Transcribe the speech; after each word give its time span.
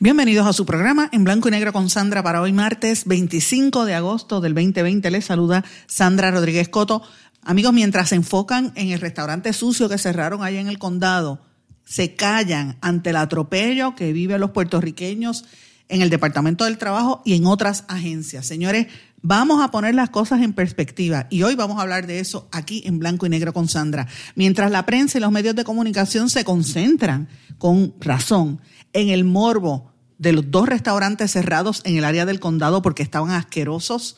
Bienvenidos 0.00 0.46
a 0.46 0.52
su 0.52 0.64
programa 0.64 1.08
en 1.10 1.24
blanco 1.24 1.48
y 1.48 1.50
negro 1.50 1.72
con 1.72 1.90
Sandra 1.90 2.22
para 2.22 2.40
hoy 2.40 2.52
martes 2.52 3.04
25 3.06 3.84
de 3.84 3.96
agosto 3.96 4.40
del 4.40 4.54
2020. 4.54 5.10
Les 5.10 5.24
saluda 5.24 5.64
Sandra 5.88 6.30
Rodríguez 6.30 6.68
Coto. 6.68 7.02
Amigos, 7.42 7.72
mientras 7.72 8.10
se 8.10 8.14
enfocan 8.14 8.72
en 8.76 8.90
el 8.90 9.00
restaurante 9.00 9.52
sucio 9.52 9.88
que 9.88 9.98
cerraron 9.98 10.44
allá 10.44 10.60
en 10.60 10.68
el 10.68 10.78
condado, 10.78 11.40
se 11.84 12.14
callan 12.14 12.78
ante 12.80 13.10
el 13.10 13.16
atropello 13.16 13.96
que 13.96 14.12
viven 14.12 14.40
los 14.40 14.52
puertorriqueños 14.52 15.44
en 15.88 16.00
el 16.00 16.10
Departamento 16.10 16.64
del 16.64 16.78
Trabajo 16.78 17.20
y 17.24 17.34
en 17.34 17.46
otras 17.46 17.84
agencias. 17.88 18.46
Señores, 18.46 18.86
Vamos 19.20 19.60
a 19.60 19.72
poner 19.72 19.96
las 19.96 20.10
cosas 20.10 20.42
en 20.42 20.52
perspectiva 20.52 21.26
y 21.28 21.42
hoy 21.42 21.56
vamos 21.56 21.78
a 21.78 21.82
hablar 21.82 22.06
de 22.06 22.20
eso 22.20 22.48
aquí 22.52 22.82
en 22.86 23.00
blanco 23.00 23.26
y 23.26 23.28
negro 23.28 23.52
con 23.52 23.66
Sandra. 23.66 24.06
Mientras 24.36 24.70
la 24.70 24.86
prensa 24.86 25.18
y 25.18 25.20
los 25.20 25.32
medios 25.32 25.56
de 25.56 25.64
comunicación 25.64 26.30
se 26.30 26.44
concentran 26.44 27.28
con 27.58 27.94
razón 27.98 28.60
en 28.92 29.08
el 29.10 29.24
morbo 29.24 29.92
de 30.18 30.32
los 30.32 30.50
dos 30.50 30.68
restaurantes 30.68 31.30
cerrados 31.30 31.82
en 31.84 31.96
el 31.96 32.04
área 32.04 32.26
del 32.26 32.40
condado 32.40 32.82
porque 32.82 33.02
estaban 33.02 33.30
asquerosos, 33.30 34.16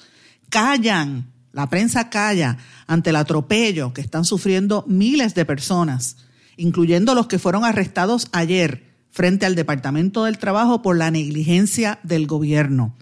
callan, 0.48 1.30
la 1.52 1.68
prensa 1.68 2.10
calla 2.10 2.58
ante 2.86 3.10
el 3.10 3.16
atropello 3.16 3.92
que 3.92 4.00
están 4.00 4.24
sufriendo 4.24 4.84
miles 4.86 5.34
de 5.34 5.44
personas, 5.44 6.16
incluyendo 6.56 7.14
los 7.14 7.26
que 7.26 7.38
fueron 7.38 7.64
arrestados 7.64 8.28
ayer 8.32 8.90
frente 9.10 9.46
al 9.46 9.56
Departamento 9.56 10.24
del 10.24 10.38
Trabajo 10.38 10.82
por 10.82 10.96
la 10.96 11.10
negligencia 11.10 11.98
del 12.02 12.26
gobierno. 12.26 12.94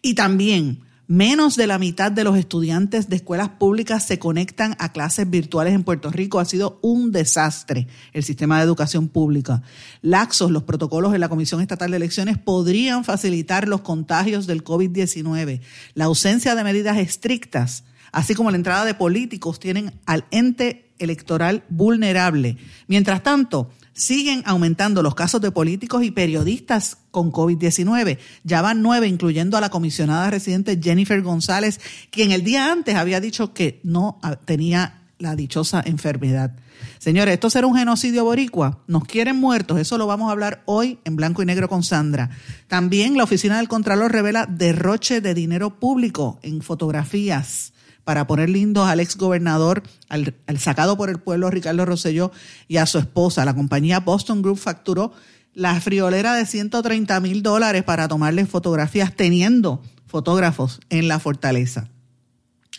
Y 0.00 0.14
también 0.14 0.80
Menos 1.10 1.56
de 1.56 1.66
la 1.66 1.78
mitad 1.78 2.12
de 2.12 2.22
los 2.22 2.36
estudiantes 2.36 3.08
de 3.08 3.16
escuelas 3.16 3.48
públicas 3.48 4.04
se 4.06 4.18
conectan 4.18 4.76
a 4.78 4.92
clases 4.92 5.30
virtuales 5.30 5.72
en 5.72 5.82
Puerto 5.82 6.10
Rico. 6.10 6.38
Ha 6.38 6.44
sido 6.44 6.78
un 6.82 7.12
desastre 7.12 7.86
el 8.12 8.24
sistema 8.24 8.58
de 8.58 8.64
educación 8.64 9.08
pública. 9.08 9.62
Laxos, 10.02 10.50
los 10.50 10.64
protocolos 10.64 11.10
de 11.12 11.18
la 11.18 11.30
Comisión 11.30 11.62
Estatal 11.62 11.92
de 11.92 11.96
Elecciones 11.96 12.36
podrían 12.36 13.04
facilitar 13.04 13.68
los 13.68 13.80
contagios 13.80 14.46
del 14.46 14.62
COVID-19. 14.62 15.62
La 15.94 16.04
ausencia 16.04 16.54
de 16.54 16.62
medidas 16.62 16.98
estrictas, 16.98 17.84
así 18.12 18.34
como 18.34 18.50
la 18.50 18.58
entrada 18.58 18.84
de 18.84 18.92
políticos, 18.92 19.58
tienen 19.58 19.98
al 20.04 20.26
ente 20.30 20.92
electoral 20.98 21.64
vulnerable. 21.70 22.58
Mientras 22.86 23.22
tanto, 23.22 23.70
siguen 23.98 24.42
aumentando 24.46 25.02
los 25.02 25.14
casos 25.14 25.40
de 25.40 25.50
políticos 25.50 26.04
y 26.04 26.12
periodistas 26.12 26.98
con 27.10 27.32
COVID-19. 27.32 28.18
Ya 28.44 28.62
van 28.62 28.80
nueve, 28.80 29.08
incluyendo 29.08 29.56
a 29.56 29.60
la 29.60 29.70
comisionada 29.70 30.30
residente 30.30 30.78
Jennifer 30.80 31.20
González, 31.20 31.80
quien 32.10 32.30
el 32.30 32.44
día 32.44 32.70
antes 32.70 32.94
había 32.94 33.20
dicho 33.20 33.52
que 33.52 33.80
no 33.82 34.20
tenía 34.44 35.02
la 35.18 35.34
dichosa 35.34 35.82
enfermedad. 35.84 36.52
Señores, 36.98 37.34
esto 37.34 37.50
será 37.50 37.66
un 37.66 37.76
genocidio 37.76 38.24
boricua. 38.24 38.78
Nos 38.86 39.04
quieren 39.04 39.36
muertos. 39.36 39.80
Eso 39.80 39.98
lo 39.98 40.06
vamos 40.06 40.28
a 40.28 40.32
hablar 40.32 40.62
hoy 40.64 41.00
en 41.04 41.16
blanco 41.16 41.42
y 41.42 41.46
negro 41.46 41.68
con 41.68 41.82
Sandra. 41.82 42.30
También 42.68 43.16
la 43.16 43.24
oficina 43.24 43.56
del 43.56 43.66
Contralor 43.66 44.12
revela 44.12 44.46
derroche 44.46 45.20
de 45.20 45.34
dinero 45.34 45.80
público 45.80 46.38
en 46.42 46.62
fotografías 46.62 47.72
para 48.08 48.26
poner 48.26 48.48
lindos 48.48 48.88
al 48.88 49.00
ex 49.00 49.18
gobernador, 49.18 49.82
al, 50.08 50.32
sacado 50.58 50.96
por 50.96 51.10
el 51.10 51.18
pueblo 51.18 51.50
Ricardo 51.50 51.84
Rosselló 51.84 52.32
y 52.66 52.78
a 52.78 52.86
su 52.86 52.96
esposa. 52.96 53.44
La 53.44 53.52
compañía 53.52 54.00
Boston 54.00 54.40
Group 54.40 54.56
facturó 54.56 55.12
la 55.52 55.78
friolera 55.78 56.32
de 56.32 56.46
130 56.46 57.20
mil 57.20 57.42
dólares 57.42 57.82
para 57.82 58.08
tomarles 58.08 58.48
fotografías 58.48 59.14
teniendo 59.14 59.82
fotógrafos 60.06 60.80
en 60.88 61.06
la 61.06 61.18
fortaleza. 61.18 61.90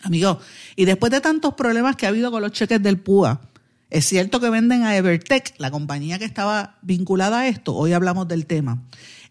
Amigos, 0.02 0.38
y 0.74 0.84
después 0.84 1.12
de 1.12 1.20
tantos 1.20 1.54
problemas 1.54 1.94
que 1.94 2.06
ha 2.06 2.08
habido 2.08 2.32
con 2.32 2.42
los 2.42 2.50
cheques 2.50 2.82
del 2.82 2.98
PUA, 2.98 3.40
es 3.88 4.06
cierto 4.06 4.40
que 4.40 4.50
venden 4.50 4.82
a 4.82 4.96
Evertech, 4.96 5.54
la 5.58 5.70
compañía 5.70 6.18
que 6.18 6.24
estaba 6.24 6.76
vinculada 6.82 7.42
a 7.42 7.46
esto. 7.46 7.76
Hoy 7.76 7.92
hablamos 7.92 8.26
del 8.26 8.46
tema. 8.46 8.82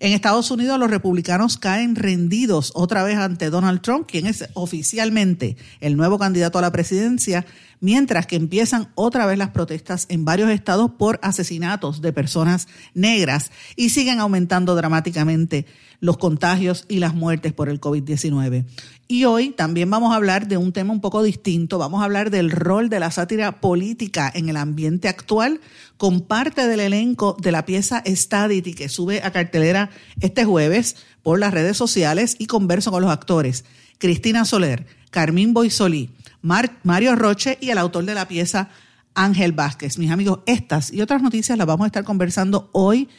En 0.01 0.13
Estados 0.13 0.49
Unidos 0.49 0.79
los 0.79 0.89
republicanos 0.89 1.57
caen 1.57 1.93
rendidos 1.93 2.71
otra 2.73 3.03
vez 3.03 3.17
ante 3.17 3.49
Donald 3.49 3.81
Trump, 3.81 4.07
quien 4.07 4.27
es 4.27 4.47
oficialmente 4.53 5.57
el 5.81 5.97
nuevo 5.97 6.17
candidato 6.17 6.57
a 6.57 6.61
la 6.61 6.71
presidencia, 6.71 7.45
mientras 7.81 8.25
que 8.25 8.37
empiezan 8.37 8.87
otra 8.95 9.25
vez 9.25 9.37
las 9.37 9.49
protestas 9.49 10.05
en 10.07 10.23
varios 10.23 10.51
estados 10.51 10.91
por 10.91 11.19
asesinatos 11.21 12.01
de 12.01 12.13
personas 12.13 12.69
negras 12.93 13.51
y 13.75 13.89
siguen 13.89 14.21
aumentando 14.21 14.73
dramáticamente 14.73 15.65
los 15.99 16.17
contagios 16.17 16.85
y 16.87 16.99
las 16.99 17.13
muertes 17.13 17.51
por 17.51 17.67
el 17.67 17.81
COVID-19. 17.81 18.65
Y 19.09 19.25
hoy 19.25 19.49
también 19.49 19.89
vamos 19.89 20.13
a 20.13 20.15
hablar 20.15 20.47
de 20.47 20.55
un 20.55 20.71
tema 20.71 20.93
un 20.93 21.01
poco 21.01 21.23
distinto, 21.23 21.77
vamos 21.77 22.01
a 22.01 22.05
hablar 22.05 22.29
del 22.29 22.51
rol 22.51 22.89
de 22.89 23.01
la 23.01 23.11
sátira 23.11 23.59
política 23.59 24.31
en 24.33 24.47
el 24.47 24.55
ambiente 24.55 25.09
actual 25.09 25.59
con 25.99 26.21
parte 26.21 26.65
del 26.65 26.79
elenco 26.79 27.35
de 27.41 27.51
la 27.51 27.65
pieza 27.65 28.01
Stadity 28.05 28.73
que 28.73 28.87
sube 28.87 29.21
a 29.21 29.31
cartelera 29.31 29.89
este 30.21 30.45
jueves 30.45 30.95
por 31.23 31.39
las 31.39 31.53
redes 31.53 31.75
sociales 31.75 32.37
y 32.39 32.47
converso 32.47 32.89
con 32.89 33.01
los 33.01 33.11
actores 33.11 33.65
Cristina 33.97 34.45
Soler, 34.45 34.87
Carmín 35.11 35.53
Boisolí, 35.53 36.09
Mario 36.41 37.17
Roche 37.17 37.57
y 37.59 37.71
el 37.71 37.77
autor 37.77 38.05
de 38.05 38.13
la 38.13 38.29
pieza 38.29 38.69
Ángel 39.13 39.51
Vázquez. 39.51 39.97
Mis 39.97 40.09
amigos, 40.09 40.39
estas 40.45 40.93
y 40.93 41.01
otras 41.01 41.21
noticias 41.21 41.57
las 41.57 41.67
vamos 41.67 41.83
a 41.83 41.87
estar 41.87 42.05
conversando 42.05 42.69
hoy 42.71 43.09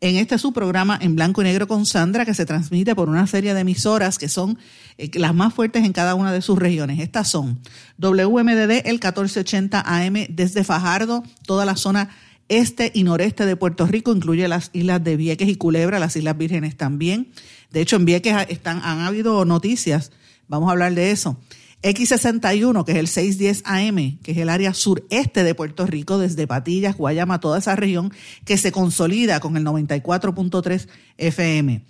en 0.00 0.16
este 0.16 0.38
su 0.38 0.54
programa 0.54 0.98
en 0.98 1.16
blanco 1.16 1.42
y 1.42 1.44
negro 1.44 1.68
con 1.68 1.84
Sandra, 1.84 2.24
que 2.24 2.32
se 2.32 2.46
transmite 2.46 2.94
por 2.94 3.10
una 3.10 3.26
serie 3.26 3.52
de 3.52 3.60
emisoras 3.60 4.16
que 4.16 4.30
son 4.30 4.58
eh, 4.96 5.10
las 5.18 5.34
más 5.34 5.52
fuertes 5.52 5.84
en 5.84 5.92
cada 5.92 6.14
una 6.14 6.32
de 6.32 6.40
sus 6.40 6.58
regiones. 6.58 7.00
Estas 7.00 7.28
son 7.28 7.60
WMDD, 7.98 8.86
el 8.86 8.94
1480 8.94 9.82
AM 9.86 10.14
desde 10.30 10.64
Fajardo, 10.64 11.22
toda 11.44 11.66
la 11.66 11.76
zona 11.76 12.08
este 12.50 12.90
y 12.92 13.04
noreste 13.04 13.46
de 13.46 13.56
Puerto 13.56 13.86
Rico, 13.86 14.12
incluye 14.12 14.46
las 14.48 14.70
islas 14.74 15.02
de 15.02 15.16
Vieques 15.16 15.48
y 15.48 15.54
Culebra, 15.54 15.98
las 15.98 16.16
Islas 16.16 16.36
Vírgenes 16.36 16.76
también. 16.76 17.28
De 17.70 17.80
hecho, 17.80 17.96
en 17.96 18.04
Vieques 18.04 18.34
están, 18.48 18.80
han 18.82 19.00
habido 19.00 19.44
noticias, 19.44 20.10
vamos 20.48 20.68
a 20.68 20.72
hablar 20.72 20.94
de 20.94 21.12
eso. 21.12 21.38
X61, 21.82 22.84
que 22.84 22.92
es 22.92 22.98
el 22.98 23.06
610 23.06 23.62
AM, 23.64 24.18
que 24.22 24.32
es 24.32 24.38
el 24.38 24.50
área 24.50 24.74
sureste 24.74 25.44
de 25.44 25.54
Puerto 25.54 25.86
Rico, 25.86 26.18
desde 26.18 26.46
Patillas, 26.46 26.96
Guayama, 26.96 27.40
toda 27.40 27.58
esa 27.58 27.76
región, 27.76 28.12
que 28.44 28.58
se 28.58 28.72
consolida 28.72 29.40
con 29.40 29.56
el 29.56 29.64
94.3 29.64 30.88
FM. 31.16 31.82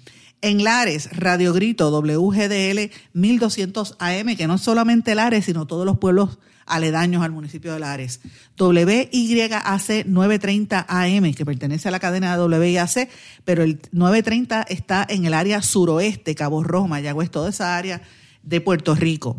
En 0.42 0.62
Lares, 0.62 1.08
Radio 1.16 1.52
Grito, 1.52 1.90
WGDL 1.90 2.90
1200 3.14 3.96
AM, 3.98 4.36
que 4.36 4.46
no 4.46 4.58
solamente 4.58 5.14
Lares, 5.14 5.46
sino 5.46 5.66
todos 5.66 5.86
los 5.86 5.98
pueblos 5.98 6.38
aledaños 6.70 7.22
al 7.22 7.32
municipio 7.32 7.72
de 7.72 7.80
Lares. 7.80 8.20
WYAC 8.58 10.06
930 10.06 10.86
AM, 10.88 11.34
que 11.34 11.44
pertenece 11.44 11.88
a 11.88 11.90
la 11.90 12.00
cadena 12.00 12.36
de 12.36 12.42
WYAC, 12.42 13.08
pero 13.44 13.62
el 13.62 13.80
930 13.92 14.62
está 14.62 15.06
en 15.08 15.26
el 15.26 15.34
área 15.34 15.62
suroeste, 15.62 16.34
Cabo 16.34 16.62
Rojo, 16.62 16.88
Mayagüez, 16.88 17.30
toda 17.30 17.50
esa 17.50 17.76
área 17.76 18.00
de 18.42 18.60
Puerto 18.60 18.94
Rico. 18.94 19.36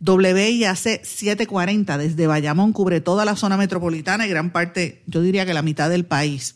WIAC 0.00 1.04
740 1.04 1.98
desde 1.98 2.26
Bayamón 2.26 2.72
cubre 2.72 3.00
toda 3.00 3.24
la 3.24 3.36
zona 3.36 3.56
metropolitana 3.56 4.26
y 4.26 4.30
gran 4.30 4.50
parte, 4.50 5.02
yo 5.06 5.20
diría 5.20 5.44
que 5.44 5.52
la 5.52 5.62
mitad 5.62 5.90
del 5.90 6.06
país. 6.06 6.54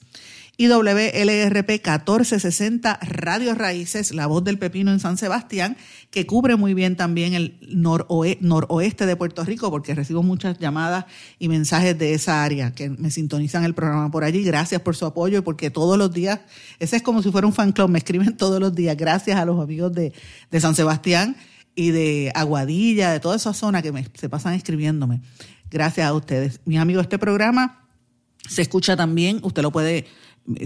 Y 0.56 0.69
WLRP 0.69 1.69
1460 1.69 3.01
Radio 3.03 3.56
Raíces, 3.56 4.15
la 4.15 4.29
voz 4.29 4.45
del 4.45 4.56
pepino 4.56 4.93
en 4.93 5.01
San 5.01 5.17
Sebastián, 5.17 5.77
que 6.12 6.27
cubre 6.27 6.55
muy 6.55 6.75
bien 6.75 6.95
también 6.95 7.35
el 7.35 7.59
noroeste 7.61 9.05
de 9.05 9.17
Puerto 9.17 9.43
Rico, 9.43 9.73
porque 9.73 9.97
recibo 9.97 10.23
muchas 10.23 10.61
llamadas 10.61 11.06
y 11.41 11.49
mensajes 11.49 11.99
de 11.99 12.15
esa 12.15 12.45
área 12.45 12.73
que 12.73 12.89
me 12.89 13.11
sintonizan 13.11 13.65
el 13.65 13.75
programa 13.75 14.12
por 14.12 14.23
allí. 14.23 14.45
Gracias 14.45 14.81
por 14.81 14.95
su 14.95 15.06
apoyo 15.06 15.39
y 15.39 15.41
porque 15.41 15.71
todos 15.71 15.99
los 15.99 16.12
días, 16.12 16.39
ese 16.79 16.97
es 16.97 17.03
como 17.03 17.21
si 17.21 17.33
fuera 17.33 17.49
un 17.49 17.53
fan 17.53 17.73
club, 17.73 17.91
me 17.91 17.99
escriben 17.99 18.37
todos 18.37 18.61
los 18.61 18.77
días. 18.77 18.97
Gracias 18.97 19.37
a 19.37 19.45
los 19.45 19.61
amigos 19.61 19.93
de, 19.93 20.12
San 20.61 20.77
Sebastián 20.77 21.37
y 21.75 21.91
de 21.91 22.31
Aguadilla, 22.33 23.11
de 23.11 23.19
toda 23.19 23.35
esa 23.35 23.55
zona 23.55 23.83
que 23.83 23.91
me, 23.91 24.07
se 24.15 24.29
pasan 24.29 24.55
escribiéndome. 24.55 25.21
Gracias 25.69 26.07
a 26.07 26.15
ustedes. 26.15 26.61
Mis 26.65 26.79
amigos, 26.79 27.03
este 27.03 27.19
programa 27.19 27.89
se 28.49 28.62
escucha 28.62 28.97
también, 28.97 29.41
usted 29.43 29.62
lo 29.62 29.73
puede 29.73 30.07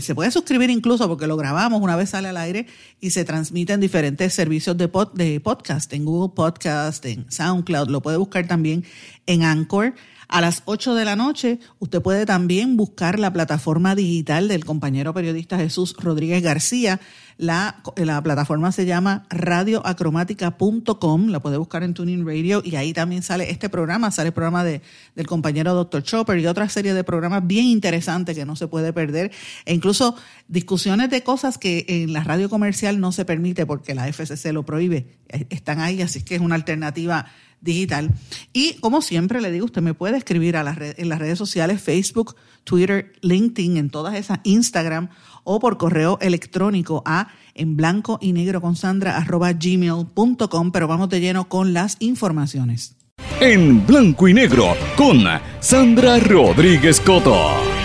se 0.01 0.15
puede 0.15 0.31
suscribir 0.31 0.71
incluso 0.71 1.07
porque 1.09 1.27
lo 1.27 1.37
grabamos 1.37 1.81
una 1.81 1.97
vez 1.97 2.11
sale 2.11 2.29
al 2.29 2.37
aire 2.37 2.67
y 3.01 3.11
se 3.11 3.25
transmite 3.25 3.73
en 3.73 3.81
diferentes 3.81 4.35
servicios 4.35 4.77
de, 4.77 4.91
de 5.15 5.41
podcast, 5.41 5.93
en 5.93 6.05
Google 6.05 6.35
Podcast, 6.35 7.05
en 7.07 7.31
SoundCloud, 7.31 7.89
lo 7.89 8.03
puede 8.03 8.17
buscar 8.17 8.47
también 8.47 8.85
en 9.27 9.45
Anchor. 9.45 9.95
A 10.29 10.43
las 10.43 10.63
8 10.67 10.95
de 10.95 11.07
la 11.07 11.17
noche, 11.17 11.59
usted 11.79 12.03
puede 12.03 12.27
también 12.27 12.77
buscar 12.77 13.19
la 13.19 13.33
plataforma 13.33 13.95
digital 13.95 14.47
del 14.47 14.67
compañero 14.67 15.15
periodista 15.15 15.57
Jesús 15.57 15.97
Rodríguez 15.99 16.43
García. 16.43 17.01
La, 17.39 17.83
la 17.97 18.23
plataforma 18.23 18.71
se 18.71 18.85
llama 18.85 19.25
radioacromática.com, 19.31 21.29
la 21.29 21.41
puede 21.41 21.57
buscar 21.57 21.83
en 21.83 21.95
Tuning 21.95 22.27
Radio 22.27 22.61
y 22.63 22.77
ahí 22.77 22.93
también 22.93 23.23
sale 23.23 23.51
este 23.51 23.71
programa, 23.71 24.11
sale 24.11 24.27
el 24.29 24.35
programa 24.35 24.65
de, 24.65 24.83
del 25.15 25.27
compañero 25.27 25.73
Dr. 25.73 26.03
Chopper 26.03 26.39
y 26.39 26.47
otra 26.47 26.69
serie 26.69 26.93
de 26.93 27.05
programas 27.05 27.47
bien 27.47 27.65
interesantes 27.65 28.37
que 28.37 28.45
no 28.45 28.55
se 28.55 28.69
puede 28.69 28.93
perder 28.93 29.31
e 29.65 29.73
incluso 29.73 30.15
discusiones 30.49 31.09
de 31.09 31.23
cosas 31.23 31.57
que 31.57 31.87
en 31.89 32.13
la 32.13 32.23
radio 32.23 32.51
comercial 32.51 33.01
no 33.01 33.13
se 33.13 33.25
permite 33.25 33.65
porque 33.65 33.95
la 33.95 34.13
FCC 34.13 34.53
lo 34.53 34.67
prohíbe. 34.67 35.17
Están 35.49 35.81
ahí, 35.81 36.03
así 36.03 36.23
que 36.23 36.35
es 36.35 36.41
una 36.43 36.57
alternativa 36.57 37.27
digital. 37.61 38.11
Y 38.53 38.75
como 38.75 39.03
siempre 39.03 39.41
le 39.41 39.51
digo, 39.51 39.67
usted 39.67 39.83
me 39.83 39.95
puede 39.95 40.17
escribir 40.17 40.57
a 40.57 40.61
en 40.61 41.09
las 41.09 41.19
redes 41.19 41.39
sociales, 41.39 41.81
Facebook, 41.81 42.37
Twitter, 42.65 43.13
LinkedIn, 43.23 43.77
en 43.77 43.91
todas 43.91 44.15
esas, 44.15 44.41
Instagram 44.45 45.09
o 45.45 45.61
por 45.61 45.79
correo 45.79 46.19
electrónico 46.21 47.03
a 47.07 47.29
en 47.55 47.77
blanco 47.77 48.19
y 48.21 48.33
negro 48.33 48.61
con 48.61 48.77
Sandra 48.77 49.17
arroba 49.17 49.53
gmail.com, 49.53 50.73
pero 50.73 50.87
vamos 50.89 51.09
de 51.09 51.21
lleno 51.21 51.49
con 51.49 51.73
las 51.73 51.97
informaciones. 52.01 52.97
En 53.41 53.87
blanco 53.87 54.29
y 54.29 54.35
negro 54.35 54.75
con 54.97 55.25
Sandra 55.61 56.19
Rodríguez 56.19 57.01
Coto. 57.01 57.78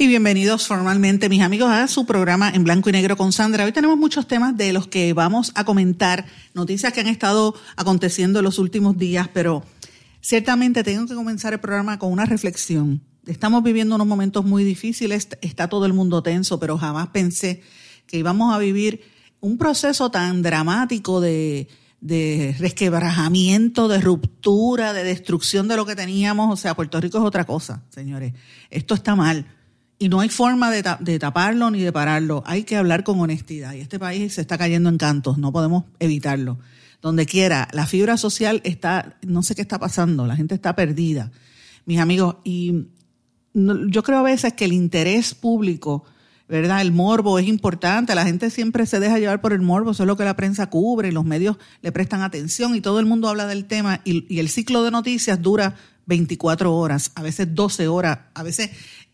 Y 0.00 0.06
bienvenidos 0.06 0.66
formalmente, 0.66 1.28
mis 1.28 1.42
amigos, 1.42 1.70
a 1.70 1.86
su 1.86 2.06
programa 2.06 2.48
en 2.48 2.64
blanco 2.64 2.88
y 2.88 2.92
negro 2.92 3.18
con 3.18 3.32
Sandra. 3.32 3.66
Hoy 3.66 3.72
tenemos 3.72 3.98
muchos 3.98 4.26
temas 4.26 4.56
de 4.56 4.72
los 4.72 4.86
que 4.86 5.12
vamos 5.12 5.52
a 5.56 5.64
comentar, 5.64 6.24
noticias 6.54 6.94
que 6.94 7.00
han 7.00 7.06
estado 7.06 7.54
aconteciendo 7.76 8.38
en 8.38 8.46
los 8.46 8.58
últimos 8.58 8.96
días, 8.96 9.28
pero 9.34 9.62
ciertamente 10.22 10.82
tengo 10.84 11.06
que 11.06 11.14
comenzar 11.14 11.52
el 11.52 11.60
programa 11.60 11.98
con 11.98 12.10
una 12.12 12.24
reflexión. 12.24 13.02
Estamos 13.26 13.62
viviendo 13.62 13.94
unos 13.94 14.06
momentos 14.06 14.42
muy 14.42 14.64
difíciles, 14.64 15.28
está 15.42 15.68
todo 15.68 15.84
el 15.84 15.92
mundo 15.92 16.22
tenso, 16.22 16.58
pero 16.58 16.78
jamás 16.78 17.08
pensé 17.08 17.60
que 18.06 18.16
íbamos 18.16 18.54
a 18.54 18.58
vivir 18.58 19.02
un 19.40 19.58
proceso 19.58 20.10
tan 20.10 20.40
dramático 20.40 21.20
de, 21.20 21.68
de 22.00 22.56
resquebrajamiento, 22.58 23.86
de 23.86 24.00
ruptura, 24.00 24.94
de 24.94 25.04
destrucción 25.04 25.68
de 25.68 25.76
lo 25.76 25.84
que 25.84 25.94
teníamos. 25.94 26.50
O 26.50 26.56
sea, 26.56 26.74
Puerto 26.74 26.98
Rico 27.02 27.18
es 27.18 27.24
otra 27.24 27.44
cosa, 27.44 27.82
señores. 27.90 28.32
Esto 28.70 28.94
está 28.94 29.14
mal 29.14 29.44
y 30.00 30.08
no 30.08 30.20
hay 30.20 30.30
forma 30.30 30.70
de, 30.70 31.18
taparlo 31.18 31.70
ni 31.70 31.82
de 31.82 31.92
pararlo. 31.92 32.42
Hay 32.46 32.64
que 32.64 32.76
hablar 32.76 33.04
con 33.04 33.20
honestidad. 33.20 33.74
Y 33.74 33.80
este 33.80 33.98
país 33.98 34.32
se 34.32 34.40
está 34.40 34.56
cayendo 34.56 34.88
en 34.88 34.96
cantos, 34.96 35.36
no 35.36 35.52
podemos 35.52 35.84
evitarlo. 35.98 36.58
Donde 37.02 37.26
quiera, 37.26 37.68
la 37.72 37.86
fibra 37.86 38.16
social 38.16 38.62
está, 38.64 39.18
no 39.20 39.42
sé 39.42 39.54
qué 39.54 39.60
está 39.60 39.78
pasando, 39.78 40.26
la 40.26 40.36
gente 40.36 40.54
está 40.54 40.74
perdida. 40.74 41.30
Mis 41.84 42.00
amigos, 42.00 42.36
y 42.44 42.86
yo 43.52 44.02
creo 44.02 44.18
a 44.18 44.22
veces 44.22 44.54
que 44.54 44.64
el 44.64 44.72
interés 44.72 45.34
público, 45.34 46.04
¿verdad? 46.48 46.80
El 46.80 46.92
morbo 46.92 47.38
es 47.38 47.46
importante, 47.46 48.14
la 48.14 48.24
gente 48.24 48.48
siempre 48.48 48.86
se 48.86 49.00
deja 49.00 49.18
llevar 49.18 49.42
por 49.42 49.52
el 49.52 49.60
morbo, 49.60 49.90
eso 49.90 50.04
es 50.04 50.06
lo 50.06 50.16
que 50.16 50.24
la 50.24 50.34
prensa 50.34 50.70
cubre 50.70 51.08
y 51.08 51.12
los 51.12 51.26
medios 51.26 51.58
le 51.82 51.92
prestan 51.92 52.22
atención 52.22 52.74
y 52.74 52.80
todo 52.80 53.00
el 53.00 53.06
mundo 53.06 53.28
habla 53.28 53.46
del 53.46 53.66
tema 53.66 54.00
y, 54.04 54.24
y 54.34 54.40
el 54.40 54.48
ciclo 54.48 54.82
de 54.82 54.92
noticias 54.92 55.42
dura 55.42 55.76
24 56.10 56.74
horas, 56.74 57.12
a 57.14 57.22
veces 57.22 57.54
12 57.54 57.88
horas, 57.88 58.18
a 58.34 58.42
veces 58.42 58.70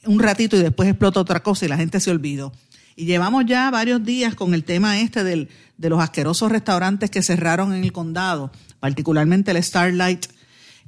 un 0.07 0.19
ratito 0.19 0.57
y 0.57 0.63
después 0.63 0.89
explota 0.89 1.21
otra 1.21 1.43
cosa 1.43 1.65
y 1.65 1.69
la 1.69 1.77
gente 1.77 2.01
se 2.01 2.11
olvidó. 2.11 2.53
Y 2.97 3.05
llevamos 3.05 3.45
ya 3.47 3.71
varios 3.71 4.03
días 4.03 4.35
con 4.35 4.55
el 4.55 4.65
tema 4.65 4.99
este 5.01 5.23
del, 5.23 5.51
de 5.77 5.91
los 5.91 6.01
asquerosos 6.01 6.51
restaurantes 6.51 7.11
que 7.11 7.23
cerraron 7.23 7.75
en 7.75 7.85
el 7.85 7.93
condado, 7.93 8.51
particularmente 8.81 9.51
el 9.51 9.63
Starlight, 9.63 10.27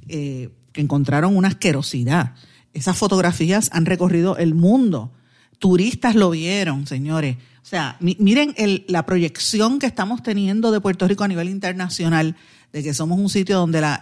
eh, 0.07 0.49
que 0.73 0.81
encontraron 0.81 1.37
una 1.37 1.49
asquerosidad. 1.49 2.33
Esas 2.73 2.97
fotografías 2.97 3.69
han 3.71 3.85
recorrido 3.85 4.37
el 4.37 4.55
mundo. 4.55 5.13
Turistas 5.59 6.15
lo 6.15 6.31
vieron, 6.31 6.87
señores. 6.87 7.37
O 7.61 7.65
sea, 7.65 7.97
miren 7.99 8.55
la 8.87 9.05
proyección 9.05 9.77
que 9.77 9.85
estamos 9.85 10.23
teniendo 10.23 10.71
de 10.71 10.81
Puerto 10.81 11.07
Rico 11.07 11.23
a 11.23 11.27
nivel 11.27 11.49
internacional, 11.49 12.35
de 12.73 12.81
que 12.81 12.95
somos 12.95 13.19
un 13.19 13.29
sitio 13.29 13.57
donde 13.57 13.81
la, 13.81 14.01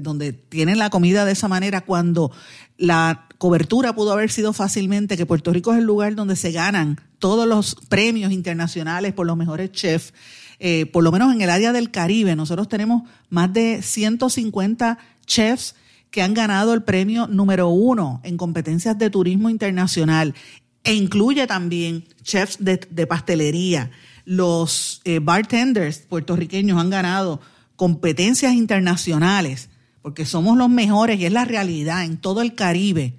donde 0.00 0.32
tienen 0.32 0.78
la 0.78 0.90
comida 0.90 1.24
de 1.24 1.32
esa 1.32 1.48
manera 1.48 1.80
cuando 1.80 2.30
la 2.76 3.28
cobertura 3.38 3.94
pudo 3.94 4.12
haber 4.12 4.30
sido 4.30 4.52
fácilmente 4.52 5.16
que 5.16 5.26
Puerto 5.26 5.52
Rico 5.52 5.72
es 5.72 5.78
el 5.78 5.84
lugar 5.84 6.14
donde 6.14 6.36
se 6.36 6.52
ganan 6.52 7.00
todos 7.18 7.46
los 7.46 7.74
premios 7.88 8.32
internacionales 8.32 9.12
por 9.12 9.26
los 9.26 9.36
mejores 9.36 9.72
chefs. 9.72 10.14
Eh, 10.60 10.86
por 10.86 11.02
lo 11.02 11.10
menos 11.10 11.34
en 11.34 11.40
el 11.40 11.50
área 11.50 11.72
del 11.72 11.90
Caribe, 11.90 12.36
nosotros 12.36 12.68
tenemos 12.68 13.02
más 13.28 13.52
de 13.52 13.82
150 13.82 14.98
chefs 15.26 15.74
que 16.10 16.22
han 16.22 16.32
ganado 16.32 16.74
el 16.74 16.84
premio 16.84 17.26
número 17.26 17.68
uno 17.68 18.20
en 18.22 18.36
competencias 18.36 18.96
de 18.96 19.10
turismo 19.10 19.50
internacional 19.50 20.34
e 20.84 20.94
incluye 20.94 21.46
también 21.46 22.04
chefs 22.22 22.58
de, 22.60 23.06
pastelería. 23.06 23.90
Los 24.24 25.00
eh, 25.04 25.18
bartenders 25.18 25.98
puertorriqueños 25.98 26.78
han 26.78 26.90
ganado 26.90 27.40
competencias 27.76 28.54
internacionales, 28.54 29.68
porque 30.02 30.26
somos 30.26 30.56
los 30.56 30.68
mejores 30.68 31.18
y 31.18 31.26
es 31.26 31.32
la 31.32 31.44
realidad 31.44 32.04
en 32.04 32.18
todo 32.18 32.42
el 32.42 32.54
Caribe. 32.54 33.14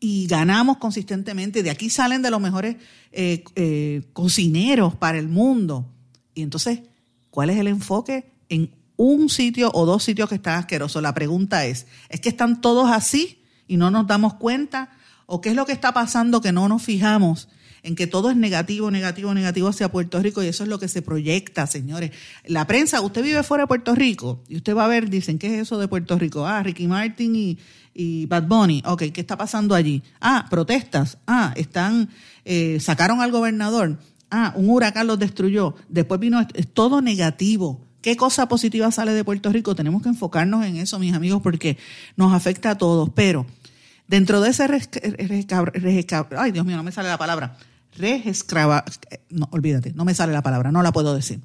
Y 0.00 0.26
ganamos 0.26 0.78
consistentemente. 0.78 1.62
De 1.62 1.70
aquí 1.70 1.88
salen 1.88 2.22
de 2.22 2.30
los 2.30 2.40
mejores 2.40 2.76
eh, 3.12 3.44
eh, 3.54 4.02
cocineros 4.12 4.94
para 4.94 5.18
el 5.18 5.28
mundo. 5.28 5.86
Y 6.34 6.42
entonces, 6.42 6.80
¿cuál 7.30 7.50
es 7.50 7.58
el 7.58 7.68
enfoque? 7.68 8.30
En 8.48 8.70
un 8.96 9.28
sitio 9.28 9.70
o 9.72 9.86
dos 9.86 10.02
sitios 10.02 10.28
que 10.28 10.34
están 10.34 10.58
asquerosos. 10.58 11.02
La 11.02 11.14
pregunta 11.14 11.64
es, 11.64 11.86
¿es 12.08 12.20
que 12.20 12.28
están 12.28 12.60
todos 12.60 12.90
así 12.90 13.42
y 13.66 13.76
no 13.76 13.90
nos 13.90 14.06
damos 14.06 14.34
cuenta? 14.34 14.90
¿O 15.26 15.40
qué 15.40 15.50
es 15.50 15.54
lo 15.54 15.64
que 15.64 15.72
está 15.72 15.92
pasando 15.92 16.40
que 16.40 16.52
no 16.52 16.68
nos 16.68 16.82
fijamos 16.82 17.48
en 17.84 17.94
que 17.94 18.06
todo 18.06 18.30
es 18.30 18.36
negativo, 18.36 18.90
negativo, 18.90 19.34
negativo 19.34 19.68
hacia 19.68 19.90
Puerto 19.90 20.18
Rico 20.20 20.42
y 20.42 20.46
eso 20.46 20.64
es 20.64 20.70
lo 20.70 20.78
que 20.78 20.88
se 20.88 21.02
proyecta, 21.02 21.66
señores. 21.66 22.12
La 22.46 22.66
prensa, 22.66 23.02
usted 23.02 23.22
vive 23.22 23.42
fuera 23.42 23.64
de 23.64 23.68
Puerto 23.68 23.94
Rico 23.94 24.42
y 24.48 24.56
usted 24.56 24.74
va 24.74 24.86
a 24.86 24.88
ver, 24.88 25.10
dicen, 25.10 25.38
¿qué 25.38 25.54
es 25.54 25.62
eso 25.62 25.78
de 25.78 25.86
Puerto 25.86 26.18
Rico? 26.18 26.46
Ah, 26.46 26.62
Ricky 26.62 26.86
Martin 26.88 27.36
y, 27.36 27.58
y 27.92 28.24
Bad 28.24 28.44
Bunny. 28.44 28.82
Ok, 28.86 29.04
¿qué 29.12 29.20
está 29.20 29.36
pasando 29.36 29.74
allí? 29.74 30.02
Ah, 30.18 30.46
protestas. 30.48 31.18
Ah, 31.26 31.52
están, 31.56 32.08
eh, 32.46 32.78
sacaron 32.80 33.20
al 33.20 33.30
gobernador. 33.30 33.98
Ah, 34.30 34.54
un 34.56 34.70
huracán 34.70 35.06
los 35.06 35.18
destruyó. 35.18 35.74
Después 35.90 36.18
vino, 36.18 36.40
es 36.54 36.72
todo 36.72 37.02
negativo. 37.02 37.84
¿Qué 38.00 38.16
cosa 38.16 38.48
positiva 38.48 38.90
sale 38.92 39.12
de 39.12 39.24
Puerto 39.24 39.52
Rico? 39.52 39.74
Tenemos 39.74 40.02
que 40.02 40.08
enfocarnos 40.08 40.64
en 40.64 40.76
eso, 40.76 40.98
mis 40.98 41.12
amigos, 41.12 41.42
porque 41.42 41.76
nos 42.16 42.32
afecta 42.32 42.70
a 42.70 42.78
todos. 42.78 43.10
Pero 43.14 43.44
dentro 44.08 44.40
de 44.40 44.48
ese 44.48 44.66
ay 46.38 46.52
Dios 46.52 46.64
mío, 46.64 46.76
no 46.78 46.82
me 46.82 46.92
sale 46.92 47.08
la 47.10 47.18
palabra 47.18 47.58
reescrava, 47.96 48.84
no, 49.30 49.48
olvídate, 49.52 49.92
no 49.94 50.04
me 50.04 50.14
sale 50.14 50.32
la 50.32 50.42
palabra, 50.42 50.72
no 50.72 50.82
la 50.82 50.92
puedo 50.92 51.14
decir. 51.14 51.40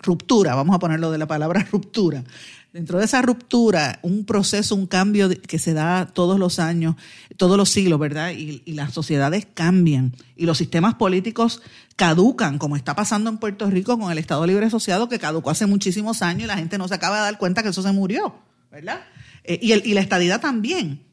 Ruptura, 0.00 0.54
vamos 0.54 0.76
a 0.76 0.78
ponerlo 0.78 1.10
de 1.10 1.18
la 1.18 1.26
palabra 1.26 1.66
ruptura. 1.72 2.24
Dentro 2.72 2.98
de 2.98 3.06
esa 3.06 3.22
ruptura, 3.22 3.98
un 4.02 4.24
proceso, 4.24 4.74
un 4.74 4.86
cambio 4.86 5.28
que 5.30 5.58
se 5.58 5.72
da 5.72 6.06
todos 6.06 6.38
los 6.38 6.58
años, 6.58 6.96
todos 7.36 7.56
los 7.56 7.70
siglos, 7.70 7.98
¿verdad? 7.98 8.32
Y, 8.32 8.62
y, 8.64 8.74
las 8.74 8.92
sociedades 8.92 9.46
cambian 9.52 10.14
y 10.36 10.44
los 10.44 10.58
sistemas 10.58 10.94
políticos 10.94 11.62
caducan, 11.96 12.58
como 12.58 12.76
está 12.76 12.94
pasando 12.94 13.30
en 13.30 13.38
Puerto 13.38 13.68
Rico 13.70 13.98
con 13.98 14.12
el 14.12 14.18
Estado 14.18 14.46
Libre 14.46 14.66
Asociado, 14.66 15.08
que 15.08 15.18
caducó 15.18 15.50
hace 15.50 15.66
muchísimos 15.66 16.20
años 16.22 16.44
y 16.44 16.46
la 16.46 16.58
gente 16.58 16.78
no 16.78 16.86
se 16.86 16.94
acaba 16.94 17.16
de 17.16 17.22
dar 17.22 17.38
cuenta 17.38 17.62
que 17.62 17.70
eso 17.70 17.82
se 17.82 17.90
murió, 17.92 18.36
¿verdad? 18.70 19.00
Eh, 19.44 19.58
y, 19.62 19.72
el, 19.72 19.84
y 19.86 19.94
la 19.94 20.02
estadidad 20.02 20.40
también 20.40 21.07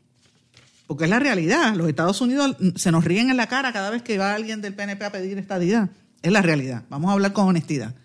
porque 0.88 1.06
es 1.06 1.10
la 1.10 1.20
realidad. 1.20 1.76
Los 1.76 1.88
Estados 1.90 2.22
Unidos 2.22 2.56
se 2.76 2.92
nos 2.92 3.04
ríen 3.04 3.30
en 3.30 3.38
la 3.38 3.48
cara 3.48 3.74
cada 3.74 3.90
vez 3.90 4.02
que 4.02 4.18
va 4.18 4.34
alguien 4.34 4.62
del 4.62 4.74
PNP 4.74 5.06
a 5.06 5.12
pedir 5.12 5.38
estadidad. 5.38 5.90
Es 6.22 6.32
la 6.32 6.42
realidad. 6.42 6.84
Vamos 6.90 7.10
a 7.10 7.14
hablar 7.14 7.34
con 7.34 7.48
honestidad. 7.48 7.96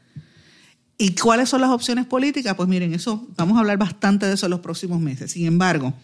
¿Y 0.98 1.14
cuáles 1.14 1.48
son 1.48 1.62
las 1.62 1.70
opciones 1.70 2.04
políticas? 2.04 2.54
Pues 2.54 2.68
miren, 2.68 2.92
eso 2.92 3.26
vamos 3.36 3.56
a 3.56 3.60
hablar 3.60 3.78
bastante 3.78 4.26
de 4.26 4.34
eso 4.34 4.46
en 4.46 4.50
los 4.50 4.60
próximos 4.60 5.00
meses. 5.00 5.32
Sin 5.32 5.46
embargo, 5.46 5.94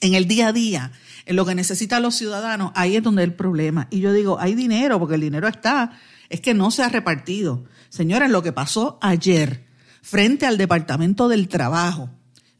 en 0.00 0.14
el 0.14 0.26
día 0.26 0.48
a 0.48 0.52
día, 0.52 0.92
en 1.24 1.36
lo 1.36 1.46
que 1.46 1.54
necesitan 1.54 2.02
los 2.02 2.16
ciudadanos, 2.16 2.72
ahí 2.74 2.96
es 2.96 3.02
donde 3.02 3.22
hay 3.22 3.28
el 3.28 3.34
problema. 3.34 3.86
Y 3.90 4.00
yo 4.00 4.12
digo, 4.12 4.40
hay 4.40 4.54
dinero, 4.54 4.98
porque 4.98 5.14
el 5.14 5.20
dinero 5.20 5.46
está, 5.46 5.92
es 6.28 6.40
que 6.40 6.54
no 6.54 6.70
se 6.70 6.82
ha 6.82 6.88
repartido. 6.88 7.64
Señores, 7.88 8.30
lo 8.30 8.42
que 8.42 8.52
pasó 8.52 8.98
ayer 9.02 9.66
frente 10.02 10.46
al 10.46 10.58
Departamento 10.58 11.28
del 11.28 11.48
Trabajo, 11.48 12.10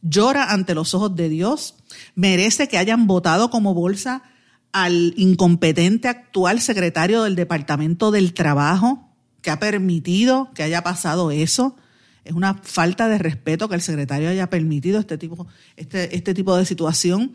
llora 0.01 0.51
ante 0.51 0.75
los 0.75 0.93
ojos 0.93 1.15
de 1.15 1.29
Dios, 1.29 1.75
merece 2.15 2.67
que 2.67 2.77
hayan 2.77 3.07
votado 3.07 3.49
como 3.49 3.73
bolsa 3.73 4.23
al 4.71 5.13
incompetente 5.17 6.07
actual 6.07 6.61
secretario 6.61 7.23
del 7.23 7.35
Departamento 7.35 8.11
del 8.11 8.33
Trabajo, 8.33 9.09
que 9.41 9.51
ha 9.51 9.59
permitido 9.59 10.51
que 10.53 10.63
haya 10.63 10.83
pasado 10.83 11.31
eso. 11.31 11.75
Es 12.23 12.33
una 12.33 12.55
falta 12.55 13.07
de 13.07 13.17
respeto 13.17 13.69
que 13.69 13.75
el 13.75 13.81
secretario 13.81 14.29
haya 14.29 14.49
permitido 14.49 14.99
este 14.99 15.17
tipo, 15.17 15.47
este, 15.75 16.15
este 16.15 16.33
tipo 16.33 16.55
de 16.55 16.65
situación. 16.65 17.33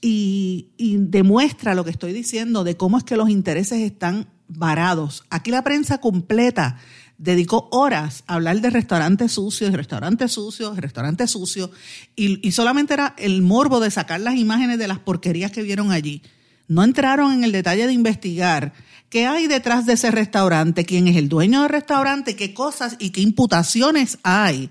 y, 0.00 0.68
demuestra 0.78 1.74
lo 1.74 1.84
que 1.84 1.90
estoy 1.90 2.12
diciendo 2.12 2.62
de 2.62 2.76
cómo 2.76 2.98
es 2.98 3.04
que 3.04 3.16
los 3.16 3.28
intereses 3.28 3.80
están 3.80 4.28
varados. 4.48 5.24
Aquí 5.30 5.50
la 5.50 5.62
prensa 5.62 5.98
completa 5.98 6.78
dedicó 7.18 7.68
horas 7.72 8.24
a 8.26 8.34
hablar 8.34 8.60
de 8.60 8.70
restaurantes 8.70 9.32
sucios, 9.32 9.72
restaurantes 9.72 10.32
sucios, 10.32 10.76
restaurantes 10.78 11.30
sucios, 11.30 11.70
y, 12.16 12.46
y, 12.46 12.52
solamente 12.52 12.94
era 12.94 13.14
el 13.18 13.42
morbo 13.42 13.80
de 13.80 13.90
sacar 13.90 14.20
las 14.20 14.36
imágenes 14.36 14.78
de 14.78 14.88
las 14.88 15.00
porquerías 15.00 15.50
que 15.50 15.62
vieron 15.62 15.92
allí. 15.92 16.22
No 16.68 16.84
entraron 16.84 17.32
en 17.32 17.44
el 17.44 17.52
detalle 17.52 17.86
de 17.86 17.92
investigar 17.92 18.72
qué 19.08 19.26
hay 19.26 19.46
detrás 19.48 19.84
de 19.84 19.94
ese 19.94 20.10
restaurante, 20.10 20.84
quién 20.84 21.08
es 21.08 21.16
el 21.16 21.28
dueño 21.28 21.62
del 21.62 21.70
restaurante, 21.70 22.36
qué 22.36 22.54
cosas 22.54 22.96
y 22.98 23.10
qué 23.10 23.20
imputaciones 23.20 24.18
hay 24.22 24.70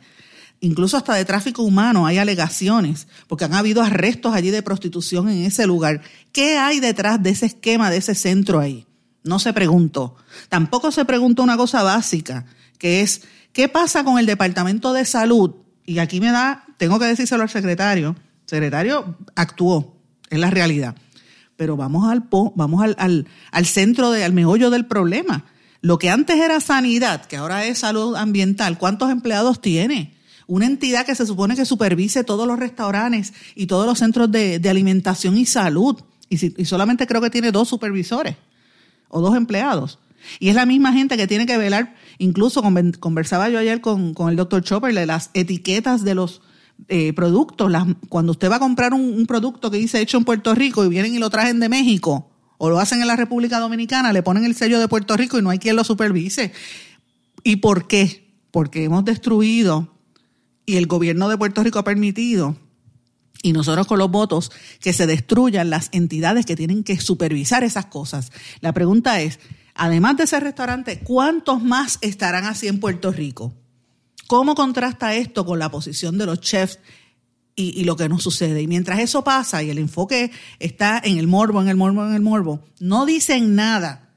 incluso 0.60 0.98
hasta 0.98 1.13
de 1.13 1.25
tráfico 1.25 1.62
humano, 1.62 2.08
hay 2.08 2.18
alegaciones, 2.18 3.08
porque 3.27 3.46
han 3.46 3.54
habido 3.54 3.84
arrestos 3.84 4.34
allí 4.34 4.50
de 4.50 4.63
prostitución 4.63 5.30
en 5.30 5.44
ese 5.46 5.68
lugar. 5.68 6.01
¿Qué 6.32 6.58
hay 6.58 6.80
detrás 6.80 7.22
de 7.22 7.30
ese 7.30 7.46
esquema, 7.46 7.92
de 7.92 7.98
ese 7.98 8.16
centro 8.16 8.60
ahí? 8.60 8.87
No 9.28 9.40
se 9.40 9.54
preguntó. 9.54 10.16
Tampoco 10.50 10.92
se 10.92 11.06
preguntó 11.06 11.44
una 11.44 11.58
cosa 11.58 11.84
básica, 11.84 12.46
que 12.78 13.02
es, 13.02 13.24
¿qué 13.54 13.68
pasa 13.68 14.04
con 14.04 14.20
el 14.20 14.26
Departamento 14.26 14.94
de 14.94 15.06
Salud? 15.06 15.56
Y 15.86 16.00
aquí 16.00 16.20
me 16.20 16.32
da, 16.32 16.66
tengo 16.78 17.00
que 17.00 17.06
decírselo 17.06 17.44
al 17.44 17.50
secretario, 17.50 18.10
el 18.10 18.50
secretario 18.50 19.16
actuó, 19.36 19.98
es 20.30 20.40
la 20.40 20.50
realidad. 20.50 20.96
Pero 21.56 21.76
vamos 21.76 22.10
al, 22.10 22.24
vamos 22.56 22.84
al, 22.84 23.28
al, 23.52 23.66
centro, 23.66 24.12
de, 24.12 24.24
al 24.24 24.34
meollo 24.34 24.70
del 24.70 24.86
problema. 24.86 25.46
Lo 25.82 25.98
que 25.98 26.10
antes 26.10 26.38
era 26.38 26.60
sanidad, 26.60 27.26
que 27.26 27.38
ahora 27.38 27.66
es 27.66 27.80
salud 27.80 28.16
ambiental, 28.16 28.78
¿cuántos 28.78 29.12
empleados 29.12 29.62
tiene? 29.62 30.18
una 30.48 30.66
entidad 30.66 31.06
que 31.06 31.14
se 31.14 31.26
supone 31.26 31.58
que 31.58 31.66
supervise 31.66 32.24
todos 32.24 32.48
los 32.48 32.58
restaurantes 32.58 33.34
y 33.54 33.68
todos 33.68 33.86
los 33.86 34.00
centros 34.00 34.32
de, 34.32 34.62
alimentación 34.70 35.38
y 35.38 35.46
salud. 35.46 36.02
Y, 36.30 36.38
solamente 36.66 37.06
creo 37.06 37.22
que 37.22 37.30
tiene 37.30 37.52
dos 37.52 37.68
supervisores 37.68 38.38
o 39.10 39.22
dos 39.22 39.36
empleados. 39.36 40.00
Y 40.40 40.50
es 40.50 40.56
la 40.56 40.66
misma 40.66 40.94
gente 40.94 41.18
que 41.18 41.28
tiene 41.28 41.46
que 41.46 41.58
velar, 41.58 41.96
incluso 42.18 42.62
conversaba 43.00 43.50
yo 43.50 43.60
ayer 43.60 43.82
con, 43.82 44.14
el 44.30 44.36
doctor 44.36 44.64
Chopper 44.64 44.94
de 44.94 45.06
las 45.06 45.30
etiquetas 45.34 46.04
de 46.04 46.16
los 46.16 46.42
eh, 46.90 47.14
productos. 47.14 47.72
cuando 48.10 48.32
usted 48.32 48.52
va 48.52 48.58
a 48.58 48.60
comprar 48.60 48.94
un, 48.94 49.02
un, 49.02 49.26
producto 49.26 49.72
que 49.72 49.78
dice 49.78 50.02
hecho 50.02 50.18
en 50.18 50.26
Puerto 50.26 50.54
Rico 50.54 50.86
y 50.86 50.90
vienen 50.90 51.14
y 51.14 51.20
lo 51.20 51.30
trajen 51.30 51.60
de 51.60 51.70
México 51.70 52.30
o 52.58 52.70
lo 52.70 52.80
hacen 52.80 53.02
en 53.02 53.08
la 53.08 53.16
República 53.16 53.60
Dominicana, 53.60 54.14
le 54.14 54.24
ponen 54.24 54.44
el 54.44 54.56
sello 54.56 54.80
de 54.80 54.88
Puerto 54.88 55.16
Rico 55.16 55.38
y 55.38 55.42
no 55.42 55.50
hay 55.50 55.60
quien 55.60 55.76
lo 55.76 55.84
supervise. 55.84 56.52
¿Y 57.44 57.58
por 57.58 57.88
qué? 57.88 58.28
Porque 58.52 58.84
hemos 58.84 59.06
destruido 59.06 59.94
y 60.66 60.76
el 60.76 60.88
gobierno 60.88 61.30
de 61.30 61.38
Puerto 61.38 61.64
Rico 61.64 61.80
ha 61.80 61.84
permitido, 61.84 62.58
y 63.44 63.53
nosotros 63.53 63.88
con 63.88 64.00
los 64.00 64.12
votos, 64.12 64.51
que 64.79 64.94
se 64.94 65.08
destruyan 65.08 65.70
las 65.70 65.89
entidades 65.91 66.46
que 66.46 66.56
tienen 66.56 66.84
que 66.84 67.00
supervisar 67.00 67.63
esas 67.63 67.86
cosas. 67.86 68.32
La 68.62 68.74
pregunta 68.74 69.22
es, 69.22 69.39
además 69.75 70.17
de 70.17 70.24
ese 70.24 70.39
restaurante, 70.39 71.00
¿cuántos 71.00 71.63
más 71.63 72.00
estarán 72.01 72.46
así 72.46 72.67
en 72.67 72.79
Puerto 72.79 73.12
Rico? 73.12 73.53
¿Cómo 74.27 74.56
contrasta 74.56 75.15
esto 75.15 75.46
con 75.46 75.60
la 75.60 75.72
posición 75.72 76.17
de 76.17 76.25
los 76.25 76.41
chefs 76.41 76.79
y, 77.58 77.84
lo 77.86 77.96
que 77.98 78.08
nos 78.08 78.22
sucede. 78.22 78.62
Y 78.62 78.67
mientras 78.67 79.00
eso 79.00 79.24
pasa 79.24 79.63
y 79.63 79.72
el 79.72 79.79
enfoque 79.79 80.32
está 80.60 81.01
en 81.03 81.17
el 81.17 81.27
morbo, 81.27 81.60
en 81.62 81.67
el 81.67 81.75
morbo, 81.75 82.06
en 82.06 82.13
el 82.13 82.22
morbo, 82.22 82.63
no 82.79 83.06
dicen 83.06 83.56
nada 83.56 84.12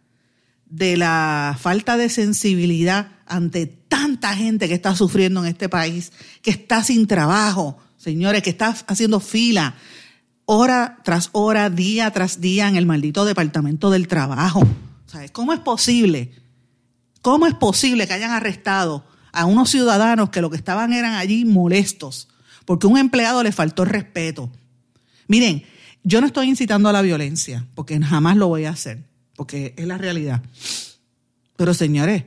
de 0.67 0.99
la 0.99 1.57
falta 1.59 1.97
de 1.97 2.11
sensibilidad 2.11 3.13
ante 3.27 3.67
tanta 3.67 4.37
gente 4.37 4.69
que 4.69 4.75
está 4.75 4.95
sufriendo 4.95 5.41
en 5.41 5.47
este 5.47 5.71
país, 5.71 6.13
que 6.43 6.51
está 6.51 6.85
sin 6.85 7.07
trabajo, 7.07 7.79
señores, 8.01 8.43
que 8.43 8.51
está 8.51 8.75
haciendo 8.87 9.21
fila 9.21 9.75
hora 10.47 10.99
tras 11.05 11.29
hora, 11.33 11.69
día 11.69 12.11
tras 12.11 12.41
día 12.41 12.67
en 12.67 12.77
el 12.77 12.87
maldito 12.87 13.25
departamento 13.25 13.91
del 13.91 14.09
trabajo. 14.09 14.67
¿Sabes? 15.07 15.31
¿Cómo 15.31 15.53
es 15.53 15.61
posible? 15.61 16.33
¿Cómo 17.21 17.47
es 17.47 17.55
posible 17.55 18.07
que 18.07 18.15
hayan 18.15 18.31
arrestado 18.31 19.05
a 19.33 19.45
unos 19.45 19.71
ciudadanos 19.71 20.31
que 20.31 20.41
lo 20.41 20.51
que 20.51 20.57
estaban 20.57 20.93
eran 20.93 21.15
allí 21.15 21.45
molestos 21.45 22.29
porque 22.65 22.87
un 22.87 22.97
empleado 22.97 23.43
le 23.43 23.53
faltó 23.53 23.85
respeto? 23.85 24.51
Miren, 25.29 25.63
yo 26.03 26.21
no 26.21 26.27
estoy 26.27 26.49
incitando 26.49 26.89
a 26.89 26.93
la 26.93 27.03
violencia, 27.03 27.67
porque 27.75 28.01
jamás 28.01 28.37
lo 28.37 28.49
voy 28.49 28.65
a 28.65 28.71
hacer, 28.71 29.05
porque 29.37 29.75
es 29.77 29.87
la 29.87 29.99
realidad. 29.99 30.43
Pero 31.57 31.75
señores, 31.75 32.25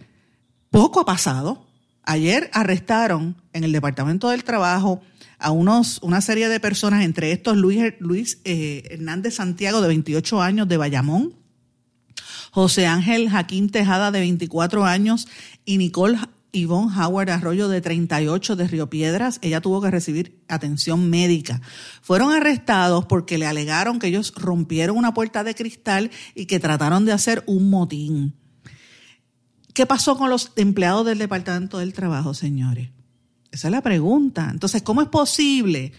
poco 0.70 1.00
ha 1.00 1.06
pasado. 1.06 1.66
Ayer 2.04 2.50
arrestaron 2.54 3.36
en 3.54 3.64
el 3.64 3.72
Departamento 3.72 4.30
del 4.30 4.44
Trabajo 4.44 5.02
a 5.44 5.52
unos, 5.52 6.00
una 6.02 6.22
serie 6.22 6.50
de 6.50 6.60
personas, 6.60 7.04
entre 7.04 7.32
estos 7.32 7.58
Luis, 7.58 7.94
Luis 8.00 8.40
eh, 8.46 8.84
Hernández 8.90 9.36
Santiago, 9.36 9.82
de 9.82 9.90
28 9.90 10.42
años, 10.42 10.68
de 10.68 10.78
Bayamón, 10.78 11.36
José 12.52 12.88
Ángel 12.88 13.30
Jaquín 13.30 13.70
Tejada, 13.70 14.12
de 14.12 14.22
24 14.22 14.86
años, 14.86 15.28
y 15.66 15.78
Nicole 15.78 16.18
Yvonne 16.54 16.94
Howard 16.98 17.30
Arroyo, 17.30 17.68
de 17.68 17.82
38, 17.82 18.56
de 18.56 18.68
Río 18.68 18.90
Piedras. 18.90 19.40
Ella 19.42 19.60
tuvo 19.60 19.82
que 19.82 19.92
recibir 19.92 20.40
atención 20.48 21.10
médica. 21.10 21.62
Fueron 22.02 22.32
arrestados 22.32 23.06
porque 23.06 23.38
le 23.38 23.46
alegaron 23.46 24.00
que 24.00 24.08
ellos 24.08 24.34
rompieron 24.36 24.98
una 24.98 25.14
puerta 25.14 25.44
de 25.44 25.56
cristal 25.56 26.10
y 26.36 26.46
que 26.46 26.60
trataron 26.60 27.06
de 27.06 27.12
hacer 27.12 27.44
un 27.48 27.70
motín. 27.70 28.36
¿Qué 29.74 29.86
pasó 29.86 30.16
con 30.18 30.30
los 30.30 30.52
empleados 30.56 31.06
del 31.06 31.18
Departamento 31.18 31.80
del 31.80 31.94
Trabajo, 31.94 32.34
señores? 32.34 32.92
Esa 33.54 33.68
es 33.68 33.72
la 33.72 33.82
pregunta. 33.82 34.50
Entonces, 34.52 34.82
¿cómo 34.82 35.04
es 35.04 35.08
posible 35.10 35.92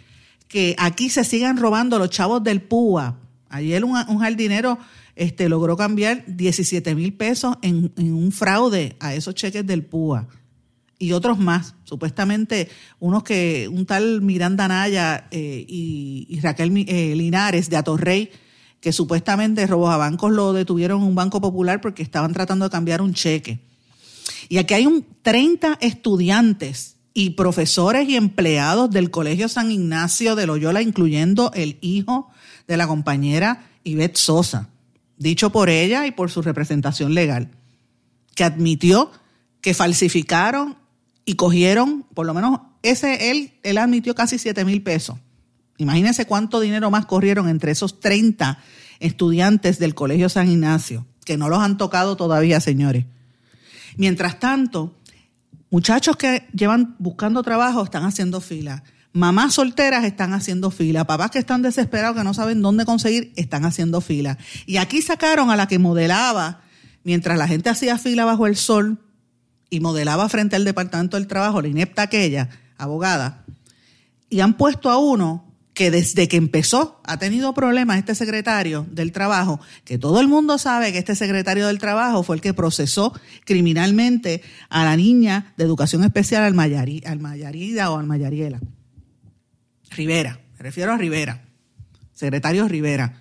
que 0.48 0.74
aquí 0.76 1.08
se 1.08 1.22
sigan 1.22 1.56
robando 1.56 2.00
los 2.00 2.10
chavos 2.10 2.42
del 2.42 2.60
PUA? 2.60 3.16
Ayer 3.48 3.84
un, 3.84 3.94
jardinero 4.18 4.76
este, 5.14 5.48
logró 5.48 5.76
cambiar 5.76 6.24
17 6.26 6.96
mil 6.96 7.14
pesos 7.14 7.56
en, 7.62 7.92
un 7.96 8.32
fraude 8.32 8.96
a 8.98 9.14
esos 9.14 9.36
cheques 9.36 9.64
del 9.64 9.84
PUA. 9.84 10.26
Y 10.98 11.12
otros 11.12 11.38
más, 11.38 11.76
supuestamente 11.84 12.68
unos 12.98 13.22
que, 13.22 13.68
un 13.70 13.86
tal 13.86 14.20
Miranda 14.20 14.66
Naya 14.66 15.28
eh, 15.30 15.64
y, 15.68 16.40
Raquel 16.42 16.72
eh, 16.88 17.14
Linares 17.14 17.70
de 17.70 17.76
Atorrey, 17.76 18.30
que 18.80 18.90
supuestamente 18.90 19.64
robos 19.68 19.94
a 19.94 19.96
bancos 19.96 20.32
lo 20.32 20.52
detuvieron 20.52 21.02
en 21.02 21.06
un 21.06 21.14
banco 21.14 21.40
popular 21.40 21.80
porque 21.80 22.02
estaban 22.02 22.32
tratando 22.32 22.64
de 22.64 22.72
cambiar 22.72 23.00
un 23.00 23.14
cheque. 23.14 23.60
Y 24.48 24.58
aquí 24.58 24.74
hay 24.74 24.86
un 24.86 25.06
30 25.22 25.78
estudiantes 25.80 26.93
y 27.14 27.30
profesores 27.30 28.08
y 28.08 28.16
empleados 28.16 28.90
del 28.90 29.10
Colegio 29.10 29.48
San 29.48 29.70
Ignacio 29.70 30.34
de 30.34 30.46
Loyola, 30.46 30.82
incluyendo 30.82 31.52
el 31.54 31.78
hijo 31.80 32.28
de 32.68 32.76
la 32.76 32.86
compañera 32.86 33.70
Ivette 33.84 34.16
Sosa, 34.16 34.68
dicho 35.16 35.50
por 35.50 35.70
ella 35.70 36.06
y 36.06 36.10
por 36.10 36.30
su 36.30 36.42
representación 36.42 37.14
legal, 37.14 37.50
que 38.34 38.44
admitió 38.44 39.12
que 39.60 39.74
falsificaron 39.74 40.76
y 41.24 41.36
cogieron, 41.36 42.04
por 42.14 42.26
lo 42.26 42.34
menos 42.34 42.60
ese, 42.82 43.30
él, 43.30 43.52
él 43.62 43.78
admitió 43.78 44.14
casi 44.14 44.38
7 44.38 44.64
mil 44.64 44.82
pesos 44.82 45.16
Imagínense 45.76 46.26
cuánto 46.26 46.60
dinero 46.60 46.90
más 46.90 47.06
corrieron 47.06 47.48
entre 47.48 47.72
esos 47.72 48.00
30 48.00 48.58
estudiantes 49.00 49.78
del 49.78 49.94
Colegio 49.94 50.28
San 50.28 50.48
Ignacio, 50.48 51.06
que 51.24 51.36
no 51.36 51.48
los 51.48 51.60
han 51.60 51.78
tocado 51.78 52.16
todavía, 52.16 52.60
señores. 52.60 53.06
Mientras 53.96 54.38
tanto, 54.38 54.94
muchachos 55.74 56.16
que 56.16 56.46
llevan 56.52 56.94
buscando 57.00 57.42
trabajo 57.42 57.82
están 57.82 58.04
haciendo 58.04 58.40
fila. 58.40 58.84
Mamás 59.12 59.54
solteras 59.54 60.04
están 60.04 60.32
haciendo 60.32 60.70
fila. 60.70 61.04
Papás 61.04 61.32
que 61.32 61.40
están 61.40 61.62
desesperados, 61.62 62.16
que 62.16 62.22
no 62.22 62.32
saben 62.32 62.62
dónde 62.62 62.84
conseguir, 62.84 63.32
están 63.34 63.64
haciendo 63.64 64.00
fila. 64.00 64.38
Y 64.66 64.76
aquí 64.76 65.02
sacaron 65.02 65.50
a 65.50 65.56
la 65.56 65.66
que 65.66 65.80
modelaba, 65.80 66.60
mientras 67.02 67.36
la 67.36 67.48
gente 67.48 67.70
hacía 67.70 67.98
fila 67.98 68.24
bajo 68.24 68.46
el 68.46 68.54
sol 68.54 69.00
y 69.68 69.80
modelaba 69.80 70.28
frente 70.28 70.54
al 70.54 70.64
Departamento 70.64 71.16
del 71.16 71.26
Trabajo, 71.26 71.60
la 71.60 71.66
inepta 71.66 72.02
aquella, 72.02 72.50
abogada, 72.78 73.44
y 74.30 74.42
han 74.42 74.54
puesto 74.54 74.92
a 74.92 74.98
uno 74.98 75.53
que 75.74 75.90
desde 75.90 76.28
que 76.28 76.36
empezó 76.36 77.00
ha 77.04 77.18
tenido 77.18 77.52
problemas 77.52 77.98
este 77.98 78.14
secretario 78.14 78.86
del 78.90 79.10
trabajo, 79.10 79.60
que 79.84 79.98
todo 79.98 80.20
el 80.20 80.28
mundo 80.28 80.56
sabe 80.56 80.92
que 80.92 80.98
este 80.98 81.16
secretario 81.16 81.66
del 81.66 81.80
trabajo 81.80 82.22
fue 82.22 82.36
el 82.36 82.42
que 82.42 82.54
procesó 82.54 83.12
criminalmente 83.44 84.42
a 84.70 84.84
la 84.84 84.96
niña 84.96 85.52
de 85.56 85.64
educación 85.64 86.04
especial 86.04 86.44
al, 86.44 86.54
Mayarida 86.54 87.90
o 87.90 87.98
al 87.98 88.06
Mayariela. 88.06 88.60
Rivera, 89.90 90.40
me 90.56 90.62
refiero 90.62 90.92
a 90.92 90.96
Rivera, 90.96 91.44
secretario 92.14 92.68
Rivera. 92.68 93.20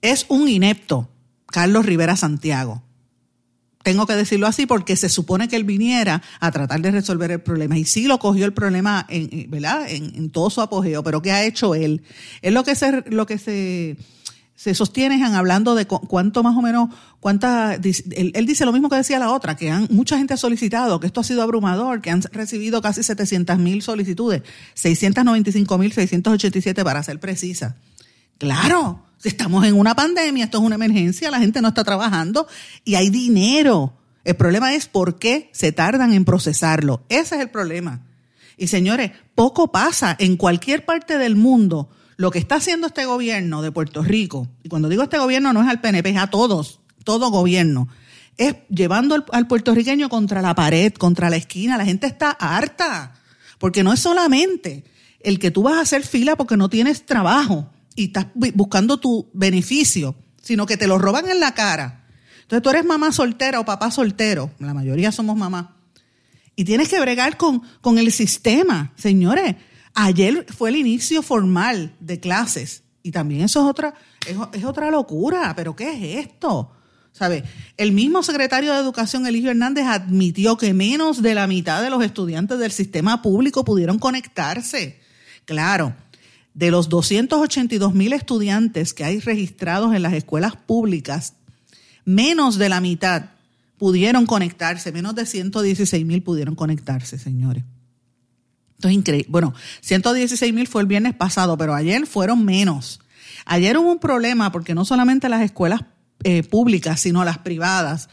Es 0.00 0.24
un 0.28 0.48
inepto, 0.48 1.10
Carlos 1.46 1.84
Rivera 1.84 2.16
Santiago. 2.16 2.85
Tengo 3.86 4.04
que 4.04 4.16
decirlo 4.16 4.48
así 4.48 4.66
porque 4.66 4.96
se 4.96 5.08
supone 5.08 5.46
que 5.46 5.54
él 5.54 5.62
viniera 5.62 6.20
a 6.40 6.50
tratar 6.50 6.80
de 6.80 6.90
resolver 6.90 7.30
el 7.30 7.40
problema. 7.40 7.78
Y 7.78 7.84
sí 7.84 8.08
lo 8.08 8.18
cogió 8.18 8.44
el 8.44 8.52
problema 8.52 9.06
en, 9.08 9.48
¿verdad? 9.48 9.86
En, 9.88 10.28
todo 10.30 10.50
su 10.50 10.60
apogeo, 10.60 11.04
pero 11.04 11.22
¿qué 11.22 11.30
ha 11.30 11.44
hecho 11.44 11.72
él? 11.76 12.02
Es 12.42 12.52
lo 12.52 12.64
que 12.64 12.74
se, 12.74 13.04
lo 13.08 13.26
que 13.26 13.38
se, 13.38 13.96
se 14.56 14.74
sostiene 14.74 15.14
en 15.14 15.36
hablando 15.36 15.76
de 15.76 15.86
cuánto 15.86 16.42
más 16.42 16.56
o 16.56 16.62
menos, 16.62 16.88
cuánta, 17.20 17.74
él, 17.76 18.44
dice 18.44 18.64
lo 18.64 18.72
mismo 18.72 18.90
que 18.90 18.96
decía 18.96 19.20
la 19.20 19.30
otra, 19.30 19.54
que 19.54 19.70
han, 19.70 19.86
mucha 19.88 20.18
gente 20.18 20.34
ha 20.34 20.36
solicitado, 20.36 20.98
que 20.98 21.06
esto 21.06 21.20
ha 21.20 21.24
sido 21.24 21.42
abrumador, 21.44 22.00
que 22.00 22.10
han 22.10 22.22
recibido 22.32 22.82
casi 22.82 23.04
700 23.04 23.56
mil 23.58 23.82
solicitudes, 23.82 24.42
695 24.74 25.78
mil 25.78 25.92
687 25.92 26.82
para 26.82 27.04
ser 27.04 27.20
precisa 27.20 27.76
Claro, 28.38 29.05
estamos 29.28 29.64
en 29.66 29.74
una 29.74 29.94
pandemia, 29.94 30.44
esto 30.44 30.58
es 30.58 30.64
una 30.64 30.76
emergencia, 30.76 31.30
la 31.30 31.38
gente 31.38 31.60
no 31.60 31.68
está 31.68 31.84
trabajando 31.84 32.46
y 32.84 32.94
hay 32.94 33.10
dinero. 33.10 33.92
El 34.24 34.36
problema 34.36 34.74
es 34.74 34.86
por 34.86 35.18
qué 35.18 35.50
se 35.52 35.72
tardan 35.72 36.12
en 36.12 36.24
procesarlo. 36.24 37.02
Ese 37.08 37.36
es 37.36 37.40
el 37.42 37.50
problema. 37.50 38.00
Y 38.56 38.68
señores, 38.68 39.12
poco 39.34 39.70
pasa 39.70 40.16
en 40.18 40.36
cualquier 40.36 40.84
parte 40.84 41.18
del 41.18 41.36
mundo. 41.36 41.88
Lo 42.16 42.30
que 42.30 42.38
está 42.38 42.56
haciendo 42.56 42.86
este 42.86 43.04
gobierno 43.04 43.62
de 43.62 43.70
Puerto 43.70 44.02
Rico, 44.02 44.48
y 44.62 44.68
cuando 44.68 44.88
digo 44.88 45.02
este 45.02 45.18
gobierno 45.18 45.52
no 45.52 45.62
es 45.62 45.68
al 45.68 45.80
PNP, 45.80 46.10
es 46.10 46.16
a 46.16 46.28
todos, 46.28 46.80
todo 47.04 47.30
gobierno, 47.30 47.88
es 48.38 48.56
llevando 48.68 49.24
al, 49.32 49.46
puertorriqueño 49.46 50.08
contra 50.08 50.40
la 50.40 50.54
pared, 50.54 50.92
contra 50.94 51.30
la 51.30 51.36
esquina. 51.36 51.76
La 51.76 51.84
gente 51.84 52.06
está 52.06 52.30
harta, 52.30 53.14
porque 53.58 53.82
no 53.82 53.92
es 53.92 54.00
solamente 54.00 54.84
el 55.20 55.38
que 55.38 55.50
tú 55.50 55.62
vas 55.62 55.74
a 55.74 55.80
hacer 55.82 56.06
fila 56.06 56.36
porque 56.36 56.56
no 56.56 56.68
tienes 56.68 57.04
trabajo 57.04 57.70
y 57.96 58.04
estás 58.04 58.26
buscando 58.34 58.98
tu 58.98 59.28
beneficio, 59.32 60.14
sino 60.40 60.66
que 60.66 60.76
te 60.76 60.86
lo 60.86 60.98
roban 60.98 61.28
en 61.28 61.40
la 61.40 61.54
cara. 61.54 62.04
Entonces 62.42 62.62
tú 62.62 62.70
eres 62.70 62.84
mamá 62.84 63.10
soltera 63.10 63.58
o 63.58 63.64
papá 63.64 63.90
soltero, 63.90 64.52
la 64.60 64.74
mayoría 64.74 65.10
somos 65.10 65.36
mamás, 65.36 65.66
y 66.54 66.64
tienes 66.64 66.88
que 66.88 67.00
bregar 67.00 67.36
con, 67.36 67.62
con 67.80 67.98
el 67.98 68.12
sistema. 68.12 68.92
Señores, 68.96 69.56
ayer 69.94 70.46
fue 70.56 70.68
el 70.68 70.76
inicio 70.76 71.22
formal 71.22 71.96
de 71.98 72.20
clases 72.20 72.84
y 73.02 73.10
también 73.10 73.42
eso 73.42 73.62
es 73.62 73.66
otra, 73.66 73.94
es, 74.26 74.36
es 74.52 74.64
otra 74.64 74.90
locura, 74.90 75.54
pero 75.56 75.74
¿qué 75.74 75.90
es 75.92 76.26
esto? 76.26 76.70
¿Sabe? 77.12 77.44
El 77.78 77.92
mismo 77.92 78.22
secretario 78.22 78.74
de 78.74 78.78
Educación, 78.78 79.26
Eligio 79.26 79.50
Hernández, 79.50 79.86
admitió 79.86 80.58
que 80.58 80.74
menos 80.74 81.22
de 81.22 81.34
la 81.34 81.46
mitad 81.46 81.82
de 81.82 81.88
los 81.88 82.04
estudiantes 82.04 82.58
del 82.58 82.72
sistema 82.72 83.22
público 83.22 83.64
pudieron 83.64 83.98
conectarse. 83.98 85.00
Claro, 85.46 85.94
de 86.56 86.70
los 86.70 86.88
282 86.88 87.92
mil 87.92 88.14
estudiantes 88.14 88.94
que 88.94 89.04
hay 89.04 89.20
registrados 89.20 89.94
en 89.94 90.00
las 90.00 90.14
escuelas 90.14 90.56
públicas, 90.56 91.34
menos 92.06 92.56
de 92.56 92.70
la 92.70 92.80
mitad 92.80 93.26
pudieron 93.76 94.24
conectarse, 94.24 94.90
menos 94.90 95.14
de 95.14 95.26
116 95.26 96.06
mil 96.06 96.22
pudieron 96.22 96.54
conectarse, 96.54 97.18
señores. 97.18 97.62
Esto 98.76 98.88
es 98.88 98.94
increíble. 98.94 99.28
Bueno, 99.28 99.52
116 99.82 100.54
mil 100.54 100.66
fue 100.66 100.80
el 100.80 100.88
viernes 100.88 101.14
pasado, 101.14 101.58
pero 101.58 101.74
ayer 101.74 102.06
fueron 102.06 102.42
menos. 102.42 103.00
Ayer 103.44 103.76
hubo 103.76 103.92
un 103.92 103.98
problema 103.98 104.50
porque 104.50 104.74
no 104.74 104.86
solamente 104.86 105.28
las 105.28 105.42
escuelas 105.42 105.82
eh, 106.24 106.42
públicas, 106.42 106.98
sino 106.98 107.22
las 107.22 107.36
privadas. 107.36 108.08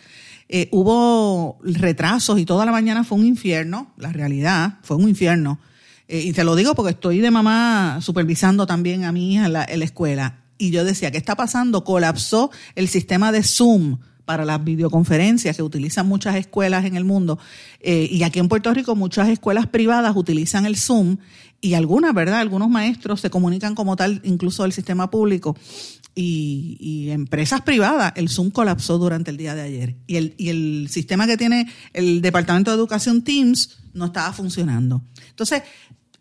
Eh, 0.50 0.68
hubo 0.72 1.60
retrasos 1.64 2.40
y 2.40 2.46
toda 2.46 2.66
la 2.66 2.74
mañana 2.74 3.06
fue 3.06 3.18
un 3.18 3.26
infierno, 3.26 3.94
la 3.96 4.12
realidad 4.12 4.80
fue 4.84 4.98
un 4.98 5.08
infierno. 5.08 5.60
Eh, 6.14 6.22
y 6.22 6.32
te 6.32 6.44
lo 6.44 6.56
digo 6.56 6.76
porque 6.76 6.92
estoy 6.92 7.22
de 7.22 7.32
mamá 7.32 7.98
supervisando 8.00 8.68
también 8.68 9.04
a 9.04 9.12
mi 9.12 9.34
hija 9.34 9.48
en 9.48 9.54
la, 9.54 9.64
escuela. 9.64 10.44
Y 10.60 10.70
yo 10.70 10.86
decía, 10.86 11.10
¿qué 11.10 11.18
está 11.18 11.36
pasando? 11.36 11.84
Colapsó 11.84 12.52
el 12.76 12.88
sistema 12.88 13.32
de 13.32 13.42
Zoom 13.42 13.98
para 14.24 14.46
las 14.46 14.64
videoconferencias 14.64 15.56
que 15.56 15.64
utilizan 15.64 16.08
muchas 16.08 16.36
escuelas 16.36 16.86
en 16.86 16.96
el 16.98 17.04
mundo. 17.04 17.40
y 17.82 18.22
aquí 18.22 18.38
en 18.38 18.48
Puerto 18.48 18.72
Rico 18.72 18.96
muchas 18.96 19.28
escuelas 19.28 19.66
privadas 19.66 20.16
utilizan 20.16 20.68
el 20.68 20.78
Zoom 20.78 21.18
y 21.62 21.74
algunas, 21.74 22.14
¿verdad? 22.14 22.42
Algunos 22.42 22.70
maestros 22.70 23.20
se 23.20 23.32
comunican 23.32 23.74
como 23.74 23.96
tal, 23.96 24.22
incluso 24.24 24.62
del 24.62 24.72
sistema 24.72 25.10
público 25.10 25.58
y, 26.16 27.10
empresas 27.10 27.62
privadas, 27.62 28.14
el 28.16 28.30
Zoom 28.30 28.52
colapsó 28.52 28.98
durante 28.98 29.32
el 29.32 29.38
día 29.38 29.56
de 29.56 29.62
ayer. 29.62 29.96
Y 30.08 30.18
el, 30.18 30.36
y 30.38 30.50
el 30.50 30.88
sistema 30.90 31.26
que 31.26 31.38
tiene 31.38 31.72
el 31.94 32.22
Departamento 32.22 32.72
de 32.72 32.78
Educación 32.78 33.24
Teams 33.24 33.80
no 33.94 34.06
estaba 34.06 34.32
funcionando. 34.34 35.02
Entonces, 35.30 35.64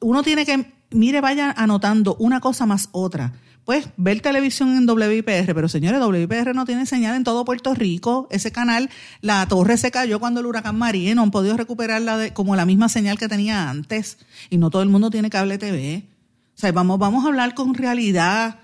uno 0.02 0.22
tiene 0.22 0.44
que, 0.44 0.72
mire, 0.90 1.20
vaya 1.20 1.50
anotando 1.50 2.16
una 2.18 2.40
cosa 2.40 2.66
más 2.66 2.88
otra. 2.92 3.32
Pues 3.64 3.88
ver 3.96 4.20
televisión 4.20 4.76
en 4.76 4.90
WIPR, 4.90 5.54
pero 5.54 5.68
señores, 5.68 6.00
WIPR 6.04 6.52
no 6.52 6.64
tiene 6.64 6.84
señal 6.84 7.14
en 7.14 7.22
todo 7.22 7.44
Puerto 7.44 7.74
Rico. 7.74 8.26
Ese 8.30 8.50
canal, 8.50 8.90
la 9.20 9.46
torre 9.46 9.76
se 9.76 9.92
cayó 9.92 10.18
cuando 10.18 10.40
el 10.40 10.46
huracán 10.46 10.76
María, 10.76 11.14
no 11.14 11.22
han 11.22 11.30
podido 11.30 11.56
recuperarla 11.56 12.18
de, 12.18 12.32
como 12.32 12.56
la 12.56 12.66
misma 12.66 12.88
señal 12.88 13.18
que 13.18 13.28
tenía 13.28 13.70
antes. 13.70 14.18
Y 14.50 14.58
no 14.58 14.70
todo 14.70 14.82
el 14.82 14.88
mundo 14.88 15.10
tiene 15.10 15.30
cable 15.30 15.58
TV. 15.58 16.04
O 16.56 16.60
sea, 16.60 16.72
vamos, 16.72 16.98
vamos 16.98 17.24
a 17.24 17.28
hablar 17.28 17.54
con 17.54 17.74
realidad. 17.74 18.58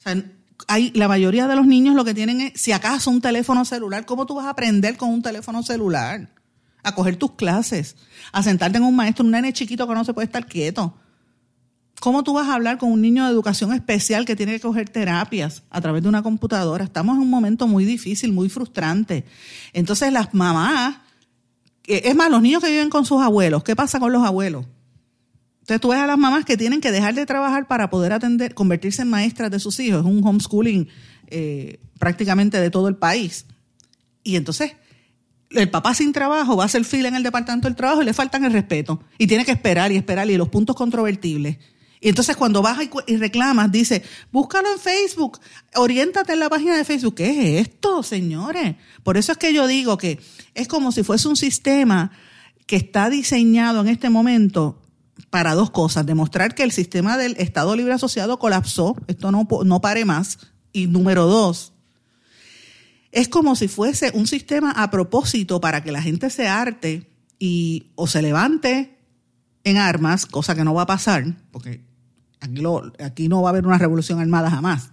O 0.00 0.02
sea, 0.02 0.20
hay, 0.66 0.90
la 0.96 1.06
mayoría 1.06 1.46
de 1.46 1.54
los 1.54 1.66
niños 1.66 1.94
lo 1.94 2.04
que 2.04 2.14
tienen 2.14 2.40
es, 2.40 2.60
si 2.60 2.72
acaso, 2.72 3.10
un 3.10 3.20
teléfono 3.20 3.64
celular. 3.64 4.04
¿Cómo 4.04 4.26
tú 4.26 4.34
vas 4.34 4.46
a 4.46 4.50
aprender 4.50 4.96
con 4.96 5.10
un 5.10 5.22
teléfono 5.22 5.62
celular? 5.62 6.28
A 6.82 6.94
coger 6.94 7.16
tus 7.16 7.32
clases, 7.32 7.96
a 8.32 8.42
sentarte 8.42 8.78
en 8.78 8.84
un 8.84 8.96
maestro, 8.96 9.24
un 9.24 9.30
nene 9.30 9.52
chiquito 9.52 9.86
que 9.86 9.94
no 9.94 10.04
se 10.04 10.14
puede 10.14 10.26
estar 10.26 10.46
quieto. 10.46 10.94
¿Cómo 12.00 12.24
tú 12.24 12.32
vas 12.32 12.48
a 12.48 12.54
hablar 12.54 12.78
con 12.78 12.90
un 12.90 13.02
niño 13.02 13.26
de 13.26 13.30
educación 13.30 13.74
especial 13.74 14.24
que 14.24 14.34
tiene 14.34 14.52
que 14.52 14.60
coger 14.60 14.88
terapias 14.88 15.62
a 15.68 15.82
través 15.82 16.02
de 16.02 16.08
una 16.08 16.22
computadora? 16.22 16.82
Estamos 16.82 17.16
en 17.16 17.22
un 17.22 17.28
momento 17.28 17.66
muy 17.66 17.84
difícil, 17.84 18.32
muy 18.32 18.48
frustrante. 18.48 19.26
Entonces 19.74 20.10
las 20.10 20.32
mamás, 20.32 20.96
es 21.84 22.14
más, 22.14 22.30
los 22.30 22.40
niños 22.40 22.62
que 22.62 22.70
viven 22.70 22.88
con 22.88 23.04
sus 23.04 23.20
abuelos, 23.20 23.62
¿qué 23.64 23.76
pasa 23.76 24.00
con 24.00 24.12
los 24.12 24.24
abuelos? 24.24 24.64
Entonces 25.60 25.82
tú 25.82 25.88
ves 25.88 25.98
a 25.98 26.06
las 26.06 26.16
mamás 26.16 26.46
que 26.46 26.56
tienen 26.56 26.80
que 26.80 26.90
dejar 26.90 27.14
de 27.14 27.26
trabajar 27.26 27.68
para 27.68 27.90
poder 27.90 28.14
atender, 28.14 28.54
convertirse 28.54 29.02
en 29.02 29.10
maestras 29.10 29.50
de 29.50 29.60
sus 29.60 29.78
hijos. 29.78 30.00
Es 30.00 30.06
un 30.06 30.26
homeschooling 30.26 30.88
eh, 31.26 31.80
prácticamente 31.98 32.58
de 32.58 32.70
todo 32.70 32.88
el 32.88 32.96
país. 32.96 33.44
Y 34.24 34.36
entonces 34.36 34.72
el 35.50 35.70
papá 35.70 35.94
sin 35.94 36.12
trabajo 36.12 36.56
va 36.56 36.64
a 36.64 36.66
hacer 36.66 36.84
fila 36.84 37.08
en 37.08 37.16
el 37.16 37.22
departamento 37.22 37.68
del 37.68 37.76
trabajo 37.76 38.02
y 38.02 38.04
le 38.04 38.14
faltan 38.14 38.44
el 38.44 38.52
respeto. 38.52 39.00
Y 39.18 39.26
tiene 39.26 39.44
que 39.44 39.52
esperar 39.52 39.90
y 39.92 39.96
esperar 39.96 40.30
y 40.30 40.36
los 40.36 40.48
puntos 40.48 40.76
controvertibles. 40.76 41.58
Y 42.00 42.08
entonces 42.08 42.36
cuando 42.36 42.62
vas 42.62 42.78
y 43.06 43.16
reclamas, 43.16 43.70
dice, 43.70 44.02
búscalo 44.32 44.72
en 44.72 44.78
Facebook, 44.78 45.38
oriéntate 45.74 46.32
en 46.32 46.40
la 46.40 46.48
página 46.48 46.76
de 46.76 46.84
Facebook. 46.84 47.16
¿Qué 47.16 47.58
es 47.58 47.68
esto, 47.68 48.02
señores? 48.02 48.76
Por 49.02 49.18
eso 49.18 49.32
es 49.32 49.38
que 49.38 49.52
yo 49.52 49.66
digo 49.66 49.98
que 49.98 50.18
es 50.54 50.66
como 50.66 50.92
si 50.92 51.02
fuese 51.02 51.28
un 51.28 51.36
sistema 51.36 52.10
que 52.66 52.76
está 52.76 53.10
diseñado 53.10 53.82
en 53.82 53.88
este 53.88 54.08
momento 54.08 54.80
para 55.28 55.54
dos 55.54 55.70
cosas, 55.70 56.06
demostrar 56.06 56.54
que 56.54 56.62
el 56.62 56.72
sistema 56.72 57.18
del 57.18 57.36
Estado 57.36 57.76
Libre 57.76 57.92
Asociado 57.92 58.38
colapsó, 58.38 58.96
esto 59.06 59.30
no, 59.30 59.46
no 59.64 59.80
pare 59.80 60.06
más, 60.06 60.38
y 60.72 60.86
número 60.86 61.26
dos, 61.26 61.74
es 63.12 63.28
como 63.28 63.56
si 63.56 63.68
fuese 63.68 64.10
un 64.14 64.26
sistema 64.26 64.70
a 64.72 64.90
propósito 64.90 65.60
para 65.60 65.82
que 65.82 65.92
la 65.92 66.02
gente 66.02 66.30
se 66.30 66.48
arte 66.48 67.10
y 67.38 67.86
o 67.94 68.06
se 68.06 68.22
levante 68.22 68.98
en 69.64 69.76
armas, 69.76 70.26
cosa 70.26 70.54
que 70.54 70.64
no 70.64 70.74
va 70.74 70.82
a 70.82 70.86
pasar, 70.86 71.24
porque 71.50 71.82
aquí, 72.40 72.62
aquí 73.02 73.28
no 73.28 73.42
va 73.42 73.48
a 73.48 73.52
haber 73.52 73.66
una 73.66 73.78
revolución 73.78 74.20
armada 74.20 74.50
jamás. 74.50 74.90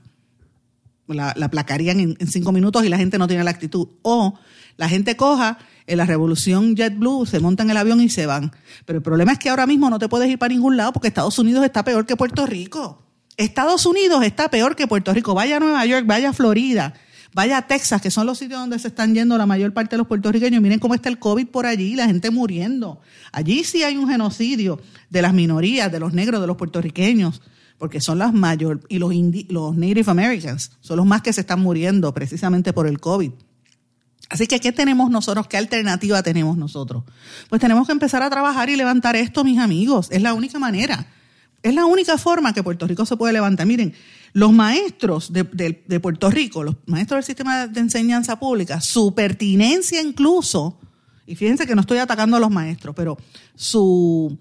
La, 1.08 1.34
la 1.38 1.50
placarían 1.50 2.02
en, 2.02 2.18
en, 2.20 2.28
cinco 2.28 2.52
minutos 2.52 2.84
y 2.84 2.90
la 2.90 2.98
gente 2.98 3.18
no 3.18 3.28
tiene 3.28 3.44
la 3.46 3.52
actitud. 3.52 3.88
O 4.02 4.38
la 4.76 4.90
gente 4.90 5.16
coja 5.16 5.58
en 5.86 5.98
la 5.98 6.06
revolución 6.06 6.76
JetBlue, 6.76 7.26
se 7.26 7.40
montan 7.40 7.70
el 7.70 7.78
avión 7.78 8.02
y 8.02 8.10
se 8.10 8.26
van. 8.26 8.52
Pero 8.86 8.98
el 8.98 9.04
problema 9.04 9.32
es 9.32 9.40
que 9.40 9.50
ahora 9.50 9.66
mismo 9.66 9.90
no 9.90 10.00
te 10.00 10.10
puedes 10.10 10.30
ir 10.30 10.38
para 10.38 10.54
ningún 10.54 10.76
lado 10.76 10.92
porque 10.92 11.08
Estados 11.08 11.40
Unidos 11.40 11.64
está 11.64 11.86
peor 11.86 12.06
que 12.06 12.18
Puerto 12.18 12.46
Rico. 12.46 13.04
Estados 13.38 13.86
Unidos 13.86 14.24
está 14.24 14.50
peor 14.50 14.76
que 14.76 14.88
Puerto 14.88 15.14
Rico. 15.14 15.34
Vaya 15.34 15.58
a 15.58 15.60
Nueva 15.62 15.86
York, 15.86 16.06
vaya 16.06 16.30
a 16.30 16.34
Florida, 16.34 16.94
vaya 17.38 17.60
a 17.60 17.67
Texas, 17.67 18.02
que 18.02 18.10
son 18.10 18.26
los 18.26 18.39
sitios 18.39 18.60
donde 18.60 18.80
se 18.80 18.88
están 18.88 19.13
yendo 19.13 19.38
la 19.38 19.45
mayor 19.45 19.71
parte 19.71 19.91
de 19.91 20.00
los 20.00 20.08
puertorriqueños. 20.08 20.60
Miren 20.60 20.80
cómo 20.80 20.95
está 20.95 21.08
el 21.08 21.19
COVID 21.19 21.45
por 21.50 21.67
allí, 21.67 21.95
la 21.95 22.08
gente 22.08 22.32
muriendo. 22.32 23.00
Allí 23.32 23.63
sí 23.63 23.84
hay 23.84 23.95
un 23.95 24.10
genocidio 24.10 24.82
de 25.12 25.21
las 25.21 25.36
minorías, 25.36 25.91
de 25.91 26.00
los 26.00 26.13
negros, 26.13 26.41
de 26.41 26.47
los 26.47 26.58
puertorriqueños, 26.58 27.43
porque 27.78 28.02
son 28.02 28.17
las 28.17 28.34
mayor, 28.34 28.82
y 28.89 28.97
los, 28.97 29.13
los 29.50 29.78
Native 29.78 30.10
Americans, 30.10 30.71
son 30.82 30.97
los 30.97 31.06
más 31.06 31.21
que 31.21 31.32
se 31.32 31.41
están 31.41 31.60
muriendo 31.60 32.12
precisamente 32.12 32.73
por 32.73 32.88
el 32.88 33.00
COVID. 33.00 33.30
Así 34.30 34.47
que, 34.47 34.60
¿qué 34.60 34.71
tenemos 34.71 35.12
nosotros? 35.12 35.45
¿Qué 35.45 35.58
alternativa 35.58 36.23
tenemos 36.23 36.58
nosotros? 36.58 37.04
Pues 37.50 37.62
tenemos 37.62 37.86
que 37.86 37.93
empezar 37.93 38.23
a 38.23 38.32
trabajar 38.32 38.71
y 38.71 38.76
levantar 38.76 39.15
esto, 39.15 39.43
mis 39.43 39.60
amigos. 39.60 40.08
Es 40.10 40.23
la 40.23 40.34
única 40.34 40.58
manera. 40.58 41.06
Es 41.63 41.74
la 41.74 41.86
única 41.86 42.17
forma 42.17 42.54
que 42.54 42.63
Puerto 42.63 42.88
Rico 42.88 43.06
se 43.06 43.17
puede 43.17 43.34
levantar. 43.34 43.65
Miren, 43.65 43.93
los 44.34 44.54
maestros 44.54 45.32
de, 45.34 45.43
Puerto 46.00 46.30
Rico, 46.30 46.63
los 46.63 46.76
maestros 46.86 47.17
del 47.17 47.24
sistema 47.24 47.67
de 47.67 47.80
enseñanza 47.80 48.39
pública, 48.39 48.82
su 48.82 49.13
pertinencia 49.15 50.02
incluso, 50.02 50.80
y 51.26 51.36
fíjense 51.36 51.65
que 51.65 51.76
no 51.76 51.82
estoy 51.82 51.98
atacando 51.98 52.38
a 52.38 52.39
los 52.39 52.52
maestros, 52.52 52.96
pero 52.96 53.17
su, 53.56 54.38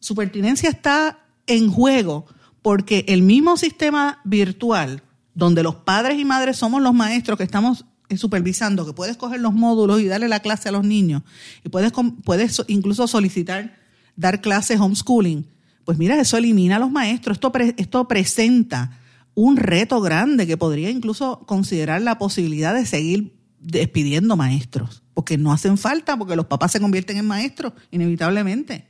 su 0.00 0.14
pertinencia 0.14 0.68
está 0.68 1.20
en 1.46 1.70
juego 1.70 2.26
porque 2.60 3.04
el 3.08 3.22
mismo 3.22 3.56
sistema 3.56 4.20
virtual, 4.24 5.02
donde 5.34 5.62
los 5.62 5.76
padres 5.76 6.18
y 6.18 6.24
madres 6.24 6.56
somos 6.56 6.82
los 6.82 6.94
maestros 6.94 7.38
que 7.38 7.44
estamos 7.44 7.84
supervisando, 8.16 8.84
que 8.84 8.92
puedes 8.92 9.16
coger 9.16 9.40
los 9.40 9.52
módulos 9.52 10.00
y 10.00 10.06
darle 10.06 10.28
la 10.28 10.40
clase 10.40 10.68
a 10.68 10.72
los 10.72 10.84
niños, 10.84 11.22
y 11.64 11.68
puedes, 11.68 11.92
puedes 12.24 12.60
incluso 12.66 13.06
solicitar 13.06 13.76
dar 14.16 14.40
clases 14.40 14.80
homeschooling, 14.80 15.46
pues 15.86 15.96
mira, 15.98 16.20
eso 16.20 16.36
elimina 16.36 16.76
a 16.76 16.78
los 16.80 16.90
maestros. 16.90 17.36
Esto, 17.36 17.52
esto 17.76 18.08
presenta 18.08 18.98
un 19.34 19.56
reto 19.56 20.00
grande 20.00 20.46
que 20.46 20.56
podría 20.56 20.90
incluso 20.90 21.40
considerar 21.46 22.02
la 22.02 22.18
posibilidad 22.18 22.74
de 22.74 22.84
seguir 22.84 23.36
despidiendo 23.60 24.36
maestros, 24.36 25.04
porque 25.14 25.38
no 25.38 25.52
hacen 25.52 25.78
falta, 25.78 26.18
porque 26.18 26.34
los 26.34 26.46
papás 26.46 26.72
se 26.72 26.80
convierten 26.80 27.18
en 27.18 27.26
maestros, 27.26 27.72
inevitablemente. 27.92 28.88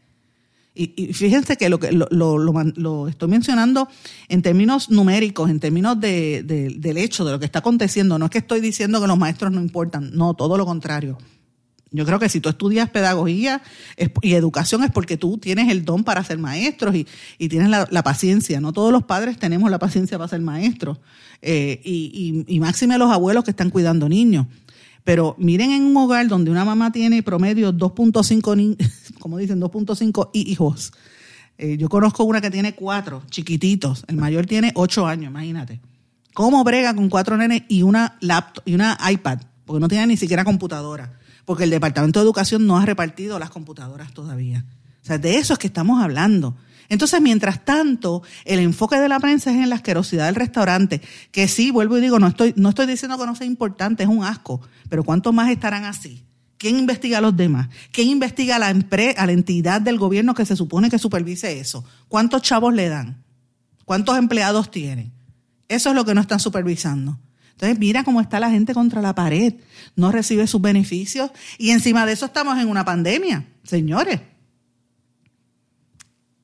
Y, 0.74 1.12
fíjense 1.12 1.56
que 1.56 1.68
lo 1.68 1.78
que 1.78 1.92
lo, 1.92 2.06
lo, 2.10 3.08
estoy 3.08 3.28
mencionando 3.28 3.88
en 4.28 4.42
términos 4.42 4.90
numéricos, 4.90 5.50
en 5.50 5.60
términos 5.60 6.00
de, 6.00 6.42
del 6.44 6.96
hecho, 6.98 7.24
de 7.24 7.32
lo 7.32 7.38
que 7.38 7.46
está 7.46 7.60
aconteciendo. 7.60 8.18
No 8.18 8.26
es 8.26 8.30
que 8.30 8.38
estoy 8.38 8.60
diciendo 8.60 9.00
que 9.00 9.06
los 9.06 9.18
maestros 9.18 9.52
no 9.52 9.60
importan, 9.60 10.10
no, 10.14 10.34
todo 10.34 10.56
lo 10.56 10.66
contrario. 10.66 11.18
Yo 11.96 12.06
creo 12.06 12.18
que 12.18 12.28
si 12.28 12.40
tú 12.40 12.48
estudias 12.48 12.90
pedagogía 12.90 13.62
y 14.22 14.34
educación 14.34 14.84
es 14.84 14.90
porque 14.90 15.16
tú 15.16 15.38
tienes 15.38 15.70
el 15.70 15.84
don 15.84 16.04
para 16.04 16.22
ser 16.22 16.38
maestros 16.38 16.94
y, 16.94 17.48
tienes 17.48 17.68
la, 17.68 18.02
paciencia. 18.02 18.60
No 18.60 18.72
todos 18.72 18.92
los 18.92 19.04
padres 19.04 19.38
tenemos 19.38 19.70
la 19.70 19.78
paciencia 19.78 20.18
para 20.18 20.28
ser 20.28 20.40
maestros. 20.40 20.98
Eh, 21.42 21.80
y, 21.84 22.44
y, 22.46 22.54
y 22.54 22.60
máxime 22.60 22.98
los 22.98 23.10
abuelos 23.10 23.44
que 23.44 23.50
están 23.50 23.70
cuidando 23.70 24.08
niños. 24.08 24.46
Pero 25.04 25.36
miren 25.38 25.70
en 25.70 25.84
un 25.84 25.96
hogar 25.96 26.26
donde 26.26 26.50
una 26.50 26.64
mamá 26.64 26.90
tiene 26.90 27.22
promedio 27.22 27.72
2.5, 27.72 28.76
como 29.20 29.38
dicen, 29.38 29.60
2.5 29.60 30.30
hijos. 30.32 30.92
Eh, 31.58 31.76
yo 31.78 31.88
conozco 31.88 32.24
una 32.24 32.40
que 32.40 32.50
tiene 32.50 32.74
cuatro, 32.74 33.22
chiquititos. 33.30 34.04
El 34.08 34.16
mayor 34.16 34.46
tiene 34.46 34.72
ocho 34.74 35.06
años, 35.06 35.30
imagínate. 35.30 35.80
¿Cómo 36.34 36.62
brega 36.64 36.94
con 36.94 37.08
cuatro 37.08 37.36
nenes 37.36 37.62
y 37.68 37.82
una 37.82 38.18
laptop 38.20 38.64
y 38.66 38.74
una 38.74 38.98
iPad? 39.10 39.38
Porque 39.64 39.80
no 39.80 39.88
tiene 39.88 40.08
ni 40.08 40.16
siquiera 40.16 40.44
computadora. 40.44 41.18
Porque 41.46 41.64
el 41.64 41.70
Departamento 41.70 42.20
de 42.20 42.24
Educación 42.24 42.66
no 42.66 42.76
ha 42.76 42.84
repartido 42.84 43.38
las 43.38 43.48
computadoras 43.48 44.12
todavía. 44.12 44.66
O 45.02 45.06
sea, 45.06 45.16
de 45.16 45.38
eso 45.38 45.54
es 45.54 45.58
que 45.58 45.68
estamos 45.68 46.02
hablando. 46.02 46.56
Entonces, 46.88 47.20
mientras 47.20 47.64
tanto, 47.64 48.22
el 48.44 48.58
enfoque 48.58 48.96
de 48.96 49.08
la 49.08 49.18
prensa 49.18 49.50
es 49.50 49.56
en 49.56 49.70
la 49.70 49.76
asquerosidad 49.76 50.26
del 50.26 50.34
restaurante, 50.34 51.00
que 51.32 51.48
sí, 51.48 51.70
vuelvo 51.70 51.98
y 51.98 52.00
digo, 52.00 52.18
no 52.18 52.28
estoy, 52.28 52.52
no 52.56 52.68
estoy 52.68 52.86
diciendo 52.86 53.18
que 53.18 53.26
no 53.26 53.34
sea 53.34 53.46
importante, 53.46 54.02
es 54.02 54.08
un 54.08 54.24
asco, 54.24 54.60
pero 54.88 55.02
¿cuántos 55.04 55.32
más 55.32 55.50
estarán 55.50 55.84
así? 55.84 56.24
¿Quién 56.58 56.78
investiga 56.78 57.18
a 57.18 57.20
los 57.20 57.36
demás? 57.36 57.68
¿Quién 57.92 58.08
investiga 58.08 58.56
a 58.56 58.58
la, 58.58 58.68
a 58.68 59.26
la 59.26 59.32
entidad 59.32 59.80
del 59.80 59.98
gobierno 59.98 60.34
que 60.34 60.46
se 60.46 60.56
supone 60.56 60.88
que 60.88 60.98
supervise 60.98 61.58
eso? 61.58 61.84
¿Cuántos 62.08 62.42
chavos 62.42 62.72
le 62.72 62.88
dan? 62.88 63.22
¿Cuántos 63.84 64.16
empleados 64.16 64.70
tienen? 64.70 65.12
Eso 65.68 65.90
es 65.90 65.94
lo 65.94 66.04
que 66.04 66.14
no 66.14 66.20
están 66.20 66.40
supervisando. 66.40 67.18
Entonces, 67.56 67.78
mira 67.78 68.04
cómo 68.04 68.20
está 68.20 68.38
la 68.38 68.50
gente 68.50 68.74
contra 68.74 69.02
la 69.02 69.14
pared, 69.14 69.54
no 69.96 70.12
recibe 70.12 70.46
sus 70.46 70.60
beneficios 70.60 71.30
y 71.58 71.70
encima 71.70 72.06
de 72.06 72.12
eso 72.12 72.26
estamos 72.26 72.58
en 72.58 72.68
una 72.68 72.84
pandemia, 72.84 73.46
señores 73.64 74.20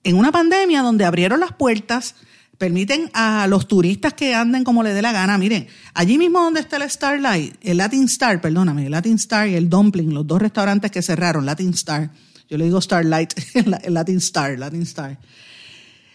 en 0.05 0.17
una 0.17 0.33
pandemia 0.33 0.83
donde 0.83 1.05
abrieron 1.05 1.41
las 1.41 1.53
puertas, 1.53 2.15
permiten 2.59 3.11
a 3.15 3.47
los 3.47 3.69
turistas 3.69 4.15
que 4.15 4.35
anden 4.35 4.65
como 4.65 4.83
les 4.83 4.95
dé 4.95 5.03
la 5.03 5.13
gana. 5.13 5.39
Miren, 5.39 5.67
allí 5.95 6.19
mismo 6.19 6.41
donde 6.43 6.61
está 6.61 6.77
el 6.77 6.89
Starlight, 6.91 7.57
el 7.63 7.77
Latin 7.79 8.05
Star, 8.05 8.41
perdóname, 8.41 8.87
el 8.87 8.93
Latin 8.93 9.15
Star 9.15 9.49
y 9.49 9.55
el 9.55 9.69
Dumpling, 9.69 10.13
los 10.13 10.27
dos 10.27 10.41
restaurantes 10.41 10.91
que 10.91 11.03
cerraron, 11.03 11.47
Latin 11.47 11.71
Star. 11.71 12.11
Yo 12.49 12.59
le 12.59 12.65
digo 12.65 12.81
Starlight, 12.81 13.33
el 13.55 13.95
Latin 13.95 14.19
Star, 14.19 14.59
Latin 14.59 14.83
Star. 14.83 15.19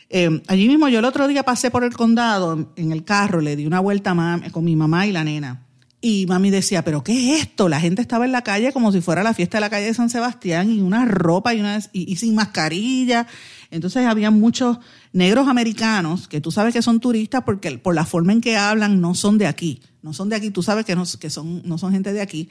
Eh, 0.10 0.42
allí 0.48 0.68
mismo 0.68 0.88
yo 0.88 1.00
el 1.00 1.06
otro 1.06 1.28
día 1.28 1.44
pasé 1.44 1.70
por 1.70 1.84
el 1.84 1.94
condado 1.94 2.72
en 2.76 2.92
el 2.92 3.04
carro, 3.04 3.42
le 3.42 3.56
di 3.56 3.66
una 3.66 3.80
vuelta 3.80 4.16
con 4.52 4.64
mi 4.64 4.76
mamá 4.76 5.06
y 5.08 5.12
la 5.12 5.24
nena. 5.24 5.64
Y 6.00 6.28
mami 6.28 6.52
decía, 6.52 6.84
pero 6.84 7.04
¿qué 7.04 7.34
es 7.34 7.42
esto? 7.42 7.68
La 7.68 7.80
gente 7.80 8.02
estaba 8.02 8.26
en 8.26 8.32
la 8.32 8.44
calle 8.44 8.72
como 8.72 8.92
si 8.92 9.02
fuera 9.02 9.24
la 9.24 9.34
fiesta 9.34 9.58
de 9.58 9.62
la 9.62 9.70
calle 9.70 9.88
de 9.88 9.94
San 9.96 10.10
Sebastián 10.10 10.72
y 10.72 10.80
una 10.80 11.06
ropa 11.06 11.56
y, 11.56 11.60
una, 11.60 11.80
y 11.92 12.16
sin 12.18 12.36
mascarilla 12.36 13.28
entonces 13.72 14.06
había 14.06 14.32
muchos 14.32 14.78
negros 15.12 15.48
americanos 15.48 16.28
que 16.28 16.42
tú 16.42 16.52
sabes 16.52 16.74
que 16.74 16.82
son 16.82 17.00
turistas 17.00 17.44
porque 17.46 17.78
por 17.78 17.96
la 17.96 18.06
forma 18.06 18.34
en 18.34 18.42
que 18.42 18.58
hablan 18.58 19.02
no 19.02 19.16
son 19.16 19.38
de 19.38 19.48
aquí, 19.48 19.82
no 20.02 20.14
son 20.14 20.30
de 20.30 20.36
aquí, 20.36 20.52
tú 20.52 20.64
sabes 20.64 20.86
que 20.86 20.96
no, 20.96 21.04
que 21.20 21.30
son, 21.30 21.62
no 21.66 21.78
son 21.78 21.92
gente 21.92 22.14
de 22.14 22.22
aquí. 22.22 22.50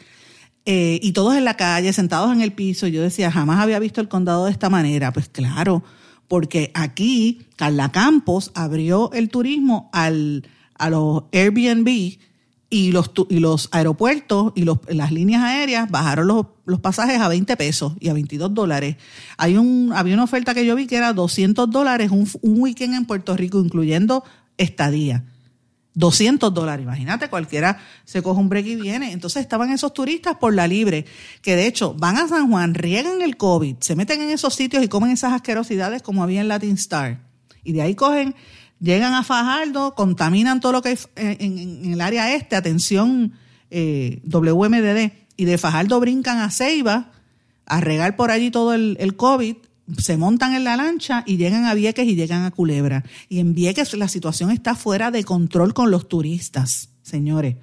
Eh, 0.67 0.99
y 1.03 1.13
todos 1.13 1.37
en 1.37 1.45
la 1.45 1.55
calle, 1.55 1.93
sentados 1.93 2.33
en 2.33 2.41
el 2.41 2.53
piso. 2.53 2.89
Yo 2.89 3.01
decía, 3.01 3.31
jamás 3.31 3.61
había 3.61 3.79
visto 3.79 4.01
el 4.01 4.09
condado 4.09 4.47
de 4.47 4.51
esta 4.51 4.69
manera. 4.69 5.13
Pues 5.13 5.29
claro, 5.29 5.85
porque 6.29 6.71
aquí 6.75 7.47
Carla 7.57 7.93
Campos 7.93 8.51
abrió 8.55 9.11
el 9.13 9.29
turismo 9.29 9.91
al, 9.93 10.49
a 10.79 10.91
los 10.91 11.25
Airbnb 11.33 12.19
y 12.69 12.93
los, 12.93 13.13
y 13.29 13.39
los 13.39 13.69
aeropuertos 13.71 14.53
y 14.57 14.65
los, 14.65 14.79
las 14.89 15.13
líneas 15.13 15.43
aéreas 15.43 15.91
bajaron 15.91 16.27
los, 16.27 16.47
los, 16.65 16.81
pasajes 16.81 17.21
a 17.21 17.29
20 17.29 17.57
pesos 17.57 17.93
y 18.01 18.09
a 18.09 18.13
22 18.13 18.53
dólares. 18.55 18.97
Hay 19.37 19.57
un, 19.57 19.93
había 19.95 20.15
una 20.15 20.25
oferta 20.25 20.53
que 20.53 20.67
yo 20.67 20.75
vi 20.75 20.87
que 20.87 20.97
era 20.97 21.13
200 21.13 21.71
dólares 21.71 22.11
un, 22.11 22.29
un 22.43 22.61
weekend 22.61 22.95
en 22.95 23.05
Puerto 23.05 23.37
Rico, 23.37 23.61
incluyendo 23.61 24.25
estadía. 24.59 25.25
200 25.97 26.55
dólares, 26.55 26.85
imagínate, 26.85 27.29
cualquiera 27.29 27.79
se 28.05 28.23
coge 28.23 28.39
un 28.39 28.49
break 28.49 28.67
y 28.67 28.77
viene. 28.77 29.13
Entonces 29.13 29.43
estaban 29.43 29.73
esos 29.73 29.93
turistas 29.93 30.37
por 30.37 30.55
la 30.55 30.69
libre, 30.69 31.07
que 31.43 31.57
de 31.57 31.67
hecho 31.67 31.95
van 31.95 32.19
a 32.19 32.29
San 32.29 32.49
Juan, 32.49 32.75
riegan 32.75 33.23
el 33.23 33.37
COVID, 33.37 33.77
se 33.81 33.97
meten 33.97 34.21
en 34.21 34.31
esos 34.31 34.55
sitios 34.55 34.85
y 34.85 34.89
comen 34.89 35.11
esas 35.11 35.33
asquerosidades 35.33 36.03
como 36.03 36.23
había 36.23 36.43
en 36.43 36.49
Latin 36.49 36.75
Star. 36.75 37.21
Y 37.65 37.73
de 37.73 37.83
ahí 37.83 37.95
cogen 37.95 38.37
Llegan 38.79 39.15
a 39.15 39.25
Fajardo, 39.25 39.95
contaminan 39.95 40.61
todo 40.61 40.73
lo 40.73 40.83
que 40.83 40.91
hay 40.91 40.99
en, 41.17 41.93
el 41.93 42.01
área 42.03 42.35
este, 42.35 42.57
atención 42.57 43.33
eh, 43.71 44.21
WMDD, 44.25 45.13
y 45.39 45.45
de 45.47 45.57
Fajardo 45.57 45.99
brincan 45.99 46.39
a 46.39 46.51
Ceiba 46.51 47.11
a 47.65 47.81
regar 47.81 48.17
por 48.17 48.31
allí 48.31 48.51
todo 48.51 48.75
el 48.75 49.17
COVID, 49.17 49.57
se 49.99 50.17
montan 50.17 50.55
en 50.55 50.65
la 50.65 50.77
lancha 50.77 51.23
y 51.27 51.37
llegan 51.37 51.65
a 51.65 51.75
Vieques 51.75 52.07
y 52.07 52.17
llegan 52.17 52.45
a 52.45 52.51
Culebra. 52.51 53.05
Y 53.29 53.39
en 53.39 53.55
Vieques 53.55 53.95
la 53.95 54.09
situación 54.09 54.51
está 54.51 54.75
fuera 54.75 55.11
de 55.11 55.25
control 55.25 55.75
con 55.75 55.91
los 55.91 56.09
turistas, 56.09 56.91
señores. 57.03 57.57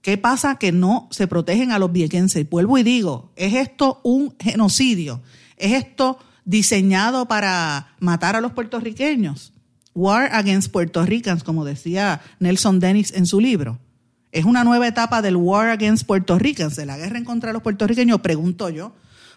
¿Qué 0.00 0.18
pasa? 0.18 0.56
Que 0.56 0.70
no 0.70 1.08
se 1.10 1.26
protegen 1.26 1.72
a 1.72 1.78
los 1.78 1.90
viequenses. 1.90 2.48
Vuelvo 2.48 2.76
y 2.76 2.82
digo, 2.82 3.32
¿es 3.36 3.54
esto 3.54 4.00
un 4.04 4.34
genocidio? 4.38 5.22
¿Es 5.56 5.72
esto 5.72 6.18
diseñado 6.44 7.26
para 7.26 7.94
matar 8.00 8.36
a 8.36 8.42
los 8.42 8.52
puertorriqueños? 8.52 9.54
War 9.94 10.28
Against 10.32 10.70
Puerto 10.70 11.06
Ricans, 11.06 11.42
como 11.42 11.64
decía 11.64 12.20
Nelson 12.38 12.80
Dennis 12.80 13.12
en 13.14 13.26
su 13.26 13.40
libro. 13.40 13.78
Es 14.30 14.44
una 14.44 14.64
nueva 14.64 14.88
etapa 14.88 15.22
del 15.22 15.36
War 15.36 15.70
Against 15.70 16.06
Puerto 16.06 16.38
Ricans, 16.38 16.76
de 16.76 16.84
la 16.84 16.98
guerra 16.98 17.18
en 17.18 17.24
contra 17.24 17.48
de 17.48 17.54
los 17.54 17.62
puertorriqueños, 17.62 18.20
pregunto 18.20 18.68
yo. 18.68 18.92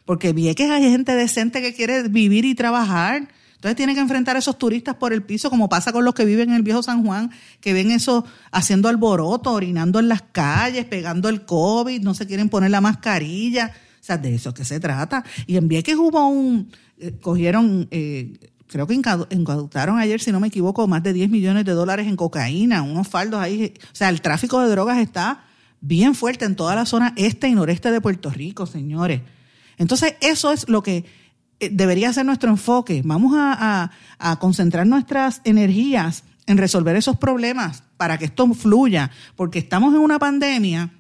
Porque 0.08 0.32
vi 0.32 0.56
que 0.56 0.64
hay 0.64 0.90
gente 0.90 1.14
decente 1.16 1.62
que 1.62 1.74
quiere 1.74 2.08
vivir 2.08 2.46
y 2.46 2.56
trabajar. 2.56 3.28
Entonces 3.56 3.76
tiene 3.76 3.94
que 3.94 4.00
enfrentar 4.00 4.38
a 4.38 4.40
esos 4.40 4.58
turistas 4.58 4.96
por 4.96 5.12
el 5.12 5.22
piso, 5.22 5.50
como 5.50 5.68
pasa 5.68 5.92
con 5.92 6.06
los 6.06 6.14
que 6.14 6.24
viven 6.24 6.50
en 6.50 6.56
el 6.56 6.64
viejo 6.64 6.82
San 6.82 7.06
Juan, 7.06 7.30
que 7.60 7.74
ven 7.74 7.92
eso 7.92 8.24
haciendo 8.54 8.88
alboroto, 8.88 9.52
orinando 9.52 10.00
en 10.00 10.08
las 10.08 10.22
calles, 10.22 10.86
pegando 10.86 11.28
el 11.28 11.44
COVID, 11.44 12.02
no 12.04 12.14
se 12.14 12.26
quieren 12.26 12.48
poner 12.48 12.72
la 12.72 12.80
mascarilla. 12.80 13.74
O 14.00 14.04
sea, 14.08 14.18
de 14.18 14.34
eso 14.34 14.54
que 14.54 14.64
se 14.64 14.80
trata. 14.80 15.26
Y 15.46 15.58
en 15.58 15.68
Vieques 15.68 15.98
hubo 15.98 16.26
un, 16.30 16.72
eh, 16.98 17.18
cogieron 17.20 17.90
eh, 17.92 18.40
creo 18.68 18.88
que 18.88 18.94
incautaron 18.94 20.00
ayer, 20.00 20.22
si 20.22 20.32
no 20.32 20.40
me 20.40 20.48
equivoco, 20.48 20.88
más 20.88 21.04
de 21.04 21.12
10 21.12 21.30
millones 21.30 21.66
de 21.66 21.74
dólares 21.74 22.08
en 22.08 22.16
cocaína, 22.16 22.82
unos 22.82 23.10
faldos 23.10 23.42
ahí. 23.42 23.74
O 23.92 23.96
sea, 23.96 24.08
el 24.08 24.22
tráfico 24.22 24.62
de 24.62 24.70
drogas 24.70 25.00
está 25.00 25.44
bien 25.82 26.16
fuerte 26.16 26.46
en 26.46 26.56
toda 26.56 26.76
la 26.76 26.86
zona 26.86 27.14
este 27.18 27.50
y 27.50 27.56
noreste 27.56 27.92
de 27.92 28.00
Puerto 28.00 28.30
Rico, 28.30 28.66
señores. 28.66 29.22
Entonces, 29.78 30.16
eso 30.22 30.52
es 30.52 30.68
lo 30.68 30.84
que 30.84 31.06
eh, 31.60 31.70
debería 31.72 32.12
ser 32.14 32.26
nuestro 32.26 32.50
enfoque. 32.50 33.02
Vamos 33.06 33.34
a, 33.36 33.92
concentrar 34.40 34.86
nuestras 34.88 35.42
energías 35.44 36.24
en 36.48 36.58
resolver 36.58 36.96
esos 36.96 37.18
problemas 37.18 37.84
para 37.98 38.18
que 38.18 38.26
esto 38.26 38.52
fluya, 38.54 39.12
porque 39.36 39.60
estamos 39.60 39.94
en 39.94 40.00
una 40.00 40.20
pandemia, 40.20 40.92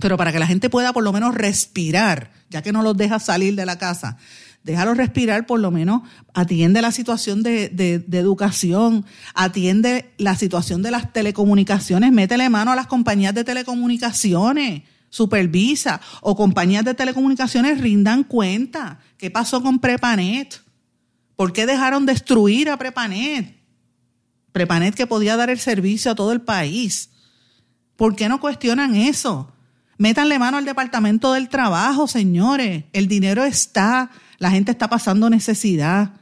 pero 0.00 0.16
para 0.16 0.32
que 0.32 0.38
la 0.38 0.46
gente 0.46 0.70
pueda 0.70 0.92
por 0.92 1.04
lo 1.04 1.12
menos 1.12 1.34
respirar, 1.34 2.32
ya 2.50 2.62
que 2.62 2.72
no 2.72 2.82
los 2.82 2.96
deja 2.96 3.18
salir 3.18 3.54
de 3.54 3.66
la 3.66 3.78
casa 3.78 4.18
déjalo 4.64 4.94
respirar, 4.94 5.46
por 5.46 5.60
lo 5.60 5.70
menos 5.70 6.02
atiende 6.34 6.82
la 6.82 6.92
situación 6.92 7.42
de, 7.42 7.68
de, 7.68 8.18
educación, 8.18 9.04
atiende 9.34 10.12
la 10.18 10.36
situación 10.36 10.82
de 10.82 10.90
las 10.90 11.12
telecomunicaciones, 11.12 12.12
métele 12.12 12.48
mano 12.48 12.72
a 12.72 12.76
las 12.76 12.86
compañías 12.86 13.34
de 13.34 13.44
telecomunicaciones, 13.44 14.82
supervisa, 15.12 16.00
o 16.22 16.34
compañías 16.34 16.86
de 16.86 16.94
telecomunicaciones 16.94 17.78
rindan 17.82 18.24
cuenta. 18.24 18.98
¿Qué 19.18 19.30
pasó 19.30 19.62
con 19.62 19.78
Prepanet? 19.78 20.62
¿Por 21.36 21.52
qué 21.52 21.66
dejaron 21.66 22.06
destruir 22.06 22.70
a 22.70 22.78
Prepanet? 22.78 23.54
Prepanet 24.52 24.94
que 24.94 25.06
podía 25.06 25.36
dar 25.36 25.50
el 25.50 25.58
servicio 25.58 26.10
a 26.10 26.14
todo 26.14 26.32
el 26.32 26.40
país. 26.40 27.10
¿Por 27.94 28.16
qué 28.16 28.30
no 28.30 28.40
cuestionan 28.40 28.96
eso? 28.96 29.52
Métanle 29.98 30.38
mano 30.38 30.56
al 30.56 30.64
Departamento 30.64 31.34
del 31.34 31.50
Trabajo, 31.50 32.08
señores. 32.08 32.84
El 32.94 33.06
dinero 33.06 33.44
está, 33.44 34.10
la 34.38 34.50
gente 34.50 34.72
está 34.72 34.88
pasando 34.88 35.28
necesidad. 35.28 36.14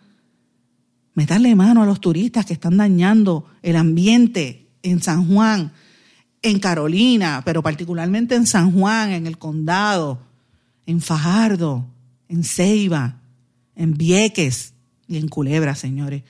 Meterle 1.15 1.55
mano 1.55 1.85
a 1.85 1.87
los 1.87 2.01
turistas 2.01 2.45
que 2.45 2.55
están 2.55 2.77
dañando 2.77 3.47
el 3.63 3.77
ambiente 3.77 4.69
en 4.83 5.01
San 5.01 5.29
Juan, 5.29 5.73
en 6.43 6.59
Carolina, 6.59 7.43
pero 7.45 7.63
particularmente 7.63 8.35
en 8.35 8.47
San 8.47 8.73
Juan, 8.73 9.11
en 9.11 9.27
el 9.27 9.39
condado, 9.39 10.21
en 10.87 11.01
Fajardo, 11.01 11.87
en 12.29 12.45
Ceiba, 12.45 13.21
en 13.77 13.95
Vieques 13.95 14.75
y 15.07 15.19
en 15.19 15.29
Culebra, 15.29 15.75
señores. 15.75 16.23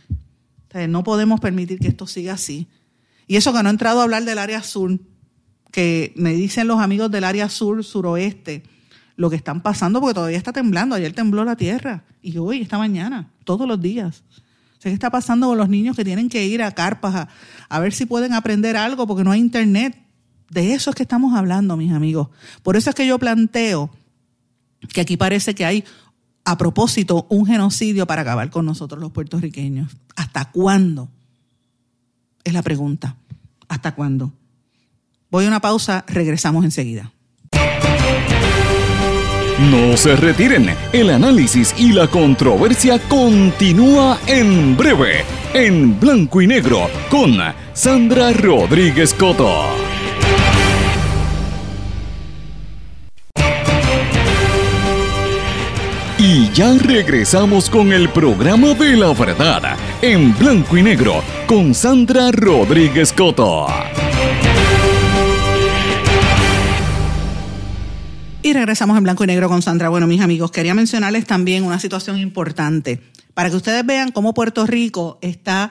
no 0.88 1.04
podemos 1.04 1.40
permitir 1.40 1.78
que 1.78 1.88
esto 1.88 2.06
siga 2.06 2.34
así. 2.34 2.68
Y 3.26 3.36
eso 3.36 3.52
que 3.52 3.62
no 3.62 3.68
he 3.68 3.72
entrado 3.72 4.00
a 4.00 4.04
hablar 4.04 4.24
del 4.24 4.38
área 4.38 4.62
sur, 4.62 4.98
que 5.70 6.12
me 6.16 6.32
dicen 6.32 6.66
los 6.66 6.80
amigos 6.80 7.10
del 7.10 7.24
área 7.24 7.48
sur, 7.48 7.84
suroeste, 7.84 8.64
lo 9.16 9.30
que 9.30 9.36
están 9.36 9.62
pasando, 9.62 10.00
porque 10.00 10.14
todavía 10.14 10.38
está 10.38 10.52
temblando. 10.52 10.96
Ayer 10.96 11.12
tembló 11.12 11.44
la 11.44 11.54
tierra 11.54 12.04
y 12.22 12.36
hoy, 12.38 12.62
esta 12.62 12.78
mañana, 12.78 13.30
todos 13.44 13.68
los 13.68 13.80
días. 13.80 14.24
¿Qué 14.80 14.90
está 14.90 15.10
pasando 15.10 15.48
con 15.48 15.58
los 15.58 15.68
niños 15.68 15.94
que 15.94 16.04
tienen 16.04 16.30
que 16.30 16.46
ir 16.46 16.62
a 16.62 16.72
carpas 16.72 17.28
a, 17.68 17.80
ver 17.80 17.92
si 17.92 18.06
pueden 18.06 18.32
aprender 18.32 18.78
algo 18.78 19.06
porque 19.06 19.24
no 19.24 19.30
hay 19.30 19.40
internet? 19.40 19.94
De 20.50 20.74
eso 20.74 20.90
es 20.90 20.96
que 20.96 21.04
estamos 21.04 21.34
hablando, 21.36 21.76
mis 21.76 21.92
amigos. 21.92 22.28
Por 22.62 22.76
eso 22.76 22.90
es 22.90 22.96
que 22.96 23.06
yo 23.06 23.18
planteo 23.18 23.90
que 24.92 25.00
aquí 25.00 25.16
parece 25.16 25.54
que 25.54 25.64
hay, 25.64 25.84
a 26.44 26.58
propósito, 26.58 27.26
un 27.30 27.46
genocidio 27.46 28.06
para 28.06 28.22
acabar 28.22 28.50
con 28.50 28.66
nosotros 28.66 29.00
los 29.00 29.12
puertorriqueños. 29.12 29.96
¿Hasta 30.16 30.50
cuándo? 30.50 31.08
Es 32.42 32.52
la 32.52 32.62
pregunta. 32.62 33.16
¿Hasta 33.68 33.94
cuándo? 33.94 34.32
Voy 35.30 35.44
a 35.44 35.48
una 35.48 35.60
pausa, 35.60 36.04
regresamos 36.08 36.64
enseguida. 36.64 37.12
No 39.70 39.96
se 39.96 40.16
retiren, 40.16 40.74
el 40.92 41.10
análisis 41.10 41.74
y 41.78 41.92
la 41.92 42.08
controversia 42.08 42.98
continúa 43.08 44.18
en 44.26 44.76
breve, 44.76 45.22
en 45.52 46.00
blanco 46.00 46.40
y 46.40 46.46
negro, 46.46 46.88
con 47.10 47.36
Sandra 47.74 48.32
Rodríguez 48.32 49.12
Coto. 49.12 49.89
Ya 56.54 56.76
regresamos 56.76 57.70
con 57.70 57.92
el 57.92 58.08
programa 58.08 58.74
de 58.74 58.96
la 58.96 59.12
verdad, 59.12 59.76
en 60.02 60.36
blanco 60.36 60.76
y 60.76 60.82
negro, 60.82 61.22
con 61.46 61.72
Sandra 61.74 62.32
Rodríguez 62.32 63.12
Coto. 63.12 63.68
Y 68.42 68.52
regresamos 68.52 68.98
en 68.98 69.04
blanco 69.04 69.22
y 69.22 69.28
negro 69.28 69.48
con 69.48 69.62
Sandra. 69.62 69.90
Bueno, 69.90 70.08
mis 70.08 70.20
amigos, 70.20 70.50
quería 70.50 70.74
mencionarles 70.74 71.24
también 71.24 71.62
una 71.62 71.78
situación 71.78 72.18
importante 72.18 73.00
para 73.32 73.48
que 73.48 73.56
ustedes 73.56 73.86
vean 73.86 74.10
cómo 74.10 74.34
Puerto 74.34 74.66
Rico 74.66 75.20
está 75.22 75.70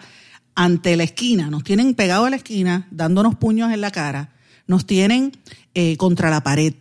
ante 0.55 0.95
la 0.95 1.03
esquina. 1.03 1.49
Nos 1.49 1.65
tienen 1.65 1.93
pegado 1.93 2.23
a 2.23 2.29
la 2.29 2.37
esquina, 2.37 2.87
dándonos 2.89 3.35
puños 3.35 3.73
en 3.73 3.81
la 3.81 3.91
cara, 3.91 4.31
nos 4.65 4.85
tienen 4.85 5.33
eh, 5.73 5.97
contra 5.97 6.29
la 6.29 6.41
pared, 6.41 6.73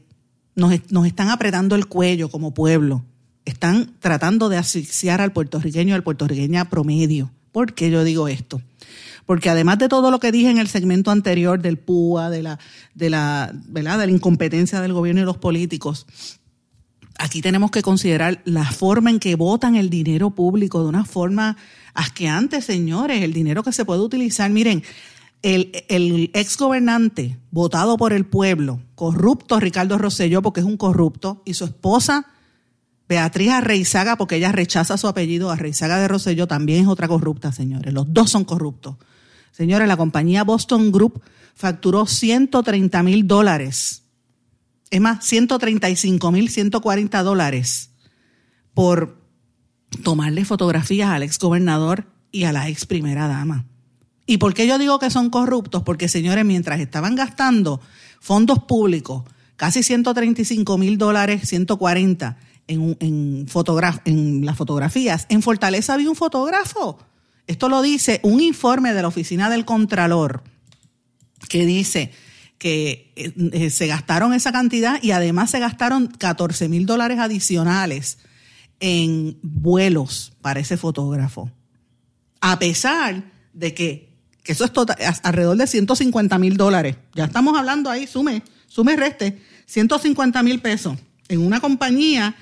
nos 0.54 1.06
están 1.06 1.30
apretando 1.30 1.74
el 1.74 1.86
cuello 1.86 2.30
como 2.30 2.54
pueblo, 2.54 3.04
están 3.48 3.94
tratando 4.00 4.48
de 4.48 4.56
asfixiar 4.56 5.20
al 5.20 5.32
puertorriqueño 5.32 5.94
al 5.94 6.02
puertorriqueña 6.02 6.68
promedio. 6.70 7.30
¿Por 7.52 7.74
qué 7.74 7.90
yo 7.90 8.04
digo 8.04 8.28
esto? 8.28 8.60
porque 9.28 9.50
además 9.50 9.78
de 9.78 9.90
todo 9.90 10.10
lo 10.10 10.20
que 10.20 10.32
dije 10.32 10.48
en 10.48 10.56
el 10.56 10.68
segmento 10.68 11.10
anterior 11.10 11.60
del 11.60 11.76
PUA, 11.76 12.30
de 12.30 12.42
la, 12.42 12.58
de 12.94 13.10
la, 13.10 13.52
¿verdad? 13.66 13.98
de 13.98 14.06
la 14.06 14.12
incompetencia 14.12 14.80
del 14.80 14.94
gobierno 14.94 15.20
y 15.20 15.26
los 15.26 15.36
políticos, 15.36 16.06
aquí 17.18 17.42
tenemos 17.42 17.70
que 17.70 17.82
considerar 17.82 18.40
la 18.46 18.64
forma 18.64 19.10
en 19.10 19.18
que 19.18 19.34
votan 19.34 19.76
el 19.76 19.90
dinero 19.90 20.30
público 20.30 20.82
de 20.82 20.88
una 20.88 21.04
forma 21.04 21.58
asqueante, 21.92 22.62
señores, 22.62 23.22
el 23.22 23.34
dinero 23.34 23.62
que 23.62 23.70
se 23.70 23.84
puede 23.84 24.00
utilizar. 24.00 24.50
Miren, 24.50 24.82
el, 25.42 25.72
el 25.90 26.30
ex 26.32 26.56
gobernante 26.56 27.36
votado 27.50 27.98
por 27.98 28.14
el 28.14 28.24
pueblo, 28.24 28.80
corrupto 28.94 29.60
Ricardo 29.60 29.98
Rosselló, 29.98 30.40
porque 30.40 30.60
es 30.60 30.66
un 30.66 30.78
corrupto, 30.78 31.42
y 31.44 31.52
su 31.52 31.66
esposa 31.66 32.28
Beatriz 33.08 33.50
Arreizaga, 33.50 34.16
porque 34.16 34.36
ella 34.36 34.52
rechaza 34.52 34.98
su 34.98 35.08
apellido, 35.08 35.50
Arreizaga 35.50 35.98
de 35.98 36.08
Rosselló, 36.08 36.46
también 36.46 36.82
es 36.82 36.88
otra 36.88 37.08
corrupta, 37.08 37.52
señores. 37.52 37.94
Los 37.94 38.12
dos 38.12 38.30
son 38.30 38.44
corruptos. 38.44 38.96
Señores, 39.50 39.88
la 39.88 39.96
compañía 39.96 40.44
Boston 40.44 40.92
Group 40.92 41.22
facturó 41.54 42.06
130 42.06 43.02
mil 43.02 43.26
dólares. 43.26 44.04
Es 44.90 45.00
más, 45.00 45.24
135 45.24 46.30
mil 46.32 46.50
140 46.50 47.22
dólares 47.22 47.90
por 48.74 49.18
tomarle 50.02 50.44
fotografías 50.44 51.08
al 51.08 51.22
ex 51.22 51.38
gobernador 51.38 52.06
y 52.30 52.44
a 52.44 52.52
la 52.52 52.68
ex 52.68 52.84
primera 52.84 53.26
dama. 53.26 53.64
¿Y 54.26 54.36
por 54.36 54.52
qué 54.52 54.66
yo 54.66 54.76
digo 54.76 54.98
que 54.98 55.10
son 55.10 55.30
corruptos? 55.30 55.82
Porque, 55.82 56.08
señores, 56.08 56.44
mientras 56.44 56.78
estaban 56.78 57.16
gastando 57.16 57.80
fondos 58.20 58.64
públicos, 58.64 59.24
casi 59.56 59.82
135 59.82 60.76
mil 60.76 60.98
dólares, 60.98 61.48
140 61.48 62.36
en, 62.68 63.46
las 64.44 64.56
fotografías, 64.56 65.26
en 65.28 65.42
Fortaleza 65.42 65.94
había 65.94 66.10
un 66.10 66.16
fotógrafo 66.16 66.98
esto 67.48 67.70
lo 67.70 67.82
dice 67.82 68.20
un 68.22 68.40
informe 68.40 68.92
de 68.92 69.02
la 69.02 69.08
Oficina 69.08 69.50
del 69.50 69.64
Contralor 69.64 70.44
que 71.48 71.64
dice 71.64 72.12
que 72.58 73.10
eh, 73.16 73.32
eh, 73.52 73.70
se 73.70 73.86
gastaron 73.86 74.34
esa 74.34 74.52
cantidad 74.52 75.02
y 75.02 75.12
además 75.12 75.50
se 75.50 75.58
gastaron 75.58 76.08
14 76.08 76.68
mil 76.68 76.84
dólares 76.84 77.18
adicionales 77.18 78.18
en 78.80 79.38
vuelos 79.42 80.34
para 80.42 80.60
ese 80.60 80.76
fotógrafo. 80.76 81.50
A 82.40 82.58
pesar 82.58 83.32
de 83.54 83.72
que, 83.72 84.14
eso 84.44 84.64
es 84.64 84.72
total, 84.72 84.96
alrededor 85.22 85.56
de 85.56 85.66
150 85.66 86.38
mil 86.38 86.56
dólares. 86.56 86.96
Ya 87.14 87.24
estamos 87.24 87.56
hablando 87.56 87.90
ahí, 87.90 88.06
sume, 88.06 88.42
sume 88.66 88.94
reste, 88.94 89.40
150 89.66 90.42
mil 90.42 90.60
pesos 90.60 90.98
en 91.28 91.40
una 91.40 91.60
compañía 91.60 92.36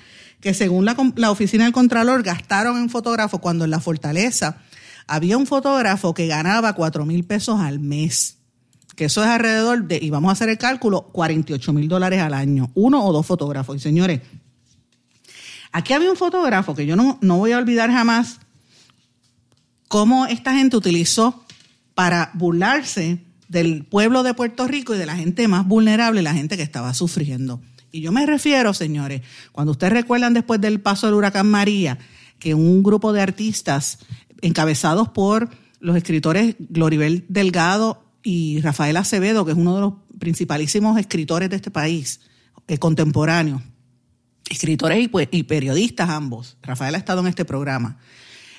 que 0.47 0.53
según 0.53 0.85
la, 0.85 1.29
oficina 1.29 1.65
del 1.65 1.73
Contralor 1.73 2.23
gastaron 2.23 2.77
en 2.77 2.89
fotógrafo 2.89 3.39
cuando 3.39 3.65
en 3.65 3.71
la 3.71 3.81
fortaleza 3.81 4.61
había 5.05 5.37
un 5.37 5.45
fotógrafo 5.45 6.13
que 6.13 6.25
ganaba 6.27 6.71
4 6.71 7.05
mil 7.05 7.25
pesos 7.25 7.59
al 7.59 7.81
mes, 7.81 8.37
que 8.95 9.03
eso 9.05 9.21
es 9.21 9.29
alrededor 9.29 9.89
de, 9.89 9.99
y 10.01 10.09
vamos 10.09 10.29
a 10.29 10.31
hacer 10.31 10.47
el 10.47 10.57
cálculo, 10.57 11.09
48 11.11 11.73
mil 11.73 11.89
dólares 11.89 12.21
al 12.21 12.33
año, 12.33 12.71
uno 12.75 13.03
o 13.03 13.11
dos 13.11 13.25
fotógrafos. 13.25 13.75
Y 13.75 13.79
señores, 13.79 14.21
aquí 15.73 15.91
había 15.91 16.09
un 16.09 16.15
fotógrafo 16.15 16.73
que 16.73 16.85
yo 16.85 16.95
no, 16.95 17.17
no 17.19 17.39
voy 17.39 17.51
a 17.51 17.57
olvidar 17.57 17.91
jamás 17.91 18.39
cómo 19.89 20.27
esta 20.27 20.53
gente 20.53 20.77
utilizó 20.77 21.43
para 21.93 22.31
burlarse 22.35 23.19
del 23.49 23.83
pueblo 23.83 24.23
de 24.23 24.33
Puerto 24.33 24.65
Rico 24.65 24.95
y 24.95 24.97
de 24.97 25.07
la 25.07 25.17
gente 25.17 25.45
más 25.49 25.67
vulnerable, 25.67 26.21
la 26.21 26.33
gente 26.33 26.55
que 26.55 26.63
estaba 26.63 26.93
sufriendo. 26.93 27.59
Y 27.91 28.01
yo 28.01 28.11
me 28.11 28.25
refiero, 28.25 28.73
señores, 28.73 29.21
cuando 29.51 29.71
ustedes 29.71 29.93
recuerdan 29.93 30.33
después 30.33 30.59
del 30.61 30.81
paso 30.81 31.07
del 31.07 31.15
huracán 31.15 31.49
María, 31.49 31.97
que 32.39 32.53
un 32.53 32.83
grupo 32.83 33.13
de 33.13 33.21
artistas 33.21 33.99
encabezados 34.41 35.09
por 35.09 35.49
los 35.79 35.95
escritores 35.95 36.55
Gloribel 36.59 37.25
Delgado 37.29 38.03
y 38.23 38.59
Rafael 38.61 38.97
Acevedo, 38.97 39.45
que 39.45 39.51
es 39.51 39.57
uno 39.57 39.75
de 39.75 39.81
los 39.81 39.93
principalísimos 40.19 40.99
escritores 40.99 41.49
de 41.49 41.55
este 41.55 41.71
país, 41.71 42.21
eh, 42.67 42.77
contemporáneo. 42.77 43.61
Escritores 44.49 45.09
pues, 45.09 45.27
y, 45.31 45.43
periodistas 45.43 46.09
ambos. 46.09 46.57
Rafael 46.61 46.95
ha 46.95 46.97
estado 46.97 47.21
en 47.21 47.27
este 47.27 47.45
programa. 47.45 47.99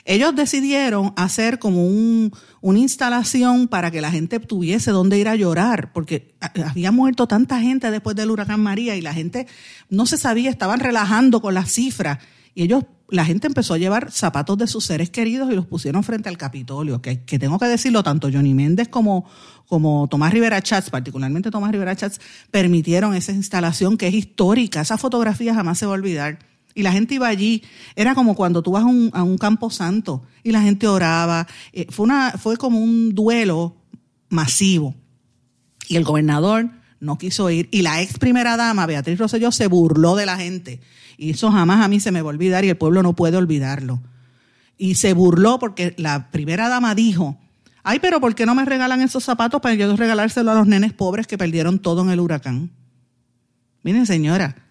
Ellos 0.08 0.34
decidieron 0.34 1.12
hacer 1.16 1.58
como 1.58 1.84
un, 1.84 2.32
una 2.62 2.78
instalación 2.78 3.68
para 3.68 3.90
que 3.90 4.00
la 4.00 4.10
gente 4.10 4.40
tuviese 4.40 4.90
dónde 4.90 5.18
ir 5.18 5.28
a 5.28 5.36
llorar, 5.36 5.92
porque 5.92 6.34
había 6.66 6.90
muerto 6.92 7.28
tanta 7.28 7.60
gente 7.60 7.90
después 7.90 8.16
del 8.16 8.30
huracán 8.30 8.62
María 8.62 8.96
y 8.96 9.02
la 9.02 9.12
gente 9.12 9.46
no 9.90 10.06
se 10.06 10.16
sabía, 10.16 10.48
estaban 10.48 10.80
relajando 10.80 11.42
con 11.42 11.52
las 11.52 11.70
cifras 11.70 12.20
y 12.54 12.62
ellos 12.62 12.84
la 13.10 13.26
gente 13.26 13.48
empezó 13.48 13.74
a 13.74 13.78
llevar 13.78 14.10
zapatos 14.10 14.56
de 14.56 14.66
sus 14.66 14.86
seres 14.86 15.10
queridos 15.10 15.52
y 15.52 15.54
los 15.54 15.66
pusieron 15.66 16.02
frente 16.02 16.30
al 16.30 16.38
Capitolio, 16.38 17.02
que, 17.02 17.16
tengo 17.16 17.58
que 17.58 17.66
decirlo, 17.66 18.02
tanto 18.02 18.30
Johnny 18.32 18.54
Méndez 18.54 18.88
como, 18.88 19.26
como 19.66 20.08
Tomás 20.08 20.32
Rivera 20.32 20.62
Chats, 20.62 20.88
particularmente 20.88 21.50
Tomás 21.50 21.70
Rivera 21.70 21.94
Chats, 21.94 22.18
permitieron 22.50 23.14
esa 23.14 23.32
instalación 23.32 23.98
que 23.98 24.08
es 24.08 24.14
histórica, 24.14 24.80
esa 24.80 24.96
fotografía 24.96 25.54
jamás 25.54 25.76
se 25.76 25.84
va 25.84 25.92
a 25.92 25.96
olvidar. 25.96 26.38
Y 26.78 26.84
la 26.84 26.92
gente 26.92 27.16
iba 27.16 27.26
allí, 27.26 27.64
era 27.96 28.14
como 28.14 28.36
cuando 28.36 28.62
tú 28.62 28.70
vas 28.70 28.84
a 28.84 28.86
un, 28.86 29.36
campo 29.36 29.68
santo 29.68 30.22
y 30.44 30.52
la 30.52 30.62
gente 30.62 30.86
oraba, 30.86 31.48
eh, 31.72 31.88
fue, 31.90 32.04
una, 32.04 32.34
fue 32.38 32.56
como 32.56 32.78
un 32.78 33.16
duelo 33.16 33.74
masivo. 34.28 34.94
Y 35.88 35.96
el 35.96 36.04
gobernador 36.04 36.70
no 37.00 37.18
quiso 37.18 37.50
ir. 37.50 37.68
Y 37.72 37.82
la 37.82 38.00
ex 38.00 38.16
primera 38.18 38.56
dama, 38.56 38.86
Beatriz 38.86 39.18
Rosselló, 39.18 39.50
se 39.50 39.66
burló 39.66 40.14
de 40.14 40.24
la 40.24 40.36
gente 40.36 40.80
y 41.16 41.30
eso 41.30 41.50
jamás 41.50 41.84
a 41.84 41.88
mí 41.88 41.98
se 41.98 42.12
me 42.12 42.22
va 42.22 42.28
a 42.28 42.34
olvidar 42.34 42.64
y 42.64 42.68
el 42.68 42.76
pueblo 42.76 43.02
no 43.02 43.16
puede 43.16 43.36
olvidarlo. 43.36 44.00
Y 44.76 44.94
se 44.94 45.14
burló 45.14 45.58
porque 45.58 45.96
la 45.98 46.30
primera 46.30 46.68
dama 46.68 46.94
dijo, 46.94 47.40
ay, 47.82 47.98
pero 47.98 48.20
¿por 48.20 48.36
qué 48.36 48.46
no 48.46 48.54
me 48.54 48.64
regalan 48.64 49.02
esos 49.02 49.24
zapatos 49.24 49.60
para 49.60 49.74
yo 49.74 49.96
regalárselo 49.96 50.52
a 50.52 50.54
los 50.54 50.68
nenes 50.68 50.92
pobres 50.92 51.26
que 51.26 51.36
perdieron 51.36 51.80
todo 51.80 52.02
en 52.02 52.10
el 52.10 52.20
huracán? 52.20 52.70
Miren, 53.82 54.06
señora, 54.06 54.67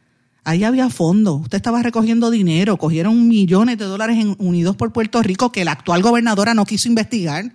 ahí 0.47 0.63
había 0.63 0.89
fondo. 0.89 1.35
Usted 1.35 1.57
estaba 1.57 1.83
recogiendo 1.83 2.31
dinero, 2.31 2.77
cogieron 2.77 3.27
millones 3.27 3.77
de 3.77 3.85
dólares 3.85 4.17
en 4.17 4.35
Unidos 4.39 4.75
por 4.75 4.93
Puerto 4.93 5.21
Rico 5.21 5.51
que 5.51 5.65
la 5.65 5.73
actual 5.73 6.01
gobernadora 6.01 6.53
no 6.53 6.65
quiso 6.65 6.87
investigar, 6.87 7.51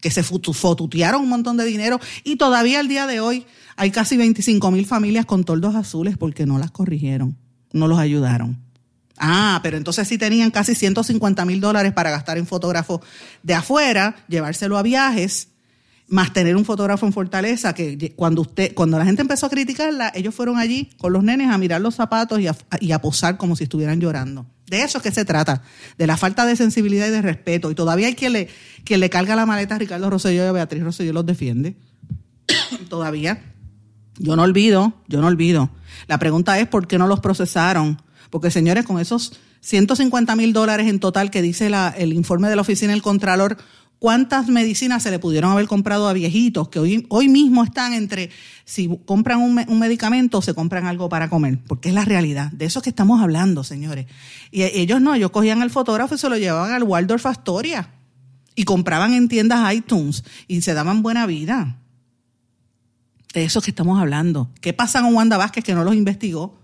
que 0.00 0.10
se 0.10 0.22
fotutearon 0.22 1.22
un 1.22 1.30
montón 1.30 1.56
de 1.56 1.64
dinero 1.64 1.98
y 2.24 2.36
todavía 2.36 2.80
al 2.80 2.88
día 2.88 3.06
de 3.06 3.20
hoy 3.20 3.46
hay 3.76 3.90
casi 3.90 4.16
25 4.16 4.70
mil 4.70 4.84
familias 4.84 5.24
con 5.24 5.44
toldos 5.44 5.74
azules 5.74 6.18
porque 6.18 6.46
no 6.46 6.58
las 6.58 6.70
corrigieron 6.70 7.36
no 7.72 7.86
los 7.88 7.98
ayudaron. 7.98 8.58
Ah, 9.18 9.60
pero 9.62 9.76
entonces 9.76 10.06
sí 10.08 10.18
tenían 10.18 10.50
casi 10.50 10.74
150 10.74 11.44
mil 11.44 11.60
dólares 11.60 11.92
para 11.92 12.10
gastar 12.10 12.36
en 12.38 12.46
fotógrafos 12.46 13.00
de 13.42 13.54
afuera, 13.54 14.16
llevárselo 14.28 14.76
a 14.76 14.82
viajes 14.82 15.48
más 16.08 16.32
tener 16.32 16.56
un 16.56 16.64
fotógrafo 16.64 17.06
en 17.06 17.12
Fortaleza, 17.12 17.74
que 17.74 18.12
cuando 18.14 18.42
usted, 18.42 18.74
cuando 18.74 18.98
la 18.98 19.04
gente 19.04 19.22
empezó 19.22 19.46
a 19.46 19.50
criticarla, 19.50 20.12
ellos 20.14 20.34
fueron 20.34 20.58
allí 20.58 20.90
con 20.98 21.12
los 21.12 21.24
nenes 21.24 21.50
a 21.50 21.58
mirar 21.58 21.80
los 21.80 21.96
zapatos 21.96 22.40
y 22.40 22.46
a, 22.46 22.56
y 22.80 22.92
a 22.92 23.00
posar 23.00 23.36
como 23.36 23.56
si 23.56 23.64
estuvieran 23.64 24.00
llorando. 24.00 24.46
De 24.68 24.82
eso 24.82 24.98
es 24.98 25.04
que 25.04 25.12
se 25.12 25.24
trata, 25.24 25.62
de 25.96 26.06
la 26.06 26.16
falta 26.16 26.44
de 26.46 26.56
sensibilidad 26.56 27.06
y 27.06 27.10
de 27.10 27.22
respeto. 27.22 27.70
Y 27.70 27.74
todavía 27.74 28.08
hay 28.08 28.14
quien 28.14 28.32
le, 28.32 28.48
quien 28.84 29.00
le 29.00 29.10
carga 29.10 29.36
la 29.36 29.46
maleta 29.46 29.76
a 29.76 29.78
Ricardo 29.78 30.10
Rosselló 30.10 30.44
y 30.44 30.48
a 30.48 30.52
Beatriz 30.52 30.82
Rosselló 30.82 31.12
los 31.12 31.26
defiende. 31.26 31.76
todavía. 32.88 33.42
Yo 34.18 34.34
no 34.36 34.42
olvido, 34.42 34.94
yo 35.08 35.20
no 35.20 35.26
olvido. 35.26 35.70
La 36.08 36.18
pregunta 36.18 36.58
es 36.58 36.66
por 36.66 36.86
qué 36.86 36.98
no 36.98 37.06
los 37.06 37.20
procesaron. 37.20 38.00
Porque 38.30 38.50
señores, 38.50 38.84
con 38.84 38.98
esos 38.98 39.38
150 39.60 40.34
mil 40.36 40.52
dólares 40.52 40.88
en 40.88 41.00
total 41.00 41.30
que 41.30 41.42
dice 41.42 41.70
el 41.96 42.12
informe 42.12 42.48
de 42.48 42.56
la 42.56 42.62
oficina 42.62 42.92
del 42.92 43.02
Contralor, 43.02 43.56
¿cuántas 43.98 44.48
medicinas 44.48 45.02
se 45.02 45.10
le 45.10 45.18
pudieron 45.18 45.50
haber 45.50 45.66
comprado 45.66 46.08
a 46.08 46.12
viejitos 46.12 46.68
que 46.68 46.78
hoy, 46.78 47.06
hoy 47.08 47.28
mismo 47.28 47.64
están 47.64 47.92
entre 47.92 48.30
si 48.64 48.88
compran 49.04 49.40
un, 49.40 49.64
un 49.68 49.78
medicamento 49.78 50.38
o 50.38 50.42
se 50.42 50.54
compran 50.54 50.86
algo 50.86 51.08
para 51.08 51.28
comer? 51.28 51.58
Porque 51.66 51.88
es 51.88 51.94
la 51.94 52.04
realidad. 52.04 52.50
De 52.52 52.64
eso 52.64 52.78
es 52.78 52.82
que 52.82 52.90
estamos 52.90 53.20
hablando, 53.22 53.64
señores. 53.64 54.06
Y 54.50 54.62
ellos 54.62 55.00
no, 55.00 55.14
ellos 55.14 55.30
cogían 55.30 55.62
al 55.62 55.70
fotógrafo 55.70 56.14
y 56.14 56.18
se 56.18 56.28
lo 56.28 56.36
llevaban 56.36 56.72
al 56.72 56.82
Waldorf 56.82 57.26
Astoria 57.26 57.90
y 58.56 58.64
compraban 58.64 59.12
en 59.12 59.28
tiendas 59.28 59.72
iTunes 59.72 60.24
y 60.48 60.62
se 60.62 60.74
daban 60.74 61.02
buena 61.02 61.26
vida. 61.26 61.78
De 63.34 63.44
eso 63.44 63.58
es 63.58 63.64
que 63.66 63.70
estamos 63.70 64.00
hablando. 64.00 64.50
¿Qué 64.62 64.72
pasa 64.72 65.02
con 65.02 65.14
Wanda 65.14 65.36
Vázquez 65.36 65.62
que 65.62 65.74
no 65.74 65.84
los 65.84 65.94
investigó? 65.94 66.58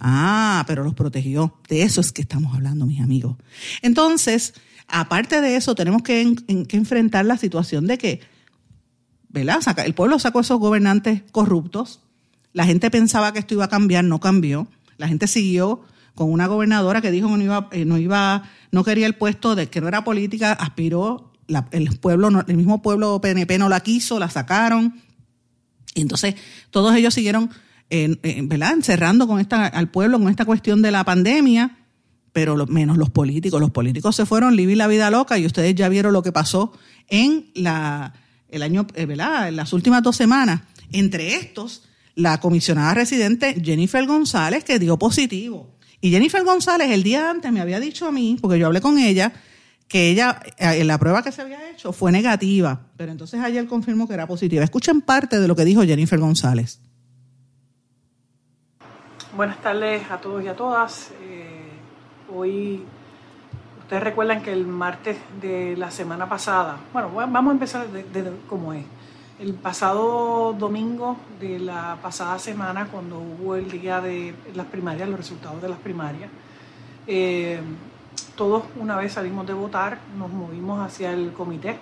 Ah, 0.00 0.64
pero 0.66 0.82
los 0.82 0.94
protegió. 0.94 1.54
De 1.68 1.82
eso 1.82 2.00
es 2.00 2.10
que 2.10 2.22
estamos 2.22 2.54
hablando, 2.54 2.86
mis 2.86 3.00
amigos. 3.00 3.36
Entonces, 3.82 4.54
aparte 4.88 5.40
de 5.40 5.56
eso, 5.56 5.74
tenemos 5.74 6.02
que, 6.02 6.36
enfrentar 6.48 7.24
la 7.24 7.36
situación 7.36 7.86
de 7.86 7.98
que, 7.98 8.20
¿verdad? 9.28 9.60
el 9.84 9.94
pueblo 9.94 10.18
sacó 10.18 10.40
esos 10.40 10.58
gobernantes 10.58 11.22
corruptos. 11.32 12.00
La 12.52 12.64
gente 12.64 12.90
pensaba 12.90 13.32
que 13.32 13.38
esto 13.38 13.54
iba 13.54 13.64
a 13.64 13.68
cambiar, 13.68 14.04
no 14.04 14.20
cambió. 14.20 14.68
La 14.96 15.08
gente 15.08 15.26
siguió 15.26 15.82
con 16.14 16.32
una 16.32 16.46
gobernadora 16.46 17.02
que 17.02 17.10
dijo 17.10 17.28
que 17.28 17.36
no 17.36 17.44
iba, 17.44 17.68
eh, 17.72 17.84
no 17.84 17.98
iba, 17.98 18.44
no 18.72 18.84
quería 18.84 19.06
el 19.06 19.14
puesto 19.14 19.54
de 19.54 19.68
que 19.68 19.80
no 19.80 19.88
era 19.88 20.04
política, 20.04 20.52
aspiró, 20.52 21.32
el 21.70 21.98
pueblo, 21.98 22.44
el 22.46 22.56
mismo 22.56 22.82
pueblo 22.82 23.20
PNP 23.20 23.58
no 23.58 23.68
la 23.68 23.80
quiso, 23.80 24.18
la 24.18 24.30
sacaron. 24.30 25.00
Y 25.94 26.00
entonces 26.00 26.34
todos 26.70 26.94
ellos 26.96 27.14
siguieron 27.14 27.50
¿verdad? 27.90 28.72
encerrando 28.72 29.26
con 29.28 29.38
esta, 29.38 29.66
al 29.66 29.88
pueblo 29.90 30.18
con 30.18 30.28
esta 30.28 30.44
cuestión 30.44 30.82
de 30.82 30.90
la 30.90 31.04
pandemia, 31.04 31.76
pero 32.36 32.54
menos 32.66 32.98
los 32.98 33.08
políticos. 33.08 33.58
Los 33.62 33.70
políticos 33.70 34.14
se 34.14 34.26
fueron, 34.26 34.54
vivir 34.54 34.76
la 34.76 34.88
vida 34.88 35.10
loca 35.10 35.38
y 35.38 35.46
ustedes 35.46 35.74
ya 35.74 35.88
vieron 35.88 36.12
lo 36.12 36.22
que 36.22 36.32
pasó 36.32 36.70
en 37.08 37.46
la, 37.54 38.12
el 38.50 38.62
año, 38.62 38.86
eh, 38.94 39.06
¿verdad? 39.06 39.48
En 39.48 39.56
las 39.56 39.72
últimas 39.72 40.02
dos 40.02 40.16
semanas. 40.16 40.60
Entre 40.92 41.36
estos, 41.36 41.84
la 42.14 42.38
comisionada 42.38 42.92
residente 42.92 43.58
Jennifer 43.64 44.04
González, 44.06 44.64
que 44.64 44.78
dio 44.78 44.98
positivo. 44.98 45.78
Y 46.02 46.10
Jennifer 46.10 46.44
González 46.44 46.90
el 46.90 47.02
día 47.02 47.30
antes 47.30 47.50
me 47.50 47.62
había 47.62 47.80
dicho 47.80 48.06
a 48.06 48.12
mí, 48.12 48.36
porque 48.38 48.58
yo 48.58 48.66
hablé 48.66 48.82
con 48.82 48.98
ella, 48.98 49.32
que 49.88 50.10
ella, 50.10 50.38
eh, 50.58 50.84
la 50.84 50.98
prueba 50.98 51.22
que 51.22 51.32
se 51.32 51.40
había 51.40 51.70
hecho 51.70 51.94
fue 51.94 52.12
negativa, 52.12 52.88
pero 52.98 53.12
entonces 53.12 53.40
ayer 53.40 53.66
confirmó 53.66 54.06
que 54.06 54.12
era 54.12 54.26
positiva. 54.26 54.62
Escuchen 54.62 55.00
parte 55.00 55.40
de 55.40 55.48
lo 55.48 55.56
que 55.56 55.64
dijo 55.64 55.84
Jennifer 55.84 56.18
González. 56.18 56.80
Buenas 59.34 59.60
tardes 59.62 60.02
a 60.10 60.18
todos 60.18 60.44
y 60.44 60.48
a 60.48 60.54
todas. 60.54 61.12
Hoy, 62.38 62.82
ustedes 63.80 64.02
recuerdan 64.02 64.42
que 64.42 64.52
el 64.52 64.66
martes 64.66 65.16
de 65.40 65.74
la 65.74 65.90
semana 65.90 66.28
pasada, 66.28 66.76
bueno, 66.92 67.10
vamos 67.14 67.48
a 67.48 67.52
empezar 67.52 67.88
desde 67.88 68.30
cómo 68.46 68.74
es. 68.74 68.84
El 69.38 69.54
pasado 69.54 70.52
domingo 70.52 71.16
de 71.40 71.58
la 71.58 71.96
pasada 72.02 72.38
semana, 72.38 72.88
cuando 72.88 73.18
hubo 73.18 73.56
el 73.56 73.70
día 73.70 74.02
de 74.02 74.34
las 74.54 74.66
primarias, 74.66 75.08
los 75.08 75.16
resultados 75.18 75.62
de 75.62 75.70
las 75.70 75.78
primarias, 75.78 76.28
eh, 77.06 77.58
todos 78.34 78.64
una 78.78 78.96
vez 78.96 79.12
salimos 79.14 79.46
de 79.46 79.54
votar, 79.54 79.98
nos 80.18 80.30
movimos 80.30 80.86
hacia 80.86 81.12
el 81.12 81.32
comité 81.32 81.78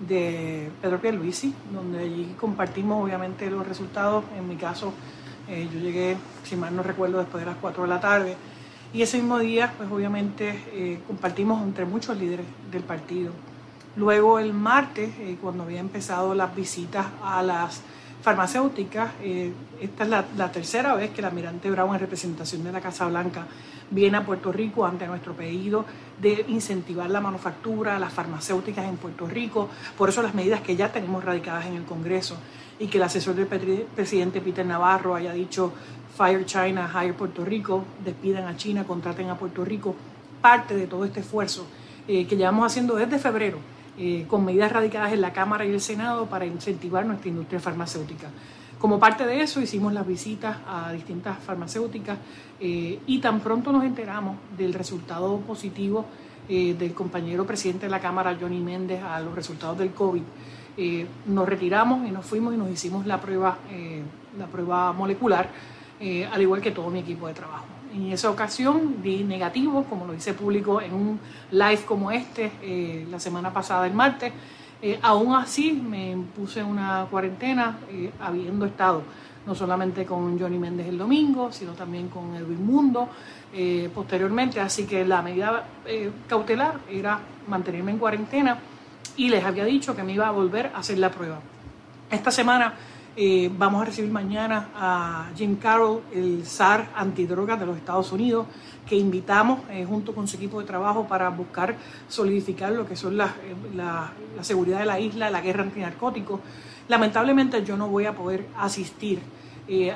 de 0.00 0.70
Pedro 0.82 1.00
Pierluisi, 1.00 1.54
donde 1.72 2.00
allí 2.00 2.36
compartimos 2.38 3.02
obviamente 3.02 3.48
los 3.48 3.66
resultados, 3.66 4.22
en 4.36 4.46
mi 4.46 4.56
caso 4.56 4.92
eh, 5.48 5.66
yo 5.72 5.80
llegué, 5.80 6.18
si 6.42 6.56
mal 6.56 6.76
no 6.76 6.82
recuerdo, 6.82 7.20
después 7.20 7.42
de 7.42 7.50
las 7.50 7.58
4 7.58 7.84
de 7.84 7.88
la 7.88 8.00
tarde. 8.00 8.36
Y 8.94 9.02
ese 9.02 9.18
mismo 9.18 9.40
día, 9.40 9.74
pues 9.76 9.90
obviamente 9.90 10.54
eh, 10.72 11.00
compartimos 11.08 11.60
entre 11.64 11.84
muchos 11.84 12.16
líderes 12.16 12.46
del 12.70 12.84
partido. 12.84 13.32
Luego 13.96 14.38
el 14.38 14.54
martes, 14.54 15.10
eh, 15.18 15.36
cuando 15.42 15.64
había 15.64 15.80
empezado 15.80 16.32
las 16.32 16.54
visitas 16.54 17.04
a 17.20 17.42
las 17.42 17.82
farmacéuticas, 18.22 19.10
esta 19.80 20.04
es 20.04 20.08
la, 20.08 20.24
la, 20.36 20.50
tercera 20.50 20.94
vez 20.94 21.10
que 21.10 21.20
el 21.20 21.26
almirante 21.26 21.70
Brown 21.70 21.92
en 21.92 22.00
representación 22.00 22.64
de 22.64 22.72
la 22.72 22.80
Casa 22.80 23.06
Blanca 23.06 23.46
viene 23.90 24.16
a 24.16 24.24
Puerto 24.24 24.50
Rico 24.50 24.86
ante 24.86 25.06
nuestro 25.06 25.34
pedido 25.34 25.84
de 26.22 26.44
incentivar 26.48 27.10
la 27.10 27.20
manufactura, 27.20 27.98
las 27.98 28.12
farmacéuticas 28.12 28.86
en 28.86 28.96
Puerto 28.96 29.26
Rico, 29.26 29.68
por 29.98 30.08
eso 30.08 30.22
las 30.22 30.34
medidas 30.34 30.62
que 30.62 30.74
ya 30.74 30.90
tenemos 30.90 31.22
radicadas 31.22 31.66
en 31.66 31.74
el 31.74 31.84
Congreso 31.84 32.36
y 32.78 32.86
que 32.86 32.98
el 32.98 33.04
asesor 33.04 33.34
del 33.34 33.46
presidente 33.46 34.40
Peter 34.40 34.64
Navarro 34.64 35.14
haya 35.14 35.32
dicho 35.32 35.72
Fire 36.16 36.44
China, 36.46 36.90
Hire 36.92 37.14
Puerto 37.14 37.44
Rico, 37.44 37.84
despidan 38.04 38.46
a 38.46 38.56
China, 38.56 38.84
contraten 38.84 39.30
a 39.30 39.36
Puerto 39.36 39.64
Rico, 39.64 39.94
parte 40.40 40.76
de 40.76 40.86
todo 40.86 41.04
este 41.04 41.20
esfuerzo 41.20 41.66
eh, 42.06 42.26
que 42.26 42.36
llevamos 42.36 42.66
haciendo 42.66 42.94
desde 42.94 43.18
febrero, 43.18 43.58
eh, 43.98 44.24
con 44.28 44.44
medidas 44.44 44.72
radicadas 44.72 45.12
en 45.12 45.20
la 45.20 45.32
Cámara 45.32 45.64
y 45.64 45.70
el 45.70 45.80
Senado 45.80 46.26
para 46.26 46.46
incentivar 46.46 47.04
nuestra 47.04 47.28
industria 47.28 47.60
farmacéutica. 47.60 48.28
Como 48.78 48.98
parte 48.98 49.24
de 49.26 49.40
eso 49.40 49.60
hicimos 49.60 49.92
las 49.92 50.06
visitas 50.06 50.58
a 50.68 50.92
distintas 50.92 51.38
farmacéuticas 51.38 52.18
eh, 52.60 53.00
y 53.06 53.18
tan 53.18 53.40
pronto 53.40 53.72
nos 53.72 53.84
enteramos 53.84 54.36
del 54.56 54.74
resultado 54.74 55.38
positivo 55.38 56.06
del 56.46 56.92
compañero 56.92 57.46
presidente 57.46 57.86
de 57.86 57.90
la 57.90 58.00
Cámara, 58.00 58.36
Johnny 58.38 58.60
Méndez, 58.60 59.02
a 59.02 59.18
los 59.18 59.34
resultados 59.34 59.78
del 59.78 59.92
COVID, 59.92 60.20
eh, 60.76 61.06
nos 61.26 61.48
retiramos 61.48 62.06
y 62.06 62.10
nos 62.10 62.26
fuimos 62.26 62.52
y 62.52 62.56
nos 62.56 62.68
hicimos 62.68 63.06
la 63.06 63.20
prueba, 63.20 63.58
eh, 63.70 64.02
la 64.36 64.46
prueba 64.46 64.92
molecular, 64.92 65.48
eh, 66.00 66.28
al 66.30 66.42
igual 66.42 66.60
que 66.60 66.70
todo 66.70 66.90
mi 66.90 67.00
equipo 67.00 67.26
de 67.26 67.34
trabajo. 67.34 67.64
En 67.94 68.12
esa 68.12 68.30
ocasión 68.30 69.02
di 69.02 69.22
negativo, 69.22 69.84
como 69.84 70.06
lo 70.06 70.14
hice 70.14 70.34
público 70.34 70.80
en 70.80 70.94
un 70.94 71.20
live 71.52 71.82
como 71.86 72.10
este 72.10 73.06
la 73.08 73.20
semana 73.20 73.52
pasada, 73.52 73.86
el 73.86 73.94
martes. 73.94 74.32
aún 75.02 75.34
así 75.34 75.72
me 75.72 76.16
puse 76.34 76.62
una 76.62 77.06
cuarentena 77.08 77.78
habiendo 78.20 78.66
estado 78.66 79.02
no 79.46 79.54
solamente 79.54 80.04
con 80.04 80.36
Johnny 80.38 80.58
Méndez 80.58 80.88
el 80.88 80.98
domingo, 80.98 81.52
sino 81.52 81.72
también 81.72 82.08
con 82.08 82.34
Edwin 82.34 82.66
Mundo 82.66 83.08
posteriormente. 83.94 84.58
Así 84.58 84.86
que 84.86 85.04
la 85.04 85.22
medida 85.22 85.64
cautelar 86.28 86.80
era 86.90 87.20
mantenerme 87.46 87.92
en 87.92 87.98
cuarentena 87.98 88.58
y 89.16 89.28
les 89.28 89.44
había 89.44 89.64
dicho 89.64 89.94
que 89.94 90.02
me 90.02 90.14
iba 90.14 90.26
a 90.26 90.32
volver 90.32 90.72
a 90.74 90.78
hacer 90.78 90.98
la 90.98 91.10
prueba. 91.10 91.38
Esta 92.10 92.30
semana 92.30 92.74
eh, 93.16 93.50
vamos 93.56 93.82
a 93.82 93.84
recibir 93.84 94.10
mañana 94.10 94.70
a 94.74 95.30
Jim 95.36 95.56
Carroll, 95.56 96.00
el 96.12 96.44
SAR 96.44 96.88
antidrogas 96.96 97.60
de 97.60 97.66
los 97.66 97.76
Estados 97.76 98.10
Unidos, 98.10 98.46
que 98.88 98.96
invitamos 98.96 99.60
eh, 99.70 99.86
junto 99.88 100.14
con 100.14 100.26
su 100.26 100.36
equipo 100.36 100.58
de 100.60 100.66
trabajo 100.66 101.06
para 101.06 101.28
buscar 101.30 101.76
solidificar 102.08 102.72
lo 102.72 102.86
que 102.86 102.96
son 102.96 103.16
la, 103.16 103.26
eh, 103.26 103.54
la, 103.76 104.12
la 104.36 104.42
seguridad 104.44 104.80
de 104.80 104.86
la 104.86 104.98
isla, 104.98 105.30
la 105.30 105.40
guerra 105.40 105.62
antinarcóticos. 105.62 106.40
Lamentablemente 106.88 107.64
yo 107.64 107.76
no 107.76 107.88
voy 107.88 108.06
a 108.06 108.14
poder 108.14 108.46
asistir 108.58 109.20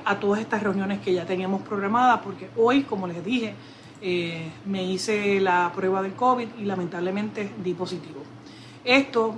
a 0.07 0.18
todas 0.18 0.40
estas 0.40 0.62
reuniones 0.62 1.00
que 1.00 1.12
ya 1.12 1.26
teníamos 1.26 1.61
programadas 1.61 2.20
porque 2.24 2.48
hoy, 2.57 2.85
como 2.85 3.07
les 3.07 3.22
dije, 3.22 3.52
me 4.64 4.83
hice 4.83 5.38
la 5.40 5.70
prueba 5.74 6.00
del 6.00 6.14
COVID 6.14 6.48
y 6.59 6.64
lamentablemente 6.64 7.50
di 7.62 7.74
positivo. 7.74 8.22
Esto 8.83 9.35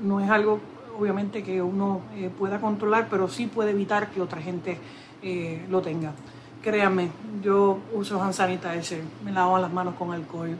no 0.00 0.20
es 0.20 0.30
algo, 0.30 0.60
obviamente, 0.98 1.42
que 1.42 1.60
uno 1.60 2.02
eh, 2.16 2.30
pueda 2.36 2.60
controlar, 2.60 3.08
pero 3.08 3.28
sí 3.28 3.46
puede 3.46 3.70
evitar 3.70 4.10
que 4.10 4.20
otra 4.20 4.40
gente 4.40 4.78
eh, 5.22 5.64
lo 5.68 5.80
tenga. 5.82 6.12
Créanme, 6.62 7.10
yo 7.42 7.78
uso 7.92 8.22
hand 8.22 8.32
sanitizer, 8.32 9.02
me 9.24 9.32
lavo 9.32 9.58
las 9.58 9.72
manos 9.72 9.94
con 9.96 10.12
alcohol, 10.12 10.56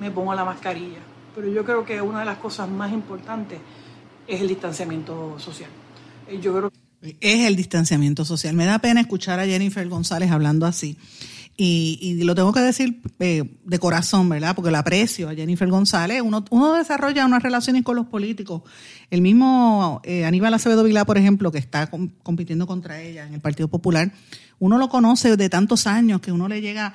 me 0.00 0.10
pongo 0.10 0.34
la 0.34 0.44
mascarilla, 0.44 1.00
pero 1.34 1.48
yo 1.48 1.64
creo 1.64 1.84
que 1.84 2.00
una 2.00 2.20
de 2.20 2.24
las 2.24 2.38
cosas 2.38 2.68
más 2.68 2.92
importantes 2.92 3.58
es 4.26 4.40
el 4.40 4.48
distanciamiento 4.48 5.38
social. 5.38 5.68
creo 6.26 6.70
es 7.20 7.46
el 7.46 7.56
distanciamiento 7.56 8.24
social. 8.24 8.54
Me 8.54 8.64
da 8.64 8.78
pena 8.78 9.00
escuchar 9.00 9.40
a 9.40 9.46
Jennifer 9.46 9.88
González 9.88 10.30
hablando 10.30 10.66
así. 10.66 10.96
Y, 11.56 12.22
lo 12.24 12.34
tengo 12.34 12.52
que 12.52 12.60
decir 12.60 13.02
eh, 13.18 13.58
de 13.64 13.78
corazón, 13.78 14.28
¿verdad? 14.28 14.54
Porque 14.54 14.70
la 14.70 14.80
aprecio 14.80 15.28
a 15.28 15.34
Jennifer 15.34 15.68
González. 15.68 16.22
Uno, 16.22 16.72
desarrolla 16.74 17.26
unas 17.26 17.42
relaciones 17.42 17.82
con 17.82 17.96
los 17.96 18.06
políticos. 18.06 18.62
El 19.10 19.20
mismo 19.20 20.00
eh, 20.04 20.24
Aníbal 20.24 20.54
Acevedo 20.54 20.82
Vilá, 20.82 21.04
por 21.04 21.18
ejemplo, 21.18 21.52
que 21.52 21.58
está 21.58 21.90
compitiendo 22.22 22.66
contra 22.66 23.00
ella 23.00 23.26
en 23.26 23.34
el 23.34 23.40
Partido 23.40 23.68
Popular, 23.68 24.12
uno 24.58 24.78
lo 24.78 24.88
conoce 24.88 25.36
de 25.36 25.48
tantos 25.48 25.86
años 25.86 26.20
que 26.20 26.32
uno 26.32 26.48
le 26.48 26.60
llega... 26.60 26.94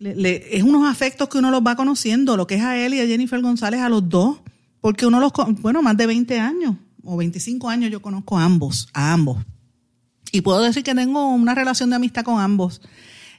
es 0.00 0.62
unos 0.62 0.90
afectos 0.90 1.28
que 1.28 1.38
uno 1.38 1.50
los 1.50 1.60
va 1.60 1.76
conociendo, 1.76 2.36
lo 2.36 2.46
que 2.46 2.54
es 2.54 2.62
a 2.62 2.78
él 2.78 2.94
y 2.94 3.00
a 3.00 3.06
Jennifer 3.06 3.40
González, 3.42 3.80
a 3.80 3.88
los 3.88 4.08
dos, 4.08 4.40
porque 4.80 5.04
uno 5.04 5.20
los... 5.20 5.32
Bueno, 5.60 5.82
más 5.82 5.96
de 5.96 6.06
20 6.06 6.40
años 6.40 6.76
o 7.04 7.16
25 7.16 7.68
años 7.68 7.90
yo 7.90 8.00
conozco 8.00 8.38
a 8.38 8.44
ambos, 8.44 8.88
a 8.94 9.12
ambos. 9.12 9.44
Y 10.32 10.40
puedo 10.42 10.62
decir 10.62 10.82
que 10.82 10.94
tengo 10.94 11.28
una 11.28 11.54
relación 11.54 11.90
de 11.90 11.96
amistad 11.96 12.24
con 12.24 12.40
ambos. 12.40 12.80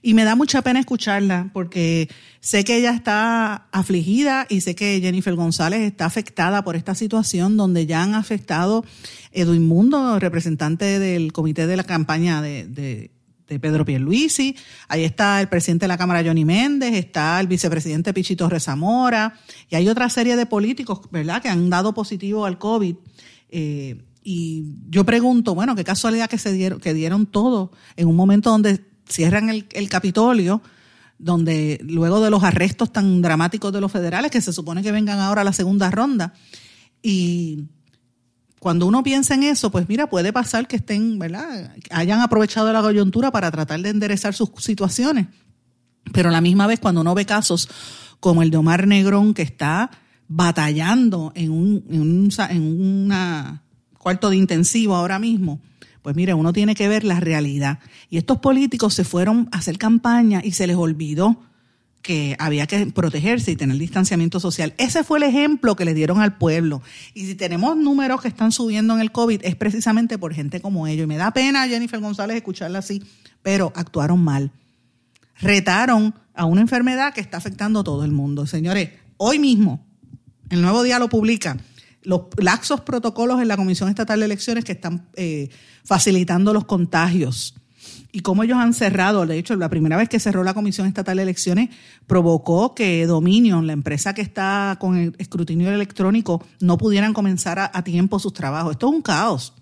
Y 0.04 0.16
me 0.16 0.24
da 0.24 0.36
mucha 0.36 0.64
pena 0.64 0.80
escucharla 0.80 1.52
porque 1.54 2.10
sé 2.40 2.64
que 2.64 2.78
ella 2.78 2.92
está 2.92 3.68
afligida 3.72 4.48
y 4.50 4.62
sé 4.62 4.74
que 4.74 5.00
Jennifer 5.00 5.36
González 5.36 5.82
está 5.82 6.06
afectada 6.06 6.64
por 6.64 6.76
esta 6.76 6.96
situación 6.96 7.56
donde 7.56 7.86
ya 7.86 8.02
han 8.02 8.16
afectado 8.16 8.84
Edwin 9.32 9.68
Mundo, 9.68 10.20
representante 10.20 10.98
del 10.98 11.32
comité 11.34 11.68
de 11.68 11.78
la 11.78 11.84
campaña 11.84 12.42
de, 12.42 12.66
de, 12.66 13.12
de 13.48 13.60
Pedro 13.60 13.86
Pierluisi. 13.86 14.56
Ahí 14.88 15.04
está 15.04 15.40
el 15.40 15.50
presidente 15.50 15.84
de 15.84 15.90
la 15.90 16.00
Cámara, 16.00 16.24
Johnny 16.26 16.46
Méndez, 16.46 16.96
está 16.96 17.40
el 17.40 17.46
vicepresidente 17.46 18.12
Pichito 18.12 18.50
Rezamora 18.50 19.36
y 19.70 19.76
hay 19.76 19.88
otra 19.88 20.10
serie 20.10 20.36
de 20.36 20.48
políticos, 20.48 21.02
¿verdad?, 21.12 21.44
que 21.44 21.50
han 21.50 21.70
dado 21.70 21.94
positivo 21.94 22.46
al 22.48 22.58
COVID. 22.58 22.96
Eh, 23.50 24.02
y 24.24 24.78
yo 24.90 25.04
pregunto, 25.04 25.54
bueno, 25.54 25.76
qué 25.76 25.84
casualidad 25.84 26.30
que 26.30 26.38
se 26.40 26.54
dieron, 26.54 26.80
que 26.80 26.94
dieron 26.94 27.28
todo 27.28 27.72
en 27.96 28.08
un 28.08 28.16
momento 28.16 28.50
donde 28.50 28.91
cierran 29.12 29.50
el, 29.50 29.90
Capitolio, 29.90 30.62
donde 31.18 31.80
luego 31.84 32.22
de 32.22 32.30
los 32.30 32.44
arrestos 32.44 32.92
tan 32.92 33.22
dramáticos 33.22 33.72
de 33.72 33.82
los 33.82 33.92
federales, 33.92 34.32
que 34.32 34.42
se 34.42 34.54
supone 34.54 34.82
que 34.82 34.92
vengan 34.92 35.20
ahora 35.20 35.42
a 35.42 35.46
la 35.46 35.54
segunda 35.54 35.92
ronda, 35.92 36.34
y 37.04 37.66
cuando 38.60 38.86
uno 38.86 39.04
piensa 39.04 39.34
en 39.34 39.44
eso, 39.44 39.72
pues 39.72 39.90
mira, 39.90 40.10
puede 40.10 40.32
pasar 40.32 40.68
que 40.68 40.76
estén, 40.76 41.18
¿verdad? 41.18 41.76
Hayan 41.90 42.22
aprovechado 42.22 42.72
la 42.72 42.82
coyuntura 42.82 43.32
para 43.32 43.50
tratar 43.50 43.82
de 43.82 43.90
enderezar 43.90 44.34
sus 44.34 44.52
situaciones. 44.60 45.28
Pero 46.14 46.30
a 46.30 46.32
la 46.32 46.42
misma 46.42 46.68
vez, 46.68 46.80
cuando 46.80 47.02
uno 47.02 47.16
ve 47.16 47.26
casos 47.26 47.68
como 48.20 48.44
el 48.44 48.52
de 48.52 48.58
Omar 48.58 48.88
Negrón, 48.88 49.34
que 49.34 49.42
está 49.42 49.90
batallando 50.28 51.32
en 51.36 51.52
un, 51.52 51.84
en 51.90 52.02
un 52.02 52.30
en 52.50 52.82
una 52.82 53.64
cuarto 53.98 54.30
de 54.30 54.38
intensivo 54.38 54.96
ahora 54.96 55.20
mismo, 55.20 55.60
pues 56.02 56.16
mire, 56.16 56.34
uno 56.34 56.54
tiene 56.54 56.76
que 56.76 56.88
ver 56.88 57.04
la 57.04 57.20
realidad. 57.20 57.80
Y 58.10 58.18
estos 58.18 58.40
políticos 58.40 58.94
se 58.94 59.04
fueron 59.04 59.50
a 59.52 59.58
hacer 59.58 59.78
campaña 59.78 60.42
y 60.44 60.52
se 60.52 60.68
les 60.68 60.76
olvidó 60.76 61.40
que 62.02 62.36
había 62.40 62.68
que 62.68 62.86
protegerse 62.88 63.52
y 63.52 63.56
tener 63.56 63.78
distanciamiento 63.78 64.40
social. 64.40 64.74
Ese 64.78 65.04
fue 65.04 65.20
el 65.20 65.24
ejemplo 65.24 65.76
que 65.76 65.86
le 65.86 65.94
dieron 65.94 66.20
al 66.20 66.38
pueblo. 66.38 66.82
Y 67.14 67.26
si 67.26 67.36
tenemos 67.36 67.78
números 67.78 68.22
que 68.22 68.28
están 68.28 68.52
subiendo 68.52 68.94
en 68.94 69.02
el 69.02 69.12
COVID, 69.12 69.42
es 69.44 69.56
precisamente 69.56 70.18
por 70.18 70.34
gente 70.34 70.62
como 70.62 70.88
ellos. 70.88 71.04
Y 71.04 71.08
me 71.08 71.18
da 71.18 71.32
pena, 71.32 71.68
Jennifer 71.68 72.00
González, 72.00 72.38
escucharla 72.38 72.80
así, 72.80 73.04
pero 73.42 73.72
actuaron 73.76 74.24
mal. 74.24 74.52
Retaron 75.40 76.16
a 76.34 76.46
una 76.46 76.62
enfermedad 76.62 77.14
que 77.14 77.22
está 77.22 77.38
afectando 77.38 77.82
a 77.82 77.84
todo 77.84 78.04
el 78.04 78.12
mundo. 78.12 78.48
Señores, 78.48 78.90
hoy 79.18 79.40
mismo, 79.40 79.86
el 80.50 80.62
nuevo 80.62 80.84
día 80.84 81.00
lo 81.00 81.10
publica, 81.10 81.58
los 82.04 82.22
laxos 82.38 82.82
protocolos 82.82 83.42
en 83.42 83.48
la 83.48 83.58
Comisión 83.58 83.90
Estatal 83.90 84.20
de 84.20 84.26
Elecciones 84.26 84.64
que 84.64 84.74
están 84.74 85.08
eh, 85.16 85.50
facilitando 85.84 86.54
los 86.54 86.66
contagios 86.66 87.56
y 88.12 88.22
cómo 88.22 88.44
ellos 88.44 88.58
han 88.58 88.74
cerrado. 88.74 89.26
De 89.26 89.38
hecho, 89.38 89.56
la 89.56 89.70
primera 89.70 89.98
vez 89.98 90.10
que 90.10 90.20
cerró 90.20 90.44
la 90.44 90.54
Comisión 90.54 90.88
Estatal 90.88 91.18
de 91.18 91.24
Elecciones 91.24 91.70
provocó 92.08 92.76
que 92.76 93.06
Dominion, 93.06 93.68
la 93.68 93.74
empresa 93.74 94.14
que 94.14 94.22
está 94.22 94.78
con 94.80 94.98
el 94.98 95.16
escrutinio 95.18 95.72
electrónico, 95.72 96.44
no 96.60 96.78
pudieran 96.78 97.14
comenzar 97.14 97.60
a, 97.60 97.72
a 97.74 97.84
tiempo 97.84 98.20
sus 98.20 98.34
trabajos. 98.34 98.74
Esto 98.74 98.90
es 98.90 98.94
un 98.94 99.02
caos. 99.02 99.54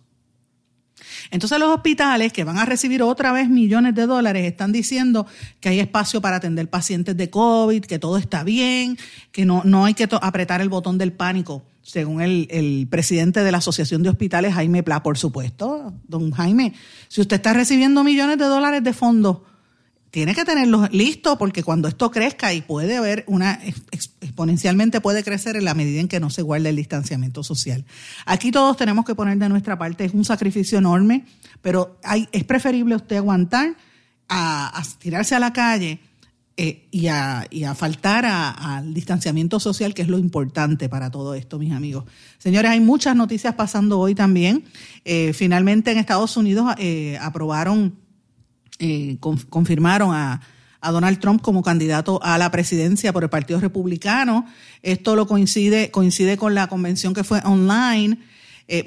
Entonces 1.31 1.59
los 1.59 1.69
hospitales 1.69 2.33
que 2.33 2.43
van 2.43 2.57
a 2.57 2.65
recibir 2.65 3.03
otra 3.03 3.31
vez 3.31 3.49
millones 3.49 3.95
de 3.95 4.05
dólares 4.05 4.45
están 4.45 4.71
diciendo 4.71 5.25
que 5.59 5.69
hay 5.69 5.79
espacio 5.79 6.21
para 6.21 6.37
atender 6.37 6.69
pacientes 6.69 7.15
de 7.17 7.29
COVID, 7.29 7.85
que 7.85 7.99
todo 7.99 8.17
está 8.17 8.43
bien, 8.43 8.97
que 9.31 9.45
no, 9.45 9.61
no 9.65 9.85
hay 9.85 9.93
que 9.93 10.07
apretar 10.21 10.61
el 10.61 10.69
botón 10.69 10.97
del 10.97 11.13
pánico 11.13 11.63
según 11.89 12.21
el, 12.21 12.87
presidente 12.89 13.43
de 13.43 13.51
la 13.51 13.57
Asociación 13.57 14.03
de 14.03 14.09
Hospitales, 14.09 14.53
Jaime 14.53 14.83
Pla, 14.83 15.01
por 15.01 15.17
supuesto. 15.17 15.93
Don 16.07 16.31
Jaime, 16.31 16.73
si 17.07 17.21
usted 17.21 17.37
está 17.37 17.53
recibiendo 17.53 18.03
millones 18.03 18.37
de 18.37 18.45
dólares 18.45 18.83
de 18.83 18.93
fondos, 18.93 19.39
tiene 20.11 20.35
que 20.35 20.45
tenerlos 20.45 20.91
listos 20.91 21.37
porque 21.37 21.63
cuando 21.63 21.87
esto 21.87 22.11
crezca 22.11 22.53
y 22.53 22.61
puede 22.61 22.97
haber 22.97 23.23
una, 23.27 23.59
exponencialmente 24.39 25.01
puede 25.01 25.23
crecer 25.23 25.57
en 25.57 25.65
la 25.65 25.73
medida 25.73 25.99
en 25.99 26.07
que 26.07 26.21
no 26.21 26.29
se 26.29 26.41
guarde 26.41 26.69
el 26.69 26.77
distanciamiento 26.77 27.43
social. 27.43 27.83
Aquí 28.25 28.51
todos 28.51 28.77
tenemos 28.77 29.03
que 29.03 29.13
poner 29.13 29.37
de 29.37 29.49
nuestra 29.49 29.77
parte, 29.77 30.05
es 30.05 30.13
un 30.13 30.23
sacrificio 30.23 30.77
enorme, 30.77 31.25
pero 31.61 31.99
hay, 32.03 32.29
es 32.31 32.45
preferible 32.45 32.95
usted 32.95 33.17
aguantar 33.17 33.75
a 34.29 34.81
tirarse 34.99 35.35
a 35.35 35.39
la 35.39 35.51
calle 35.51 35.99
eh, 36.61 36.89
y, 36.91 37.07
a, 37.07 37.47
faltar 37.73 38.25
al 38.25 38.93
distanciamiento 38.93 39.61
social, 39.61 39.93
que 39.93 40.01
es 40.01 40.09
lo 40.09 40.17
importante 40.17 40.89
para 40.89 41.09
todo 41.09 41.33
esto, 41.33 41.57
mis 41.57 41.71
amigos. 41.71 42.03
Señores, 42.37 42.71
hay 42.71 42.81
muchas 42.81 43.15
noticias 43.15 43.55
pasando 43.55 43.97
hoy 43.97 44.13
también. 44.13 44.65
Eh, 45.05 45.31
finalmente 45.31 45.91
en 45.91 45.97
Estados 45.97 46.35
Unidos 46.35 46.73
eh, 46.77 47.17
aprobaron, 47.21 47.95
confirmaron 49.49 50.13
a, 50.13 50.41
Donald 50.81 51.19
Trump 51.19 51.41
como 51.41 51.61
candidato 51.61 52.19
a 52.23 52.37
la 52.37 52.51
presidencia 52.51 53.13
por 53.13 53.23
el 53.23 53.29
Partido 53.29 53.59
Republicano. 53.59 54.45
Esto 54.81 55.15
lo 55.15 55.27
coincide, 55.27 55.91
coincide 55.91 56.37
con 56.37 56.55
la 56.55 56.67
convención 56.67 57.13
que 57.13 57.23
fue 57.23 57.41
online, 57.43 58.17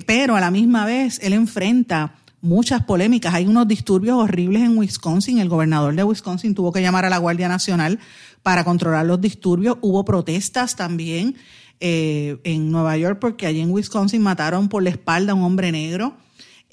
pero 0.07 0.37
a 0.37 0.41
la 0.41 0.51
misma 0.51 0.87
vez 0.87 1.21
él 1.23 1.33
enfrenta 1.33 2.15
muchas 2.43 2.85
polémicas. 2.85 3.33
Hay 3.33 3.47
unos 3.47 3.67
disturbios 3.67 4.17
horribles 4.17 4.63
en 4.63 4.77
Wisconsin. 4.77 5.39
El 5.39 5.49
gobernador 5.49 5.95
de 5.95 6.05
Wisconsin 6.05 6.55
tuvo 6.55 6.73
que 6.73 6.83
llamar 6.83 7.07
a 7.07 7.11
la 7.11 7.19
Guardia 7.19 7.49
Nacional 7.49 7.99
para 8.43 8.65
controlar 8.65 9.07
los 9.07 9.21
disturbios. 9.21 9.79
Hubo 9.81 10.05
protestas 10.05 10.77
también 10.77 11.37
eh, 11.81 12.39
en 12.45 12.71
Nueva 12.71 12.97
York 12.99 13.19
porque 13.21 13.47
allí 13.47 13.61
en 13.61 13.71
Wisconsin 13.71 14.21
mataron 14.21 14.69
por 14.69 14.83
la 14.83 14.91
espalda 14.91 15.33
a 15.33 15.35
un 15.37 15.45
hombre 15.45 15.73
negro. 15.73 16.17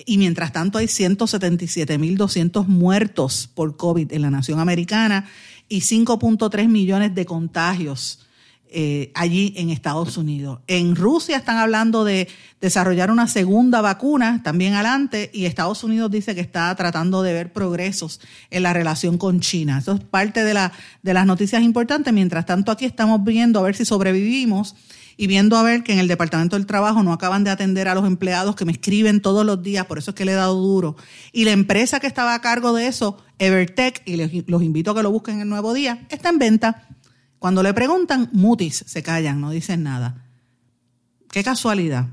Y 0.05 0.17
mientras 0.17 0.53
tanto 0.53 0.77
hay 0.77 0.87
177.200 0.87 2.67
muertos 2.67 3.49
por 3.53 3.77
COVID 3.77 4.11
en 4.13 4.21
la 4.21 4.31
nación 4.31 4.59
americana 4.59 5.29
y 5.67 5.81
5.3 5.81 6.67
millones 6.67 7.13
de 7.15 7.25
contagios 7.25 8.25
eh, 8.71 9.11
allí 9.15 9.53
en 9.57 9.71
Estados 9.71 10.15
Unidos. 10.15 10.59
En 10.67 10.95
Rusia 10.95 11.37
están 11.37 11.57
hablando 11.57 12.03
de 12.03 12.27
desarrollar 12.61 13.09
una 13.09 13.27
segunda 13.27 13.81
vacuna 13.81 14.41
también 14.43 14.75
adelante 14.75 15.31
y 15.33 15.45
Estados 15.45 15.83
Unidos 15.83 16.11
dice 16.11 16.35
que 16.35 16.41
está 16.41 16.75
tratando 16.75 17.23
de 17.23 17.33
ver 17.33 17.51
progresos 17.51 18.21
en 18.51 18.61
la 18.61 18.71
relación 18.71 19.17
con 19.17 19.39
China. 19.39 19.79
Eso 19.79 19.93
es 19.93 20.01
parte 20.01 20.43
de, 20.43 20.53
la, 20.53 20.71
de 21.01 21.15
las 21.15 21.25
noticias 21.25 21.63
importantes. 21.63 22.13
Mientras 22.13 22.45
tanto, 22.45 22.71
aquí 22.71 22.85
estamos 22.85 23.23
viendo 23.23 23.59
a 23.59 23.63
ver 23.63 23.75
si 23.75 23.85
sobrevivimos 23.85 24.75
y 25.21 25.27
viendo 25.27 25.57
a 25.57 25.63
ver 25.63 25.83
que 25.83 25.91
en 25.91 25.99
el 25.99 26.07
Departamento 26.07 26.55
del 26.55 26.65
Trabajo 26.65 27.03
no 27.03 27.11
acaban 27.11 27.43
de 27.43 27.49
atender 27.49 27.89
a 27.89 27.93
los 27.93 28.07
empleados 28.07 28.55
que 28.55 28.63
me 28.63 28.71
escriben 28.71 29.21
todos 29.21 29.45
los 29.45 29.61
días, 29.61 29.85
por 29.85 29.97
eso 29.97 30.11
es 30.11 30.15
que 30.15 30.23
le 30.23 30.31
he 30.31 30.35
dado 30.35 30.55
duro. 30.55 30.95
Y 31.33 31.43
la 31.43 31.51
empresa 31.51 31.99
que 31.99 32.07
estaba 32.07 32.33
a 32.33 32.39
cargo 32.39 32.71
de 32.71 32.87
eso, 32.87 33.17
Evertech, 33.37 34.01
y 34.05 34.15
les, 34.15 34.47
los 34.47 34.63
invito 34.63 34.91
a 34.91 34.95
que 34.95 35.03
lo 35.03 35.11
busquen 35.11 35.35
en 35.35 35.41
el 35.41 35.49
nuevo 35.49 35.73
día, 35.73 36.07
está 36.09 36.29
en 36.29 36.39
venta. 36.39 36.87
Cuando 37.37 37.61
le 37.63 37.73
preguntan, 37.73 38.29
mutis, 38.31 38.85
se 38.87 39.03
callan, 39.03 39.41
no 39.41 39.51
dicen 39.51 39.83
nada. 39.83 40.23
Qué 41.29 41.43
casualidad. 41.43 42.07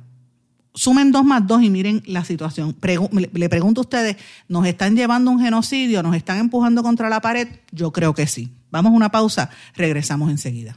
Sumen 0.75 1.13
dos 1.13 1.25
más 1.25 1.47
dos 1.47 1.63
y 1.63 1.71
miren 1.71 2.03
la 2.07 2.25
situación. 2.25 2.75
le 2.83 3.49
pregunto 3.49 3.83
a 3.83 3.85
ustedes, 3.85 4.17
¿nos 4.49 4.67
están 4.67 4.97
llevando 4.97 5.31
un 5.31 5.39
genocidio? 5.39 6.03
¿Nos 6.03 6.17
están 6.17 6.39
empujando 6.39 6.83
contra 6.83 7.09
la 7.09 7.21
pared? 7.21 7.47
Yo 7.71 7.93
creo 7.93 8.15
que 8.15 8.27
sí. 8.27 8.53
Vamos 8.73 8.91
a 8.91 8.97
una 8.97 9.13
pausa, 9.13 9.49
regresamos 9.77 10.29
enseguida. 10.29 10.77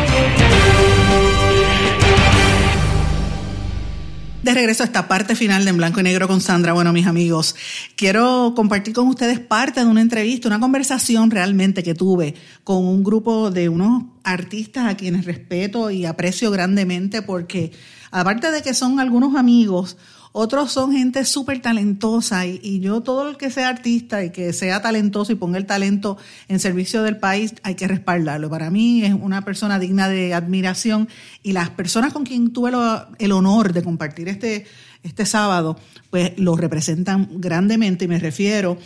De 4.43 4.55
regreso 4.55 4.81
a 4.81 4.87
esta 4.87 5.07
parte 5.07 5.35
final 5.35 5.65
de 5.65 5.69
En 5.69 5.77
Blanco 5.77 5.99
y 5.99 6.03
Negro 6.03 6.27
con 6.27 6.41
Sandra. 6.41 6.73
Bueno, 6.73 6.91
mis 6.91 7.05
amigos, 7.05 7.55
quiero 7.95 8.53
compartir 8.55 8.91
con 8.91 9.07
ustedes 9.07 9.39
parte 9.39 9.81
de 9.81 9.85
una 9.85 10.01
entrevista, 10.01 10.47
una 10.47 10.59
conversación 10.59 11.29
realmente 11.29 11.83
que 11.83 11.93
tuve 11.93 12.33
con 12.63 12.77
un 12.77 13.03
grupo 13.03 13.51
de 13.51 13.69
unos 13.69 14.05
artistas 14.23 14.87
a 14.87 14.97
quienes 14.97 15.25
respeto 15.25 15.91
y 15.91 16.07
aprecio 16.07 16.49
grandemente 16.49 17.21
porque 17.21 17.71
aparte 18.09 18.49
de 18.49 18.63
que 18.63 18.73
son 18.73 18.99
algunos 18.99 19.35
amigos, 19.35 19.95
otros 20.33 20.71
son 20.71 20.93
gente 20.93 21.25
súper 21.25 21.61
talentosa 21.61 22.45
y, 22.45 22.79
yo 22.79 23.01
todo 23.01 23.29
el 23.29 23.37
que 23.37 23.51
sea 23.51 23.69
artista 23.69 24.23
y 24.23 24.31
que 24.31 24.53
sea 24.53 24.81
talentoso 24.81 25.31
y 25.31 25.35
ponga 25.35 25.57
el 25.57 25.65
talento 25.65 26.17
en 26.47 26.59
servicio 26.59 27.03
del 27.03 27.17
país 27.17 27.53
hay 27.63 27.75
que 27.75 27.87
respaldarlo. 27.87 28.49
Para 28.49 28.69
mí 28.69 29.03
es 29.03 29.13
una 29.13 29.43
persona 29.43 29.77
digna 29.77 30.07
de 30.07 30.33
admiración 30.33 31.09
y 31.43 31.51
las 31.51 31.69
personas 31.69 32.13
con 32.13 32.23
quien 32.23 32.53
tuve 32.53 32.71
el 33.19 33.31
honor 33.31 33.73
de 33.73 33.83
compartir 33.83 34.29
este, 34.29 34.65
este 35.03 35.25
sábado 35.25 35.77
pues 36.09 36.33
lo 36.37 36.55
representan 36.55 37.27
grandemente 37.41 38.05
y 38.05 38.07
me 38.07 38.19
refiero 38.19 38.77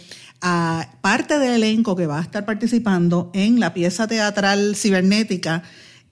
a 0.42 0.90
parte 1.02 1.40
del 1.40 1.64
elenco 1.64 1.96
que 1.96 2.08
va 2.08 2.20
a 2.20 2.24
estar 2.24 2.46
participando 2.46 3.30
en 3.34 3.60
la 3.60 3.74
pieza 3.74 4.08
teatral 4.08 4.76
cibernética 4.76 5.64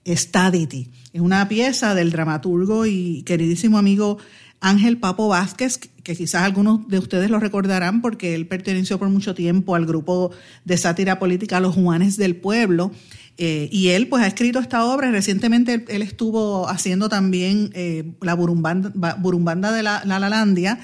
Stadity. 0.06 0.90
Es 1.12 1.20
una 1.20 1.48
pieza 1.48 1.94
del 1.94 2.10
dramaturgo 2.10 2.86
y 2.86 3.22
queridísimo 3.22 3.78
amigo 3.78 4.18
Ángel 4.64 4.96
Papo 4.96 5.28
Vázquez, 5.28 5.78
que 5.78 6.16
quizás 6.16 6.42
algunos 6.42 6.88
de 6.88 6.98
ustedes 6.98 7.28
lo 7.28 7.38
recordarán 7.38 8.00
porque 8.00 8.34
él 8.34 8.46
perteneció 8.46 8.98
por 8.98 9.10
mucho 9.10 9.34
tiempo 9.34 9.74
al 9.74 9.84
grupo 9.84 10.30
de 10.64 10.78
sátira 10.78 11.18
política 11.18 11.60
Los 11.60 11.74
Juanes 11.74 12.16
del 12.16 12.36
Pueblo. 12.36 12.90
Eh, 13.36 13.68
y 13.70 13.88
él 13.88 14.08
pues 14.08 14.22
ha 14.22 14.26
escrito 14.26 14.58
esta 14.60 14.86
obra. 14.86 15.10
Recientemente 15.10 15.84
él 15.88 16.00
estuvo 16.00 16.66
haciendo 16.66 17.10
también 17.10 17.72
eh, 17.74 18.14
la 18.22 18.34
Burumbanda, 18.34 19.72
de 19.72 19.82
la, 19.82 20.02
la 20.06 20.18
Lalandia 20.18 20.78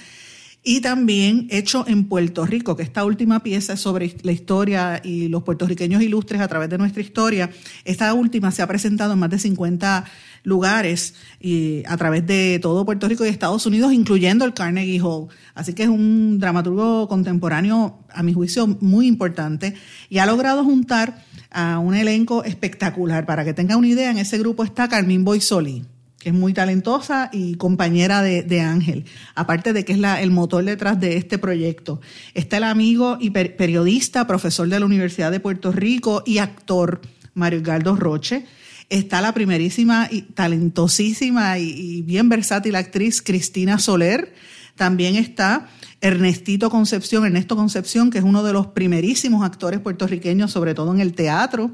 y 0.62 0.82
también 0.82 1.46
hecho 1.50 1.86
en 1.88 2.04
Puerto 2.04 2.44
Rico, 2.44 2.76
que 2.76 2.82
esta 2.82 3.04
última 3.04 3.42
pieza 3.42 3.72
es 3.72 3.80
sobre 3.80 4.14
la 4.22 4.32
historia 4.32 5.00
y 5.02 5.28
los 5.28 5.42
puertorriqueños 5.42 6.02
ilustres 6.02 6.42
a 6.42 6.48
través 6.48 6.68
de 6.68 6.76
nuestra 6.76 7.00
historia. 7.00 7.50
Esta 7.84 8.12
última 8.12 8.50
se 8.50 8.60
ha 8.60 8.66
presentado 8.66 9.14
en 9.14 9.20
más 9.20 9.30
de 9.30 9.38
50 9.38 10.04
lugares 10.42 11.14
y 11.40 11.82
a 11.86 11.96
través 11.96 12.26
de 12.26 12.58
todo 12.60 12.84
Puerto 12.84 13.08
Rico 13.08 13.24
y 13.24 13.28
Estados 13.28 13.66
Unidos, 13.66 13.92
incluyendo 13.92 14.44
el 14.44 14.54
Carnegie 14.54 15.00
Hall. 15.00 15.28
Así 15.54 15.74
que 15.74 15.84
es 15.84 15.88
un 15.88 16.38
dramaturgo 16.38 17.08
contemporáneo, 17.08 17.98
a 18.12 18.22
mi 18.22 18.32
juicio, 18.32 18.66
muy 18.80 19.06
importante 19.06 19.74
y 20.08 20.18
ha 20.18 20.26
logrado 20.26 20.64
juntar 20.64 21.24
a 21.50 21.78
un 21.78 21.94
elenco 21.94 22.44
espectacular. 22.44 23.26
Para 23.26 23.44
que 23.44 23.54
tenga 23.54 23.76
una 23.76 23.88
idea, 23.88 24.10
en 24.10 24.18
ese 24.18 24.38
grupo 24.38 24.64
está 24.64 24.88
Carmín 24.88 25.24
Boisoli 25.24 25.84
que 26.20 26.28
es 26.28 26.34
muy 26.34 26.52
talentosa 26.52 27.30
y 27.32 27.54
compañera 27.54 28.22
de, 28.22 28.60
Ángel, 28.60 29.06
aparte 29.34 29.72
de 29.72 29.86
que 29.86 29.94
es 29.94 29.98
la, 29.98 30.20
el 30.20 30.30
motor 30.30 30.62
detrás 30.62 31.00
de 31.00 31.16
este 31.16 31.38
proyecto. 31.38 32.00
Está 32.34 32.58
el 32.58 32.64
amigo 32.64 33.16
y 33.18 33.30
periodista, 33.30 34.26
profesor 34.26 34.68
de 34.68 34.78
la 34.78 34.84
Universidad 34.84 35.30
de 35.30 35.40
Puerto 35.40 35.72
Rico 35.72 36.22
y 36.26 36.36
actor 36.36 37.00
Mario 37.32 37.62
Galdo 37.62 37.96
Roche. 37.96 38.44
Está 38.90 39.22
la 39.22 39.32
primerísima 39.32 40.08
y 40.10 40.22
talentosísima 40.22 41.58
y, 41.58 42.02
bien 42.02 42.28
versátil 42.28 42.76
actriz 42.76 43.22
Cristina 43.22 43.78
Soler. 43.78 44.34
También 44.74 45.16
está 45.16 45.68
Ernestito 46.02 46.68
Concepción, 46.68 47.24
Ernesto 47.24 47.56
Concepción, 47.56 48.10
que 48.10 48.18
es 48.18 48.24
uno 48.24 48.42
de 48.42 48.52
los 48.52 48.66
primerísimos 48.68 49.44
actores 49.44 49.80
puertorriqueños, 49.80 50.50
sobre 50.50 50.74
todo 50.74 50.92
en 50.92 51.00
el 51.00 51.14
teatro 51.14 51.70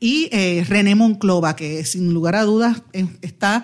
y 0.00 0.30
eh, 0.32 0.64
René 0.66 0.94
Monclova, 0.94 1.54
que 1.54 1.84
sin 1.84 2.12
lugar 2.12 2.34
a 2.34 2.42
dudas 2.42 2.82
está, 3.20 3.62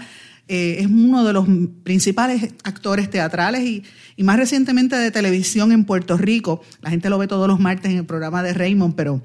eh, 0.48 0.76
es 0.80 0.86
uno 0.86 1.24
de 1.24 1.32
los 1.32 1.46
principales 1.82 2.54
actores 2.62 3.10
teatrales 3.10 3.62
y, 3.62 4.22
más 4.22 4.36
recientemente 4.36 4.96
de 4.96 5.10
televisión 5.10 5.72
en 5.72 5.84
Puerto 5.84 6.16
Rico. 6.16 6.62
La 6.82 6.90
gente 6.90 7.10
lo 7.10 7.18
ve 7.18 7.26
todos 7.26 7.48
los 7.48 7.58
martes 7.58 7.90
en 7.90 7.98
el 7.98 8.06
programa 8.06 8.42
de 8.42 8.52
Raymond, 8.52 8.94
pero 8.94 9.22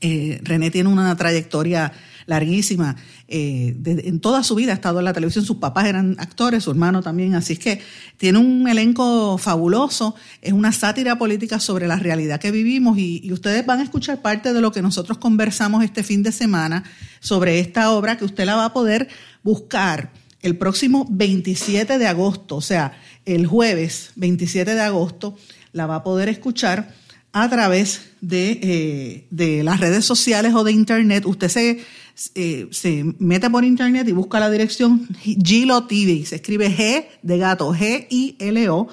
eh, 0.00 0.40
René 0.42 0.70
tiene 0.70 0.90
una 0.90 1.16
trayectoria 1.16 1.92
larguísima. 2.26 2.96
Eh, 3.28 3.74
en 3.84 4.20
toda 4.20 4.42
su 4.42 4.54
vida 4.54 4.72
ha 4.72 4.74
estado 4.74 4.98
en 4.98 5.04
la 5.04 5.12
televisión, 5.12 5.44
sus 5.44 5.56
papás 5.56 5.86
eran 5.86 6.16
actores, 6.18 6.64
su 6.64 6.70
hermano 6.70 7.02
también, 7.02 7.34
así 7.34 7.54
es 7.54 7.58
que 7.58 7.80
tiene 8.16 8.38
un 8.38 8.68
elenco 8.68 9.38
fabuloso, 9.38 10.14
es 10.42 10.52
una 10.52 10.72
sátira 10.72 11.16
política 11.16 11.58
sobre 11.60 11.86
la 11.86 11.96
realidad 11.96 12.40
que 12.40 12.50
vivimos 12.50 12.98
y, 12.98 13.32
ustedes 13.32 13.66
van 13.66 13.80
a 13.80 13.82
escuchar 13.82 14.22
parte 14.22 14.52
de 14.52 14.60
lo 14.60 14.72
que 14.72 14.82
nosotros 14.82 15.18
conversamos 15.18 15.84
este 15.84 16.02
fin 16.02 16.22
de 16.22 16.32
semana 16.32 16.84
sobre 17.20 17.60
esta 17.60 17.90
obra 17.90 18.16
que 18.16 18.24
usted 18.24 18.46
la 18.46 18.56
va 18.56 18.66
a 18.66 18.72
poder 18.72 19.08
buscar 19.42 20.10
el 20.42 20.56
próximo 20.56 21.06
27 21.10 21.98
de 21.98 22.06
agosto, 22.06 22.56
o 22.56 22.60
sea, 22.60 22.98
el 23.24 23.46
jueves 23.46 24.12
27 24.16 24.74
de 24.74 24.80
agosto, 24.80 25.36
la 25.72 25.86
va 25.86 25.96
a 25.96 26.02
poder 26.02 26.28
escuchar 26.28 26.94
a 27.32 27.50
través 27.50 28.12
de, 28.22 28.58
eh, 28.62 29.26
de, 29.30 29.62
las 29.62 29.80
redes 29.80 30.06
sociales 30.06 30.54
o 30.54 30.64
de 30.64 30.72
internet. 30.72 31.26
Usted 31.26 31.48
se, 31.48 31.84
eh, 32.34 32.68
se 32.70 33.04
mete 33.18 33.50
por 33.50 33.64
internet 33.64 34.08
y 34.08 34.12
busca 34.12 34.40
la 34.40 34.50
dirección 34.50 35.06
Gilo 35.20 35.86
TV. 35.86 36.24
Se 36.24 36.36
escribe 36.36 36.70
G 36.70 37.06
de 37.22 37.38
gato, 37.38 37.72
G-I-L-O 37.72 38.88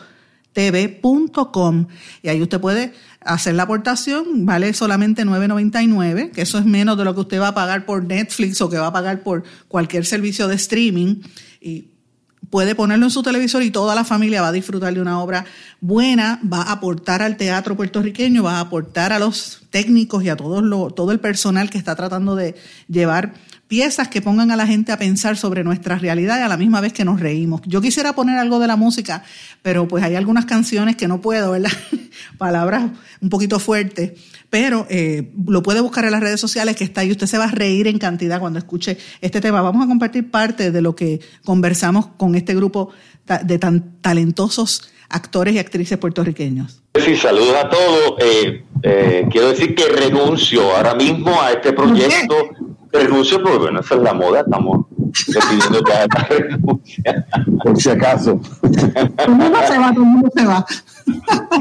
tv.com 0.54 1.88
y 2.22 2.30
ahí 2.30 2.42
usted 2.42 2.62
puede 2.62 2.94
hacer 3.22 3.56
la 3.56 3.64
aportación, 3.64 4.46
vale 4.46 4.74
solamente 4.74 5.26
9.99, 5.26 6.32
que 6.32 6.44
eso 6.44 6.60
es 6.60 6.66
menos 6.66 6.98
de 6.98 7.06
lo 7.06 7.14
que 7.16 7.22
usted 7.22 7.42
va 7.42 7.50
a 7.50 7.56
pagar 7.56 7.86
por 7.86 8.04
Netflix 8.06 8.62
o 8.62 8.70
que 8.70 8.78
va 8.78 8.88
a 8.88 8.94
pagar 8.94 9.24
por 9.24 9.44
cualquier 9.68 10.06
servicio 10.06 10.48
de 10.48 10.56
streaming 10.56 11.22
puede 12.54 12.76
ponerlo 12.76 13.08
en 13.08 13.10
su 13.10 13.24
televisor 13.24 13.64
y 13.64 13.72
toda 13.72 13.96
la 13.96 14.04
familia 14.04 14.44
va 14.44 14.50
a 14.50 14.52
disfrutar 14.52 14.94
de 14.94 15.02
una 15.02 15.20
obra 15.20 15.44
buena, 15.82 16.40
va 16.44 16.62
a 16.62 16.74
aportar 16.74 17.24
al 17.24 17.36
teatro 17.36 17.76
puertorriqueño, 17.76 18.44
va 18.44 18.58
a 18.58 18.60
aportar 18.60 19.12
a 19.12 19.18
los 19.18 19.64
técnicos 19.72 20.24
y 20.24 20.30
a 20.30 20.36
todo, 20.36 20.92
todo 20.92 21.12
el 21.12 21.20
personal 21.20 21.72
que 21.72 21.80
está 21.80 21.96
tratando 21.96 22.36
de 22.36 22.54
llevar 22.88 23.34
piezas 23.68 24.08
que 24.08 24.22
pongan 24.22 24.52
a 24.52 24.56
la 24.56 24.68
gente 24.68 24.92
a 24.92 25.00
pensar 25.00 25.36
sobre 25.36 25.64
nuestra 25.64 25.98
realidad 25.98 26.44
a 26.44 26.48
la 26.48 26.58
misma 26.58 26.80
vez 26.80 26.94
que 26.94 27.04
nos 27.04 27.20
reímos. 27.20 27.62
Yo 27.66 27.82
quisiera 27.82 28.14
poner 28.14 28.38
algo 28.38 28.60
de 28.60 28.68
la 28.68 28.76
música, 28.76 29.24
pero 29.64 29.88
pues 29.88 30.04
hay 30.04 30.14
algunas 30.14 30.46
canciones 30.46 30.96
que 30.96 31.08
no 31.08 31.22
puedo, 31.22 31.50
¿verdad? 31.54 31.72
Palabras 32.38 32.84
un 33.20 33.30
poquito 33.30 33.58
fuertes, 33.58 34.12
pero 34.54 34.86
eh, 34.88 35.32
lo 35.48 35.64
puede 35.64 35.82
buscar 35.82 36.06
en 36.06 36.12
las 36.12 36.22
redes 36.22 36.40
sociales 36.40 36.76
que 36.76 36.84
está 36.84 37.02
ahí. 37.02 37.10
Usted 37.10 37.26
se 37.26 37.40
va 37.40 37.46
a 37.46 37.52
reír 37.52 37.88
en 37.88 37.98
cantidad 37.98 38.40
cuando 38.40 38.60
escuche 38.60 39.00
este 39.20 39.42
tema. 39.42 39.64
Vamos 39.64 39.84
a 39.84 39.88
compartir 39.88 40.30
parte 40.30 40.70
de 40.70 40.80
lo 40.80 40.96
que 40.96 41.22
conversamos 41.44 42.10
con 42.18 42.36
este 42.36 42.54
grupo 42.54 42.92
de 43.46 43.58
tan 43.58 44.00
talentosos 44.02 44.92
actores 45.10 45.56
y 45.56 45.58
actrices 45.58 45.98
puertorriqueños. 45.98 46.84
Sí, 47.04 47.16
saludos 47.16 47.56
a 47.64 47.68
todos. 47.68 48.14
Eh, 48.20 48.64
eh, 48.84 49.28
quiero 49.32 49.50
decir 49.50 49.74
que 49.74 49.86
renuncio 49.88 50.72
ahora 50.76 50.94
mismo 50.94 51.42
a 51.42 51.54
este 51.54 51.74
proyecto 51.74 52.36
renuncio 52.92 53.42
porque 53.42 53.58
bueno, 53.58 53.80
esa 53.80 53.96
es 53.96 54.02
la 54.02 54.14
moda, 54.14 54.42
estamos 54.42 54.86
decidiendo. 55.28 55.84
Por 57.64 57.82
si 57.82 57.90
acaso. 57.90 58.40
Todo 58.62 59.26
el 59.26 59.32
mundo 59.32 59.60
se 59.68 59.78
va, 59.78 59.92
todo 59.94 60.04
el 60.04 60.10
mundo 60.10 60.32
se 60.36 60.46
va. 60.46 60.66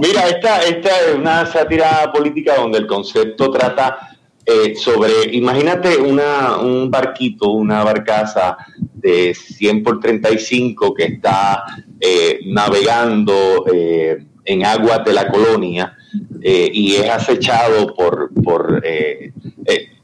Mira, 0.01 0.29
esta, 0.29 0.63
esta 0.63 0.89
es 0.89 1.17
una 1.17 1.47
sátira 1.47 2.11
política 2.13 2.57
donde 2.57 2.79
el 2.79 2.87
concepto 2.87 3.51
trata 3.51 4.13
eh, 4.45 4.75
sobre, 4.75 5.13
imagínate 5.33 5.97
una, 5.99 6.57
un 6.59 6.91
barquito, 6.91 7.51
una 7.51 7.85
barcaza 7.85 8.57
de 8.77 9.35
100 9.35 9.85
por 9.85 10.01
35 10.01 10.95
que 10.95 11.05
está 11.05 11.65
eh, 12.01 12.41
navegando 12.47 13.65
eh, 13.73 14.25
en 14.45 14.67
aguas 14.67 15.05
de 15.05 15.13
la 15.13 15.29
colonia 15.29 15.97
y 16.45 16.97
es 16.97 17.09
acechado 17.09 17.95
por, 17.95 18.33
por 18.43 18.83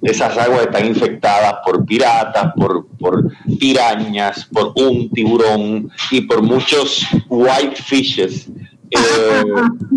esas 0.02 0.36
aguas 0.38 0.62
están 0.62 0.86
infectadas 0.86 1.54
por 1.64 1.84
piratas, 1.84 2.52
por, 2.56 2.86
por 2.98 3.32
pirañas, 3.58 4.48
por 4.52 4.72
un 4.76 5.10
tiburón 5.10 5.90
y 6.10 6.20
por 6.22 6.42
muchos 6.42 7.06
white 7.28 7.76
fishes 7.76 8.48
eh, 8.90 9.42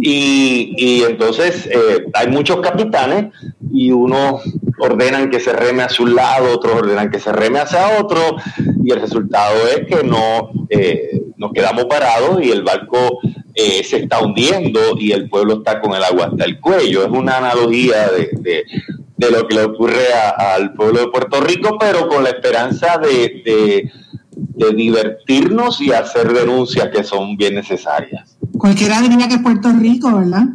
y, 0.01 1.03
entonces 1.03 1.65
eh, 1.67 2.05
hay 2.13 2.27
muchos 2.27 2.59
capitanes 2.59 3.33
y 3.71 3.91
unos 3.91 4.41
ordenan 4.79 5.29
que 5.29 5.39
se 5.39 5.53
reme 5.53 5.83
hacia 5.83 6.03
un 6.03 6.15
lado, 6.15 6.53
otros 6.53 6.75
ordenan 6.75 7.09
que 7.09 7.19
se 7.19 7.31
reme 7.31 7.59
hacia 7.59 8.01
otro 8.01 8.35
y 8.83 8.91
el 8.91 8.99
resultado 8.99 9.55
es 9.67 9.87
que 9.87 10.03
no 10.03 10.51
eh, 10.69 11.21
nos 11.37 11.53
quedamos 11.53 11.85
parados 11.85 12.43
y 12.43 12.51
el 12.51 12.63
barco 12.63 13.19
se 13.55 13.97
está 13.97 14.19
hundiendo 14.19 14.79
y 14.97 15.11
el 15.11 15.29
pueblo 15.29 15.55
está 15.55 15.79
con 15.79 15.93
el 15.93 16.03
agua 16.03 16.27
hasta 16.31 16.45
el 16.45 16.59
cuello. 16.59 17.03
Es 17.03 17.09
una 17.09 17.37
analogía 17.37 18.09
de, 18.09 18.65
lo 19.29 19.47
que 19.47 19.55
le 19.55 19.63
ocurre 19.65 20.13
al 20.13 20.73
pueblo 20.73 21.01
de 21.01 21.07
Puerto 21.09 21.41
Rico, 21.41 21.77
pero 21.79 22.07
con 22.07 22.23
la 22.23 22.29
esperanza 22.29 22.97
de 22.97 23.91
divertirnos 24.75 25.81
y 25.81 25.91
hacer 25.91 26.33
denuncias 26.33 26.89
que 26.89 27.03
son 27.03 27.35
bien 27.37 27.55
necesarias. 27.55 28.37
Cualquiera 28.57 29.01
diría 29.01 29.27
que 29.27 29.35
es 29.35 29.41
Puerto 29.41 29.71
Rico, 29.73 30.15
¿verdad? 30.15 30.45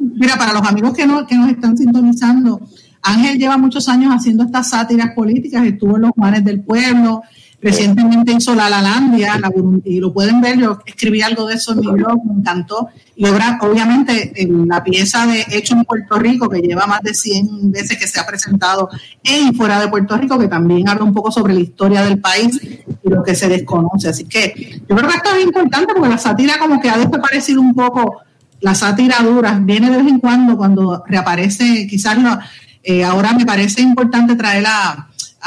Mira, 0.00 0.36
para 0.36 0.52
los 0.52 0.62
amigos 0.68 0.94
que, 0.94 1.06
no, 1.06 1.26
que 1.26 1.36
nos 1.36 1.48
están 1.50 1.76
sintonizando, 1.76 2.60
Ángel 3.02 3.38
lleva 3.38 3.56
muchos 3.56 3.88
años 3.88 4.12
haciendo 4.12 4.44
estas 4.44 4.70
sátiras 4.70 5.12
políticas, 5.14 5.64
estuvo 5.64 5.96
en 5.96 6.02
los 6.02 6.10
mares 6.16 6.44
del 6.44 6.62
pueblo, 6.62 7.22
Recientemente 7.66 8.32
hizo 8.32 8.54
La 8.54 8.70
Lalandia, 8.70 9.40
la 9.40 9.50
y 9.84 9.98
lo 9.98 10.12
pueden 10.12 10.40
ver, 10.40 10.56
yo 10.56 10.78
escribí 10.86 11.20
algo 11.20 11.48
de 11.48 11.54
eso 11.54 11.72
en 11.72 11.80
mi 11.80 11.88
blog, 11.88 12.24
me 12.24 12.34
encantó. 12.38 12.90
Y 13.16 13.24
obviamente, 13.26 14.40
en 14.40 14.68
la 14.68 14.84
pieza 14.84 15.26
de 15.26 15.44
Hecho 15.50 15.74
en 15.74 15.82
Puerto 15.82 16.16
Rico, 16.16 16.48
que 16.48 16.60
lleva 16.60 16.86
más 16.86 17.02
de 17.02 17.12
100 17.12 17.72
veces 17.72 17.98
que 17.98 18.06
se 18.06 18.20
ha 18.20 18.24
presentado 18.24 18.88
en 19.24 19.52
fuera 19.52 19.80
de 19.80 19.88
Puerto 19.88 20.16
Rico, 20.16 20.38
que 20.38 20.46
también 20.46 20.88
habla 20.88 21.02
un 21.02 21.12
poco 21.12 21.32
sobre 21.32 21.54
la 21.54 21.60
historia 21.60 22.02
del 22.02 22.20
país 22.20 22.56
y 23.02 23.08
lo 23.08 23.24
que 23.24 23.34
se 23.34 23.48
desconoce. 23.48 24.10
Así 24.10 24.26
que 24.26 24.80
yo 24.88 24.94
creo 24.94 25.10
que 25.10 25.16
esto 25.16 25.30
es 25.36 25.44
importante 25.44 25.92
porque 25.92 26.10
la 26.10 26.18
sátira 26.18 26.60
como 26.60 26.80
que 26.80 26.88
ha 26.88 26.98
desaparecido 26.98 27.60
un 27.60 27.74
poco, 27.74 28.18
la 28.60 28.76
sátira 28.76 29.16
dura, 29.24 29.58
viene 29.60 29.90
de 29.90 29.96
vez 29.96 30.06
en 30.06 30.20
cuando, 30.20 30.56
cuando 30.56 31.02
reaparece, 31.04 31.88
quizás 31.90 32.16
no, 32.16 32.38
eh, 32.84 33.02
ahora 33.02 33.32
me 33.32 33.44
parece 33.44 33.82
importante 33.82 34.36
traer 34.36 34.66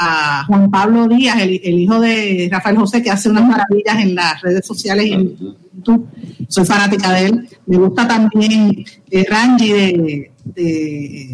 a 0.00 0.40
a 0.40 0.44
Juan 0.46 0.70
Pablo 0.70 1.06
Díaz, 1.08 1.36
el, 1.42 1.78
hijo 1.78 2.00
de 2.00 2.48
Rafael 2.50 2.78
José, 2.78 3.02
que 3.02 3.10
hace 3.10 3.28
unas 3.28 3.46
maravillas 3.46 3.98
en 3.98 4.14
las 4.14 4.40
redes 4.40 4.66
sociales 4.66 5.06
y 5.06 5.12
en 5.12 5.36
YouTube. 5.36 6.08
Soy 6.48 6.64
fanática 6.64 7.12
de 7.12 7.26
él. 7.26 7.48
Me 7.66 7.76
gusta 7.76 8.08
también 8.08 8.82
eh, 9.10 9.26
Rangi 9.28 9.72
de, 9.72 10.32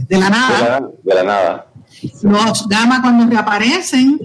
de, 0.09 0.19
la 0.19 0.31
nada. 0.31 0.81
De 1.05 1.15
la, 1.15 1.23
nada. 1.23 1.67
Los 2.23 2.69
Gama 2.69 3.01
cuando 3.01 3.27
reaparecen. 3.27 4.19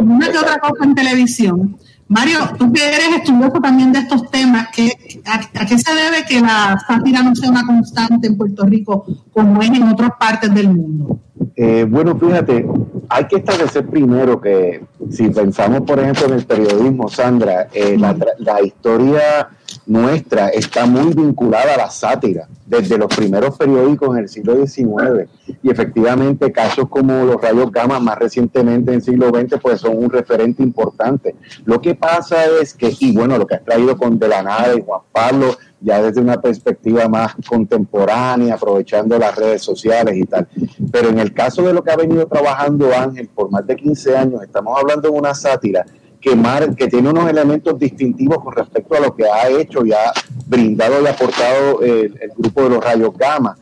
una 0.00 0.30
que 0.30 0.38
otra 0.38 0.58
cosa 0.58 0.84
en 0.84 0.94
televisión. 0.94 1.76
Mario, 2.06 2.38
tú 2.56 2.72
que 2.72 2.80
eres 2.86 3.16
estudioso 3.16 3.60
también 3.60 3.92
de 3.92 3.98
estos 3.98 4.30
temas, 4.30 4.68
¿qué, 4.74 4.92
a, 5.26 5.66
qué 5.66 5.76
se 5.76 5.94
debe 5.94 6.24
que 6.26 6.40
la 6.40 6.82
sátira 6.86 7.22
no 7.22 7.34
sea 7.34 7.50
una 7.50 7.66
constante 7.66 8.28
en 8.28 8.38
Puerto 8.38 8.64
Rico 8.64 9.04
como 9.30 9.60
es 9.60 9.68
en 9.68 9.82
otras 9.82 10.12
partes 10.18 10.54
del 10.54 10.70
mundo? 10.70 11.20
Eh, 11.60 11.84
bueno, 11.88 12.16
fíjate, 12.16 12.64
hay 13.08 13.24
que 13.24 13.38
establecer 13.38 13.84
primero 13.84 14.40
que 14.40 14.80
si 15.10 15.28
pensamos, 15.28 15.80
por 15.80 15.98
ejemplo, 15.98 16.26
en 16.26 16.34
el 16.34 16.46
periodismo, 16.46 17.08
Sandra, 17.08 17.66
eh, 17.72 17.98
la, 17.98 18.62
historia 18.62 19.48
nuestra 19.88 20.48
está 20.48 20.84
muy 20.84 21.14
vinculada 21.14 21.74
a 21.74 21.78
la 21.78 21.90
sátira, 21.90 22.46
desde 22.66 22.98
los 22.98 23.14
primeros 23.14 23.56
periódicos 23.56 24.10
en 24.10 24.24
el 24.24 24.28
siglo 24.28 24.54
XIX. 24.54 25.28
Y 25.62 25.70
efectivamente, 25.70 26.52
casos 26.52 26.88
como 26.90 27.24
los 27.24 27.40
rayos 27.40 27.72
gamma 27.72 27.98
más 27.98 28.18
recientemente 28.18 28.90
en 28.90 28.96
el 28.96 29.02
siglo 29.02 29.30
XX, 29.30 29.58
pues 29.60 29.80
son 29.80 29.96
un 29.96 30.10
referente 30.10 30.62
importante. 30.62 31.34
Lo 31.64 31.80
que 31.80 31.94
pasa 31.94 32.44
es 32.60 32.74
que, 32.74 32.94
y 33.00 33.12
bueno, 33.12 33.38
lo 33.38 33.46
que 33.46 33.54
has 33.54 33.64
traído 33.64 33.96
con 33.96 34.18
De 34.18 34.28
la 34.28 34.42
Nada 34.42 34.74
y 34.76 34.82
Juan 34.82 35.00
Pablo, 35.10 35.56
ya 35.80 36.02
desde 36.02 36.20
una 36.20 36.38
perspectiva 36.38 37.08
más 37.08 37.34
contemporánea, 37.48 38.54
aprovechando 38.54 39.18
las 39.18 39.34
redes 39.36 39.62
sociales 39.62 40.16
y 40.16 40.24
tal. 40.24 40.46
Pero 40.92 41.08
en 41.08 41.18
el 41.18 41.32
caso 41.32 41.62
de 41.62 41.72
lo 41.72 41.82
que 41.82 41.92
ha 41.92 41.96
venido 41.96 42.26
trabajando 42.26 42.90
Ángel 42.94 43.28
por 43.28 43.50
más 43.50 43.66
de 43.66 43.76
15 43.76 44.16
años, 44.16 44.42
estamos 44.42 44.78
hablando 44.78 45.10
de 45.10 45.18
una 45.18 45.34
sátira 45.34 45.86
que, 46.20 46.36
que 46.76 46.88
tiene 46.88 47.10
unos 47.10 47.28
elementos 47.28 47.78
distintivos 47.78 48.42
con 48.42 48.54
respecto 48.54 48.94
a 48.96 49.00
lo 49.00 49.14
que 49.14 49.24
ha 49.24 49.48
hecho 49.48 49.84
y 49.84 49.92
ha 49.92 50.12
brindado 50.46 51.02
y 51.02 51.06
aportado 51.06 51.82
el, 51.82 52.14
grupo 52.36 52.64
de 52.64 52.70
los 52.70 52.84
rayos 52.84 53.16
gamma. 53.16 53.56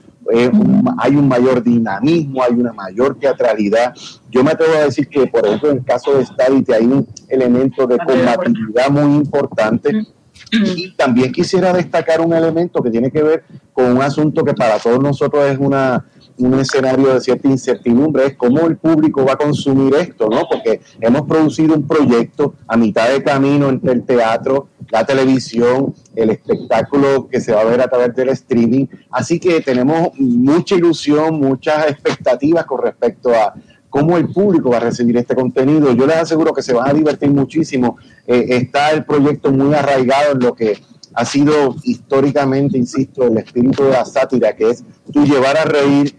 hay 0.99 1.17
un 1.17 1.29
mayor 1.29 1.63
dinamismo, 1.63 2.43
hay 2.43 2.53
una 2.53 2.73
mayor 2.73 3.19
teatralidad. 3.19 3.95
Yo 4.31 4.43
me 4.43 4.53
atrevo 4.53 4.75
a 4.75 4.85
decir 4.85 5.09
que, 5.09 5.27
por 5.27 5.47
ejemplo, 5.47 5.71
en 5.71 5.79
el 5.79 5.85
caso 5.85 6.17
de 6.17 6.25
Stadity 6.25 6.73
hay 6.73 6.85
un 6.85 7.07
elemento 7.29 7.87
de 7.87 7.99
combatividad 7.99 8.91
muy 8.91 9.17
importante 9.17 10.07
y 10.53 10.95
también 10.97 11.33
quisiera 11.33 11.73
destacar 11.73 12.21
un 12.21 12.33
elemento 12.33 12.83
que 12.83 12.91
tiene 12.91 13.11
que 13.11 13.23
ver 13.23 13.45
con 13.73 13.97
un 13.97 14.03
asunto 14.03 14.45
que 14.45 14.55
para 14.55 14.79
todos 14.79 15.01
nosotros 15.01 15.45
es 15.51 15.59
una, 15.59 16.05
un 16.39 16.59
escenario 16.59 17.15
de 17.15 17.21
cierta 17.21 17.49
incertidumbre, 17.49 18.27
es 18.27 18.37
cómo 18.37 18.67
el 18.67 18.77
público 18.77 19.25
va 19.25 19.35
a 19.35 19.37
consumir 19.37 19.95
esto, 19.95 20.29
¿no? 20.29 20.43
Porque 20.51 20.81
hemos 21.01 21.23
producido 21.23 21.75
un 21.75 21.87
proyecto 21.87 22.55
a 22.67 22.77
mitad 22.77 23.11
de 23.11 23.23
camino 23.23 23.69
entre 23.69 23.93
el 23.93 24.05
teatro, 24.05 24.69
la 24.91 25.05
televisión, 25.05 25.95
el 26.15 26.31
espectáculo 26.31 27.29
que 27.29 27.41
se 27.41 27.53
va 27.53 27.63
a 27.63 27.65
ver 27.65 27.81
a 27.81 27.89
través 27.89 28.15
del 28.15 28.29
streaming, 28.31 28.87
así 29.11 29.41
que 29.41 29.61
tenemos 29.61 30.11
mucha 30.19 30.75
ilusión, 30.75 31.41
muchas 31.41 31.91
expectativas 31.91 32.65
con 32.67 32.83
respecto 32.83 33.31
a, 33.35 33.55
cómo 33.97 34.19
el 34.19 34.29
público 34.29 34.69
va 34.69 34.77
a 34.77 34.81
recibir 34.81 35.17
este 35.17 35.35
contenido. 35.35 35.91
Yo 35.93 36.07
les 36.07 36.17
aseguro 36.17 36.53
que 36.53 36.61
se 36.61 36.75
van 36.75 36.91
a 36.91 36.93
divertir 36.93 37.31
muchísimo. 37.31 37.97
Eh, 38.27 38.45
está 38.51 38.91
el 38.91 39.07
proyecto 39.07 39.51
muy 39.51 39.75
arraigado 39.75 40.33
en 40.33 40.41
lo 40.41 40.55
que 40.55 40.79
ha 41.17 41.25
sido 41.25 41.75
históricamente, 41.83 42.77
insisto, 42.77 43.25
el 43.25 43.39
espíritu 43.39 43.85
de 43.85 43.91
la 43.91 44.05
sátira, 44.05 44.55
que 44.55 44.71
es 44.71 44.85
tú 45.11 45.25
llevar 45.25 45.57
a 45.57 45.65
reír, 45.65 46.15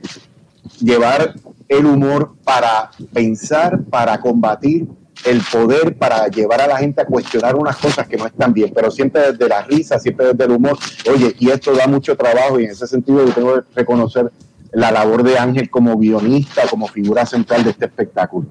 llevar 0.79 1.35
el 1.67 1.85
humor 1.85 2.33
para 2.43 2.89
pensar, 3.13 3.83
para 3.85 4.19
combatir 4.19 4.87
el 5.23 5.41
poder, 5.51 5.95
para 5.97 6.27
llevar 6.29 6.61
a 6.61 6.67
la 6.67 6.77
gente 6.77 7.01
a 7.01 7.05
cuestionar 7.05 7.55
unas 7.55 7.77
cosas 7.77 8.07
que 8.07 8.17
no 8.17 8.25
están 8.25 8.53
bien, 8.53 8.71
pero 8.73 8.89
siempre 8.89 9.31
desde 9.31 9.47
la 9.47 9.61
risa, 9.61 9.99
siempre 9.99 10.27
desde 10.27 10.45
el 10.45 10.51
humor. 10.51 10.77
Oye, 11.11 11.35
y 11.37 11.51
esto 11.51 11.75
da 11.75 11.87
mucho 11.87 12.15
trabajo 12.15 12.59
y 12.59 12.65
en 12.65 12.71
ese 12.71 12.87
sentido 12.87 13.23
yo 13.23 13.33
tengo 13.33 13.53
que 13.53 13.61
reconocer 13.75 14.31
la 14.71 14.91
labor 14.91 15.21
de 15.21 15.37
Ángel 15.37 15.69
como 15.69 15.95
guionista, 15.97 16.63
como 16.69 16.87
figura 16.87 17.23
central 17.25 17.63
de 17.63 17.69
este 17.69 17.85
espectáculo. 17.85 18.47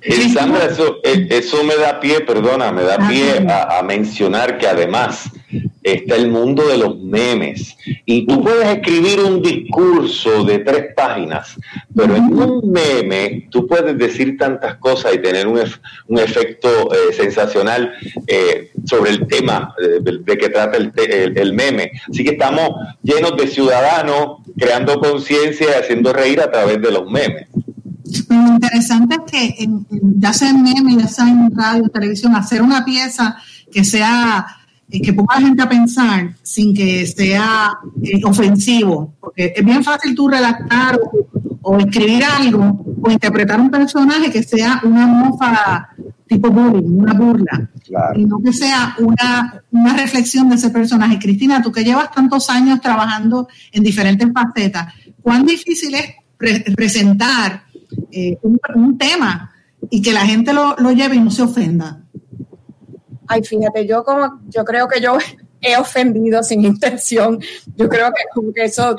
Eh, 0.00 0.28
Sandra, 0.32 0.66
eso, 0.66 0.98
eh, 1.02 1.26
eso 1.30 1.64
me 1.64 1.76
da 1.76 1.98
pie, 1.98 2.20
perdona, 2.20 2.70
me 2.70 2.82
da 2.82 2.96
pie 3.08 3.44
a, 3.48 3.82
mencionar 3.82 4.56
que 4.56 4.66
además 4.66 5.28
está 5.82 6.14
el 6.14 6.30
mundo 6.30 6.68
de 6.68 6.78
los 6.78 6.98
memes. 7.00 7.76
Y 8.06 8.26
tú 8.26 8.42
puedes 8.42 8.68
escribir 8.68 9.20
un 9.20 9.42
discurso 9.42 10.44
de 10.44 10.60
tres 10.60 10.94
páginas, 10.94 11.56
pero 11.96 12.14
en 12.14 12.32
un 12.32 12.70
meme 12.70 13.48
tú 13.50 13.66
puedes 13.66 13.98
decir 13.98 14.36
tantas 14.38 14.76
cosas 14.76 15.14
y 15.14 15.18
tener 15.18 15.46
un, 15.48 15.60
un 16.06 16.18
efecto 16.18 16.90
eh, 16.94 17.12
sensacional 17.12 17.92
sobre 18.84 19.10
el 19.10 19.26
tema 19.26 19.74
de, 20.00 20.38
que 20.38 20.48
trata 20.48 20.76
el, 20.76 20.92
el, 21.36 21.52
meme. 21.54 21.90
Así 22.08 22.24
que 22.24 22.30
estamos 22.30 22.70
llenos 23.02 23.36
de 23.36 23.48
ciudadanos 23.48 24.42
creando 24.56 25.00
conciencia 25.00 25.66
y 25.70 25.82
haciendo 25.82 26.12
reír 26.12 26.40
a 26.40 26.50
través 26.50 26.80
de 26.80 26.92
los 26.92 27.10
memes. 27.10 27.48
Lo 28.28 28.54
interesante 28.54 29.16
es 29.16 29.30
que 29.30 29.68
ya 30.18 30.32
sea 30.32 30.50
en 30.50 30.62
meme, 30.62 30.96
ya 30.96 31.08
sea 31.08 31.28
en 31.28 31.54
radio, 31.54 31.88
televisión, 31.88 32.34
hacer 32.34 32.62
una 32.62 32.84
pieza 32.84 33.36
que 33.70 33.84
sea 33.84 34.46
eh, 34.90 35.02
que 35.02 35.12
ponga 35.12 35.34
a 35.36 35.40
la 35.40 35.46
gente 35.46 35.62
a 35.62 35.68
pensar 35.68 36.34
sin 36.42 36.74
que 36.74 37.06
sea 37.06 37.78
eh, 38.02 38.20
ofensivo, 38.24 39.14
porque 39.20 39.52
es 39.54 39.64
bien 39.64 39.84
fácil 39.84 40.14
tú 40.14 40.28
redactar 40.28 40.98
o, 41.60 41.78
escribir 41.78 42.24
algo 42.24 42.86
o 43.02 43.10
interpretar 43.10 43.60
un 43.60 43.70
personaje 43.70 44.30
que 44.30 44.42
sea 44.42 44.80
una 44.84 45.06
mofa 45.06 45.90
tipo 46.26 46.50
bullying, 46.50 47.00
una 47.00 47.12
burla, 47.12 47.70
y 48.14 48.24
no 48.24 48.38
que 48.42 48.52
sea 48.52 48.96
una, 48.98 49.62
una 49.70 49.94
reflexión 49.94 50.48
de 50.48 50.56
ese 50.56 50.70
personaje. 50.70 51.18
Cristina, 51.18 51.60
tú 51.60 51.70
que 51.70 51.84
llevas 51.84 52.10
tantos 52.10 52.48
años 52.48 52.80
trabajando 52.80 53.48
en 53.72 53.82
diferentes 53.82 54.28
facetas, 54.32 54.94
¿cuán 55.22 55.44
difícil 55.44 55.94
es 55.94 56.14
presentar 56.74 57.64
eh, 58.10 58.38
un, 58.42 58.98
tema 58.98 59.52
y 59.90 60.02
que 60.02 60.12
la 60.12 60.26
gente 60.26 60.52
lo, 60.52 60.76
lo 60.76 60.92
lleve 60.92 61.16
y 61.16 61.20
no 61.20 61.30
se 61.30 61.42
ofenda. 61.42 62.02
Ay, 63.26 63.42
fíjate, 63.42 63.86
yo 63.86 64.02
como, 64.04 64.40
yo 64.48 64.64
creo 64.64 64.88
que 64.88 65.00
yo 65.00 65.18
he 65.60 65.76
ofendido 65.76 66.42
sin 66.42 66.64
intención. 66.64 67.38
Yo 67.76 67.88
creo 67.88 68.08
que 68.08 68.22
como 68.34 68.52
que 68.52 68.64
eso, 68.64 68.96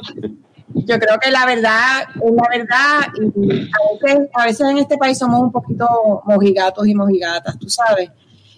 yo 0.73 0.99
creo 0.99 1.19
que 1.19 1.31
la 1.31 1.45
verdad 1.45 2.01
es 2.15 2.31
la 2.31 2.47
verdad 2.49 2.99
y 3.15 3.51
a 3.51 4.07
veces, 4.07 4.29
a 4.33 4.45
veces 4.45 4.67
en 4.69 4.77
este 4.77 4.97
país 4.97 5.17
somos 5.17 5.41
un 5.41 5.51
poquito 5.51 6.21
mojigatos 6.25 6.87
y 6.87 6.95
mojigatas, 6.95 7.57
tú 7.57 7.69
sabes, 7.69 8.09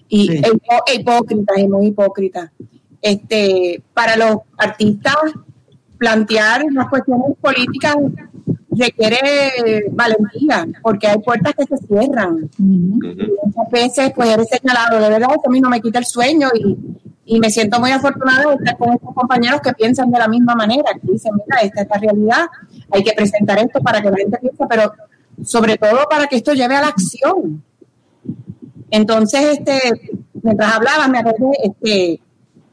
y 0.08 0.28
Sí. 0.28 0.38
e 0.38 0.92
e 0.92 0.96
hipócritas 0.96 1.58
y 1.58 1.68
muy 1.68 1.88
hipócritas. 1.88 2.52
Este, 3.02 3.82
para 3.94 4.16
los 4.16 4.38
artistas 4.58 5.16
plantear 5.98 6.66
las 6.72 6.88
cuestiones 6.90 7.38
políticas 7.40 7.96
requiere 8.72 9.84
valentía, 9.92 10.66
porque 10.82 11.08
hay 11.08 11.20
puertas 11.20 11.54
que 11.56 11.66
se 11.66 11.78
cierran. 11.88 12.50
Muchas 12.58 13.70
veces 13.72 14.12
pues 14.16 14.30
eres 14.30 14.48
señalado, 14.50 15.00
de 15.00 15.10
verdad 15.10 15.28
que 15.30 15.48
a 15.48 15.50
mí 15.50 15.60
no 15.60 15.70
me 15.70 15.82
quita 15.82 16.00
el 16.00 16.06
sueño 16.06 16.48
y, 16.54 16.78
y 17.26 17.40
me 17.40 17.50
siento 17.50 17.80
muy 17.80 17.92
afortunada 17.92 18.50
de 18.50 18.56
estar 18.56 18.78
con 18.78 18.94
estos 18.94 19.14
compañeros 19.14 19.62
que 19.62 19.74
piensan 19.74 20.10
de 20.12 20.20
la 20.20 20.28
misma 20.28 20.56
manera, 20.56 20.86
que 20.94 21.12
dicen, 21.12 21.34
mira, 21.36 21.62
esta 21.62 21.82
es 21.82 21.88
la 21.90 21.98
realidad, 21.98 22.46
hay 22.92 23.04
que 23.04 23.14
presentar 23.14 23.60
esto 23.60 23.82
para 23.82 24.02
que 24.02 24.10
la 24.10 24.18
gente 24.18 24.38
piense, 24.40 24.64
pero 24.70 24.94
sobre 25.44 25.78
todo 25.78 26.00
para 26.10 26.28
que 26.28 26.38
esto 26.38 26.54
lleve 26.54 26.76
a 26.76 26.82
la 26.82 26.88
acción. 26.88 27.64
Entonces, 28.90 29.60
este, 29.60 29.80
mientras 30.44 30.74
hablaba, 30.76 31.08
me 31.08 31.20
acordé, 31.20 31.52
este, 31.64 32.20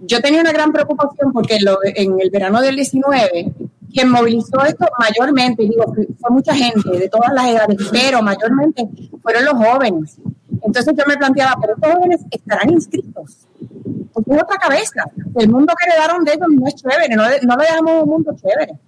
yo 0.01 0.21
tenía 0.21 0.41
una 0.41 0.53
gran 0.53 0.73
preocupación 0.73 1.33
porque 1.33 1.57
en, 1.57 1.65
lo- 1.65 1.79
en 1.85 2.21
el 2.21 2.31
verano 2.31 2.61
del 2.61 2.77
19, 2.77 3.53
quien 3.99 4.11
movilizó 4.13 4.65
esto 4.65 4.87
mayormente, 4.97 5.65
digo, 5.65 5.93
fue, 5.93 6.07
mucha 6.31 6.55
gente 6.55 6.89
de 6.89 7.09
todas 7.09 7.33
las 7.33 7.47
edades, 7.49 7.77
pero 7.91 8.23
mayormente 8.23 8.89
fueron 9.21 9.45
los 9.45 9.55
jóvenes. 9.55 10.17
Entonces 10.63 10.95
yo 10.97 11.05
me 11.07 11.17
planteaba, 11.17 11.57
pero 11.61 11.75
estos 11.75 11.93
jóvenes 11.93 12.21
estarán 12.31 12.71
inscritos. 12.71 13.39
Porque 14.13 14.35
es 14.35 14.43
otra 14.43 14.57
cabeza. 14.57 15.05
El 15.35 15.51
mundo 15.51 15.73
que 15.77 15.91
heredaron 15.91 16.25
de 16.25 16.33
ellos 16.33 16.47
no 16.49 16.67
es 16.69 16.77
chévere, 16.77 17.17
no, 17.17 17.25
no 17.25 17.57
le 17.57 17.65
damos 17.65 18.03
un 18.05 18.09
mundo 18.09 18.37
chévere. 18.41 18.79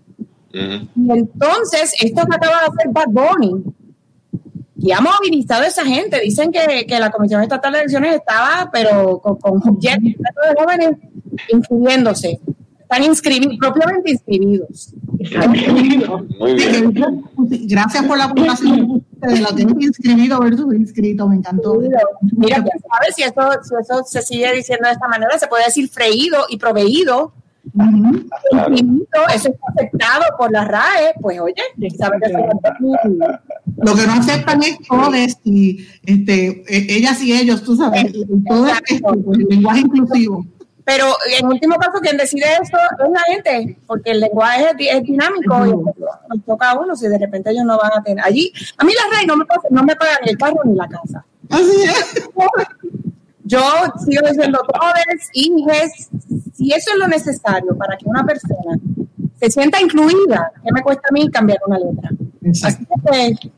Y 0.52 1.10
entonces, 1.10 1.94
esto 2.00 2.26
que 2.26 2.36
acaba 2.36 2.60
de 2.60 2.66
hacer 2.66 2.88
Bad 2.90 3.08
Bunny, 3.08 3.64
y 4.82 4.92
ha 4.92 5.00
movilizado 5.00 5.64
a 5.64 5.66
esa 5.66 5.84
gente. 5.84 6.20
Dicen 6.20 6.50
que, 6.50 6.86
que 6.86 6.98
la 6.98 7.10
Comisión 7.10 7.42
Estatal 7.42 7.72
de 7.72 7.78
Elecciones 7.80 8.14
estaba, 8.14 8.70
pero 8.72 9.18
con, 9.18 9.36
con 9.36 9.78
jet 9.78 10.00
de 10.00 10.16
jóvenes 10.56 10.92
inscribiéndose. 11.48 12.40
Están 12.90 13.04
inscribidos, 13.04 13.56
propiamente 13.58 14.10
inscribidos. 14.10 14.94
Muy 16.38 16.54
bien. 16.54 17.24
Gracias 17.68 18.04
por 18.06 18.16
la 18.16 18.24
aportación 18.24 19.04
de 19.12 19.40
lo 19.40 19.48
es 19.50 19.66
inscribido 19.80 20.40
versus 20.40 20.74
inscrito, 20.74 21.28
me 21.28 21.36
encantó. 21.36 21.78
Mira, 21.78 22.62
quién 22.62 22.80
sabe 22.90 23.12
si 23.14 23.22
eso, 23.22 23.50
si 23.62 23.74
eso 23.80 24.04
se 24.04 24.22
sigue 24.22 24.52
diciendo 24.54 24.86
de 24.88 24.94
esta 24.94 25.08
manera, 25.08 25.38
se 25.38 25.46
puede 25.46 25.64
decir 25.64 25.88
freído 25.88 26.46
y 26.48 26.56
proveído. 26.56 27.32
Claro. 27.74 28.70
Inscrito, 28.70 29.20
eso 29.34 29.50
está 29.50 29.66
aceptado 29.76 30.24
por 30.38 30.50
la 30.50 30.64
RAE, 30.64 31.12
pues 31.20 31.38
oye, 31.40 31.62
sabe 31.98 32.18
que 32.18 32.32
Lo 33.76 33.94
que 33.94 34.06
no 34.06 34.12
aceptan 34.14 34.62
es 34.62 34.78
todes 34.88 35.38
y 35.44 35.86
este, 36.04 36.64
e- 36.66 36.96
ellas 36.96 37.22
y 37.22 37.34
ellos, 37.34 37.62
tú 37.62 37.76
sabes, 37.76 38.10
todo 38.48 38.66
pues, 38.88 39.38
el 39.38 39.46
lenguaje 39.50 39.80
inclusivo. 39.80 40.46
Pero 40.92 41.06
en 41.38 41.46
último 41.46 41.76
caso, 41.76 42.00
quien 42.00 42.16
decide 42.16 42.46
eso 42.60 42.76
es 43.04 43.10
la 43.12 43.20
gente, 43.32 43.78
porque 43.86 44.10
el 44.10 44.18
lenguaje 44.20 44.70
es, 44.70 44.76
di- 44.76 44.88
es 44.88 45.02
dinámico 45.04 45.64
y 45.64 45.70
nos 45.70 46.44
toca 46.44 46.70
a 46.72 46.78
uno 46.80 46.96
si 46.96 47.06
de 47.06 47.16
repente 47.16 47.50
ellos 47.52 47.64
no 47.64 47.78
van 47.78 47.92
a 47.96 48.02
tener. 48.02 48.24
Allí, 48.24 48.52
a 48.76 48.82
mí 48.84 48.92
la 48.92 49.16
RAE 49.16 49.26
no 49.26 49.36
me, 49.36 49.44
no 49.70 49.84
me 49.84 49.94
pagan 49.94 50.18
el 50.24 50.36
carro 50.36 50.56
ni 50.64 50.74
la 50.74 50.88
casa. 50.88 51.24
Así 51.48 51.82
es. 51.84 52.28
Yo 53.44 53.60
sigo 54.04 54.26
diciendo 54.28 54.60
todes, 54.66 55.28
hijes, 55.32 56.08
si 56.54 56.72
eso 56.72 56.90
es 56.92 56.98
lo 56.98 57.06
necesario 57.08 57.76
para 57.76 57.96
que 57.96 58.06
una 58.06 58.24
persona 58.24 58.78
se 59.40 59.50
sienta 59.50 59.80
incluida, 59.80 60.52
¿qué 60.64 60.72
me 60.72 60.82
cuesta 60.82 61.02
a 61.08 61.12
mí 61.12 61.30
cambiar 61.30 61.58
una 61.66 61.78
letra? 61.78 62.10
Así 62.64 62.84
que, 63.10 63.50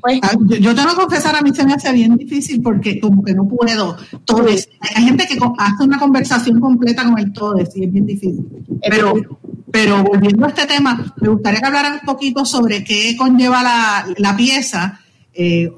pues, 0.00 0.20
Ah, 0.22 0.32
Yo, 0.46 0.56
yo 0.56 0.74
tengo 0.74 0.90
que 0.90 0.96
confesar, 0.96 1.36
a 1.36 1.42
mí 1.42 1.52
se 1.54 1.64
me 1.64 1.74
hace 1.74 1.92
bien 1.92 2.16
difícil 2.16 2.62
porque 2.62 3.00
como 3.00 3.22
que 3.22 3.34
no 3.34 3.46
puedo. 3.46 3.96
Todes. 4.24 4.68
Hay 4.94 5.04
gente 5.04 5.26
que 5.26 5.38
hace 5.58 5.84
una 5.84 5.98
conversación 5.98 6.60
completa 6.60 7.04
con 7.04 7.18
el 7.18 7.32
todes 7.32 7.76
y 7.76 7.84
es 7.84 7.92
bien 7.92 8.06
difícil. 8.06 8.46
Pero, 8.88 9.14
pero 9.70 10.02
volviendo 10.02 10.46
a 10.46 10.48
este 10.48 10.66
tema, 10.66 11.14
me 11.20 11.28
gustaría 11.28 11.60
que 11.60 11.66
hablaran 11.66 11.92
un 11.94 12.06
poquito 12.06 12.44
sobre 12.44 12.84
qué 12.84 13.16
conlleva 13.16 13.62
la, 13.62 14.06
la 14.16 14.36
pieza 14.36 15.00
eh, 15.40 15.70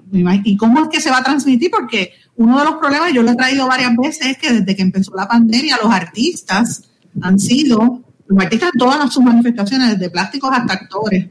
y 0.44 0.56
cómo 0.56 0.84
es 0.84 0.88
que 0.88 1.00
se 1.02 1.10
va 1.10 1.18
a 1.18 1.22
transmitir, 1.22 1.70
porque 1.70 2.12
uno 2.36 2.58
de 2.58 2.64
los 2.64 2.76
problemas, 2.76 3.12
yo 3.12 3.22
lo 3.22 3.32
he 3.32 3.36
traído 3.36 3.66
varias 3.66 3.94
veces, 3.94 4.28
es 4.28 4.38
que 4.38 4.52
desde 4.52 4.74
que 4.74 4.80
empezó 4.80 5.14
la 5.14 5.28
pandemia, 5.28 5.76
los 5.82 5.92
artistas 5.92 6.84
han 7.20 7.38
sido, 7.38 8.00
los 8.26 8.42
artistas 8.42 8.70
en 8.72 8.78
todas 8.78 9.12
sus 9.12 9.22
manifestaciones, 9.22 9.90
desde 9.90 10.08
plásticos 10.08 10.50
hasta 10.50 10.72
actores, 10.72 11.26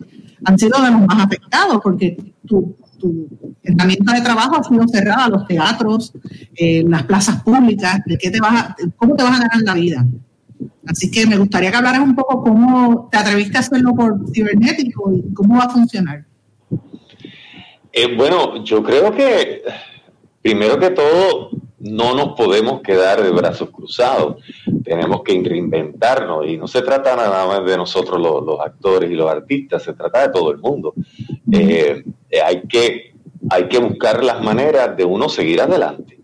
han 0.46 0.58
sido 0.58 0.82
de 0.82 0.92
los 0.92 1.02
más 1.02 1.26
afectados, 1.26 1.80
porque 1.84 2.18
tu, 2.46 2.76
tu 3.00 3.28
herramienta 3.64 4.14
de 4.14 4.22
trabajo 4.22 4.58
ha 4.58 4.64
sido 4.64 4.88
cerrada, 4.88 5.30
los 5.30 5.48
teatros, 5.48 6.14
eh, 6.56 6.84
las 6.88 7.04
plazas 7.04 7.42
públicas, 7.44 8.02
de 8.06 8.18
qué 8.18 8.30
te 8.30 8.40
vas 8.40 8.54
a, 8.54 8.76
cómo 8.98 9.16
te 9.16 9.24
vas 9.24 9.40
a 9.40 9.48
ganar 9.48 9.62
la 9.64 9.74
vida. 9.74 10.06
Así 10.86 11.10
que 11.10 11.26
me 11.26 11.38
gustaría 11.38 11.72
que 11.72 11.78
hablaras 11.78 12.02
un 12.02 12.16
poco 12.16 12.44
cómo 12.44 13.08
te 13.12 13.18
atreviste 13.18 13.58
a 13.58 13.62
hacerlo 13.62 13.94
por 13.96 14.20
cibernético 14.34 15.14
y 15.14 15.34
cómo 15.34 15.58
va 15.58 15.66
a 15.66 15.70
funcionar. 15.70 16.26
Eh, 17.92 18.16
bueno, 18.16 18.64
yo 18.64 18.84
creo 18.84 19.12
que 19.12 19.64
primero 20.42 20.80
que 20.80 20.92
todo 20.92 21.52
no 21.80 22.14
nos 22.14 22.36
podemos 22.36 22.82
quedar 22.82 23.24
de 23.24 23.32
brazos 23.32 23.70
cruzados. 23.70 24.44
Tenemos 24.84 25.22
que 25.24 25.42
reinventarnos 25.44 26.48
y 26.48 26.58
no 26.58 26.68
se 26.68 26.82
trata 26.82 27.16
nada 27.16 27.48
más 27.48 27.66
de 27.66 27.78
nosotros 27.78 28.20
los, 28.20 28.60
actores 28.60 29.10
y 29.10 29.16
los 29.16 29.30
artistas, 29.30 29.84
se 29.84 29.94
trata 29.94 30.28
de 30.28 30.30
todo 30.34 30.52
el 30.52 30.58
mundo. 30.58 30.94
Eh, 31.52 32.04
eh, 32.30 32.42
hay, 32.42 32.64
que, 32.68 33.14
hay 33.50 33.68
que 33.68 33.80
buscar 33.80 34.24
las 34.24 34.42
maneras 34.42 34.96
de 34.98 35.06
uno 35.06 35.30
seguir 35.30 35.62
adelante. 35.62 36.20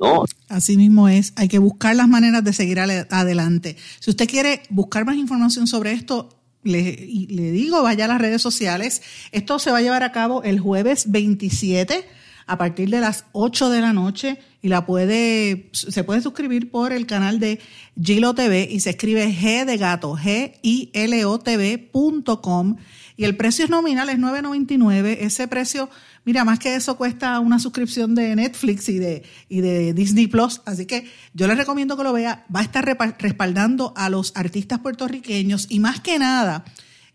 ¿no? 0.00 0.24
Así 0.48 0.76
mismo 0.76 1.08
es, 1.08 1.32
hay 1.36 1.48
que 1.48 1.58
buscar 1.58 1.96
las 1.96 2.08
maneras 2.08 2.44
de 2.44 2.52
seguir 2.52 2.80
adelante. 2.80 3.76
Si 4.00 4.10
usted 4.10 4.28
quiere 4.28 4.62
buscar 4.68 5.04
más 5.06 5.16
información 5.16 5.66
sobre 5.66 5.92
esto, 5.92 6.28
le, 6.64 6.82
le 7.28 7.50
digo, 7.50 7.82
vaya 7.82 8.04
a 8.04 8.08
las 8.08 8.20
redes 8.20 8.42
sociales. 8.42 9.02
Esto 9.32 9.58
se 9.58 9.70
va 9.70 9.78
a 9.78 9.82
llevar 9.82 10.02
a 10.02 10.12
cabo 10.12 10.42
el 10.42 10.60
jueves 10.60 11.10
27 11.10 12.04
a 12.46 12.58
partir 12.58 12.90
de 12.90 13.00
las 13.00 13.24
8 13.32 13.70
de 13.70 13.80
la 13.80 13.92
noche 13.92 14.38
y 14.62 14.68
la 14.68 14.86
puede, 14.86 15.68
se 15.72 16.04
puede 16.04 16.22
suscribir 16.22 16.70
por 16.70 16.92
el 16.92 17.06
canal 17.06 17.40
de 17.40 17.60
Gilo 18.00 18.32
TV 18.34 18.68
y 18.70 18.80
se 18.80 18.90
escribe 18.90 19.28
G 19.28 19.64
de 19.64 19.76
gato, 19.76 20.16
G 20.16 20.54
I 20.62 20.90
L 20.94 21.24
O 21.24 21.38
TV.com 21.40 22.76
y 23.16 23.24
el 23.24 23.36
precio 23.36 23.64
es 23.64 23.70
nominal, 23.70 24.08
es 24.08 24.18
9.99. 24.18 25.18
Ese 25.20 25.46
precio, 25.46 25.90
mira, 26.24 26.44
más 26.44 26.58
que 26.58 26.74
eso 26.74 26.96
cuesta 26.96 27.38
una 27.40 27.58
suscripción 27.58 28.14
de 28.14 28.34
Netflix 28.34 28.88
y 28.88 28.98
de, 28.98 29.22
y 29.48 29.60
de 29.60 29.92
Disney 29.92 30.26
Plus. 30.26 30.62
Así 30.64 30.86
que 30.86 31.06
yo 31.34 31.46
les 31.46 31.56
recomiendo 31.56 31.96
que 31.96 32.04
lo 32.04 32.12
vea. 32.12 32.46
Va 32.54 32.60
a 32.60 32.64
estar 32.64 32.84
respaldando 33.18 33.92
a 33.96 34.08
los 34.08 34.32
artistas 34.34 34.78
puertorriqueños 34.78 35.66
y 35.68 35.80
más 35.80 36.00
que 36.00 36.18
nada, 36.18 36.64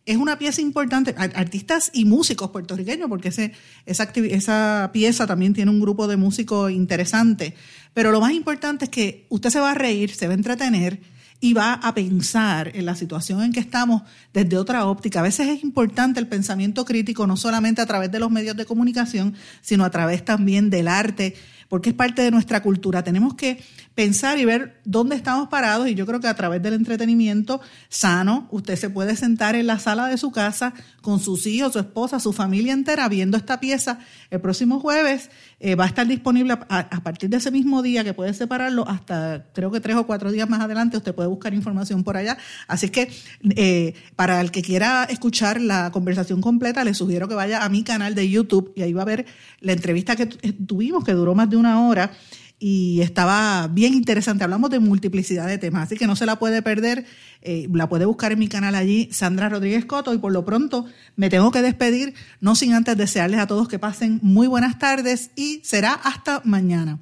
es 0.07 0.17
una 0.17 0.39
pieza 0.39 0.61
importante, 0.61 1.13
ar- 1.17 1.33
artistas 1.35 1.91
y 1.93 2.05
músicos 2.05 2.49
puertorriqueños, 2.49 3.09
porque 3.09 3.27
esa, 3.27 3.51
esa 3.85 4.89
pieza 4.93 5.27
también 5.27 5.53
tiene 5.53 5.69
un 5.69 5.79
grupo 5.79 6.07
de 6.07 6.17
músicos 6.17 6.71
interesante. 6.71 7.53
Pero 7.93 8.11
lo 8.11 8.21
más 8.21 8.31
importante 8.31 8.85
es 8.85 8.89
que 8.89 9.25
usted 9.29 9.49
se 9.49 9.59
va 9.59 9.71
a 9.71 9.75
reír, 9.75 10.09
se 10.09 10.27
va 10.27 10.33
a 10.33 10.37
entretener 10.37 10.99
y 11.39 11.53
va 11.53 11.73
a 11.73 11.93
pensar 11.93 12.71
en 12.75 12.85
la 12.85 12.95
situación 12.95 13.43
en 13.43 13.51
que 13.51 13.59
estamos 13.59 14.01
desde 14.33 14.57
otra 14.57 14.87
óptica. 14.87 15.19
A 15.19 15.23
veces 15.23 15.47
es 15.49 15.63
importante 15.63 16.19
el 16.19 16.27
pensamiento 16.27 16.83
crítico, 16.83 17.27
no 17.27 17.37
solamente 17.37 17.81
a 17.81 17.85
través 17.85 18.11
de 18.11 18.19
los 18.19 18.31
medios 18.31 18.55
de 18.55 18.65
comunicación, 18.65 19.35
sino 19.61 19.83
a 19.85 19.91
través 19.91 20.25
también 20.25 20.71
del 20.71 20.87
arte, 20.87 21.35
porque 21.69 21.89
es 21.89 21.95
parte 21.95 22.21
de 22.21 22.31
nuestra 22.31 22.61
cultura. 22.61 23.03
Tenemos 23.03 23.35
que 23.35 23.61
pensar 23.95 24.37
y 24.37 24.45
ver 24.45 24.79
dónde 24.85 25.15
estamos 25.15 25.49
parados 25.49 25.87
y 25.87 25.95
yo 25.95 26.05
creo 26.05 26.19
que 26.19 26.27
a 26.27 26.35
través 26.35 26.61
del 26.61 26.73
entretenimiento 26.73 27.61
sano, 27.89 28.47
usted 28.51 28.75
se 28.75 28.89
puede 28.89 29.15
sentar 29.15 29.55
en 29.55 29.67
la 29.67 29.79
sala 29.79 30.07
de 30.07 30.17
su 30.17 30.31
casa 30.31 30.73
con 31.01 31.19
sus 31.19 31.47
hijos, 31.47 31.73
su 31.73 31.79
esposa, 31.79 32.19
su 32.19 32.33
familia 32.33 32.73
entera 32.73 33.09
viendo 33.09 33.37
esta 33.37 33.59
pieza. 33.59 33.99
El 34.29 34.41
próximo 34.41 34.79
jueves 34.79 35.29
eh, 35.59 35.75
va 35.75 35.85
a 35.85 35.87
estar 35.87 36.05
disponible 36.07 36.53
a, 36.69 37.01
partir 37.01 37.29
de 37.29 37.37
ese 37.37 37.49
mismo 37.51 37.81
día 37.81 38.03
que 38.03 38.13
puede 38.13 38.33
separarlo 38.33 38.87
hasta 38.87 39.45
creo 39.53 39.71
que 39.71 39.79
tres 39.79 39.95
o 39.95 40.05
cuatro 40.05 40.31
días 40.31 40.47
más 40.47 40.61
adelante. 40.61 40.97
Usted 40.97 41.15
puede 41.15 41.29
buscar 41.29 41.53
información 41.53 42.03
por 42.03 42.15
allá. 42.17 42.37
Así 42.67 42.89
que 42.89 43.09
eh, 43.55 43.93
para 44.15 44.39
el 44.41 44.51
que 44.51 44.61
quiera 44.61 45.05
escuchar 45.05 45.59
la 45.59 45.91
conversación 45.91 46.41
completa, 46.41 46.83
le 46.83 46.93
sugiero 46.93 47.27
que 47.27 47.35
vaya 47.35 47.63
a 47.63 47.69
mi 47.69 47.83
canal 47.83 48.13
de 48.13 48.29
YouTube 48.29 48.71
y 48.75 48.83
ahí 48.83 48.93
va 48.93 49.01
a 49.01 49.05
ver 49.05 49.25
la 49.59 49.73
entrevista 49.73 50.15
que 50.15 50.27
tu- 50.27 50.53
tuvimos 50.65 51.03
que 51.03 51.13
duró 51.13 51.33
más 51.33 51.49
de 51.49 51.57
una 51.57 51.87
hora 51.87 52.11
y 52.59 53.01
estaba 53.01 53.67
bien 53.67 53.93
interesante. 53.93 54.43
Hablamos 54.43 54.69
de 54.69 54.79
multiplicidad 54.79 55.47
de 55.47 55.57
temas, 55.57 55.83
así 55.83 55.95
que 55.95 56.07
no 56.07 56.15
se 56.15 56.25
la 56.25 56.39
puede 56.39 56.61
perder. 56.61 57.05
Eh, 57.41 57.67
la 57.71 57.87
puede 57.87 58.05
buscar 58.05 58.31
en 58.31 58.39
mi 58.39 58.47
canal 58.47 58.75
allí, 58.75 59.09
Sandra 59.11 59.49
Rodríguez 59.49 59.85
Coto. 59.85 60.13
Y 60.13 60.17
por 60.17 60.31
lo 60.31 60.43
pronto 60.43 60.85
me 61.15 61.29
tengo 61.29 61.51
que 61.51 61.61
despedir, 61.61 62.15
no 62.41 62.55
sin 62.55 62.73
antes 62.73 62.97
desearles 62.97 63.39
a 63.39 63.47
todos 63.47 63.67
que 63.67 63.79
pasen 63.79 64.19
muy 64.23 64.47
buenas 64.47 64.79
tardes 64.79 65.31
y 65.35 65.61
será 65.63 65.93
hasta 65.93 66.41
mañana. 66.43 66.99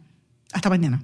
Hasta 0.52 0.70
mañana. 0.70 1.04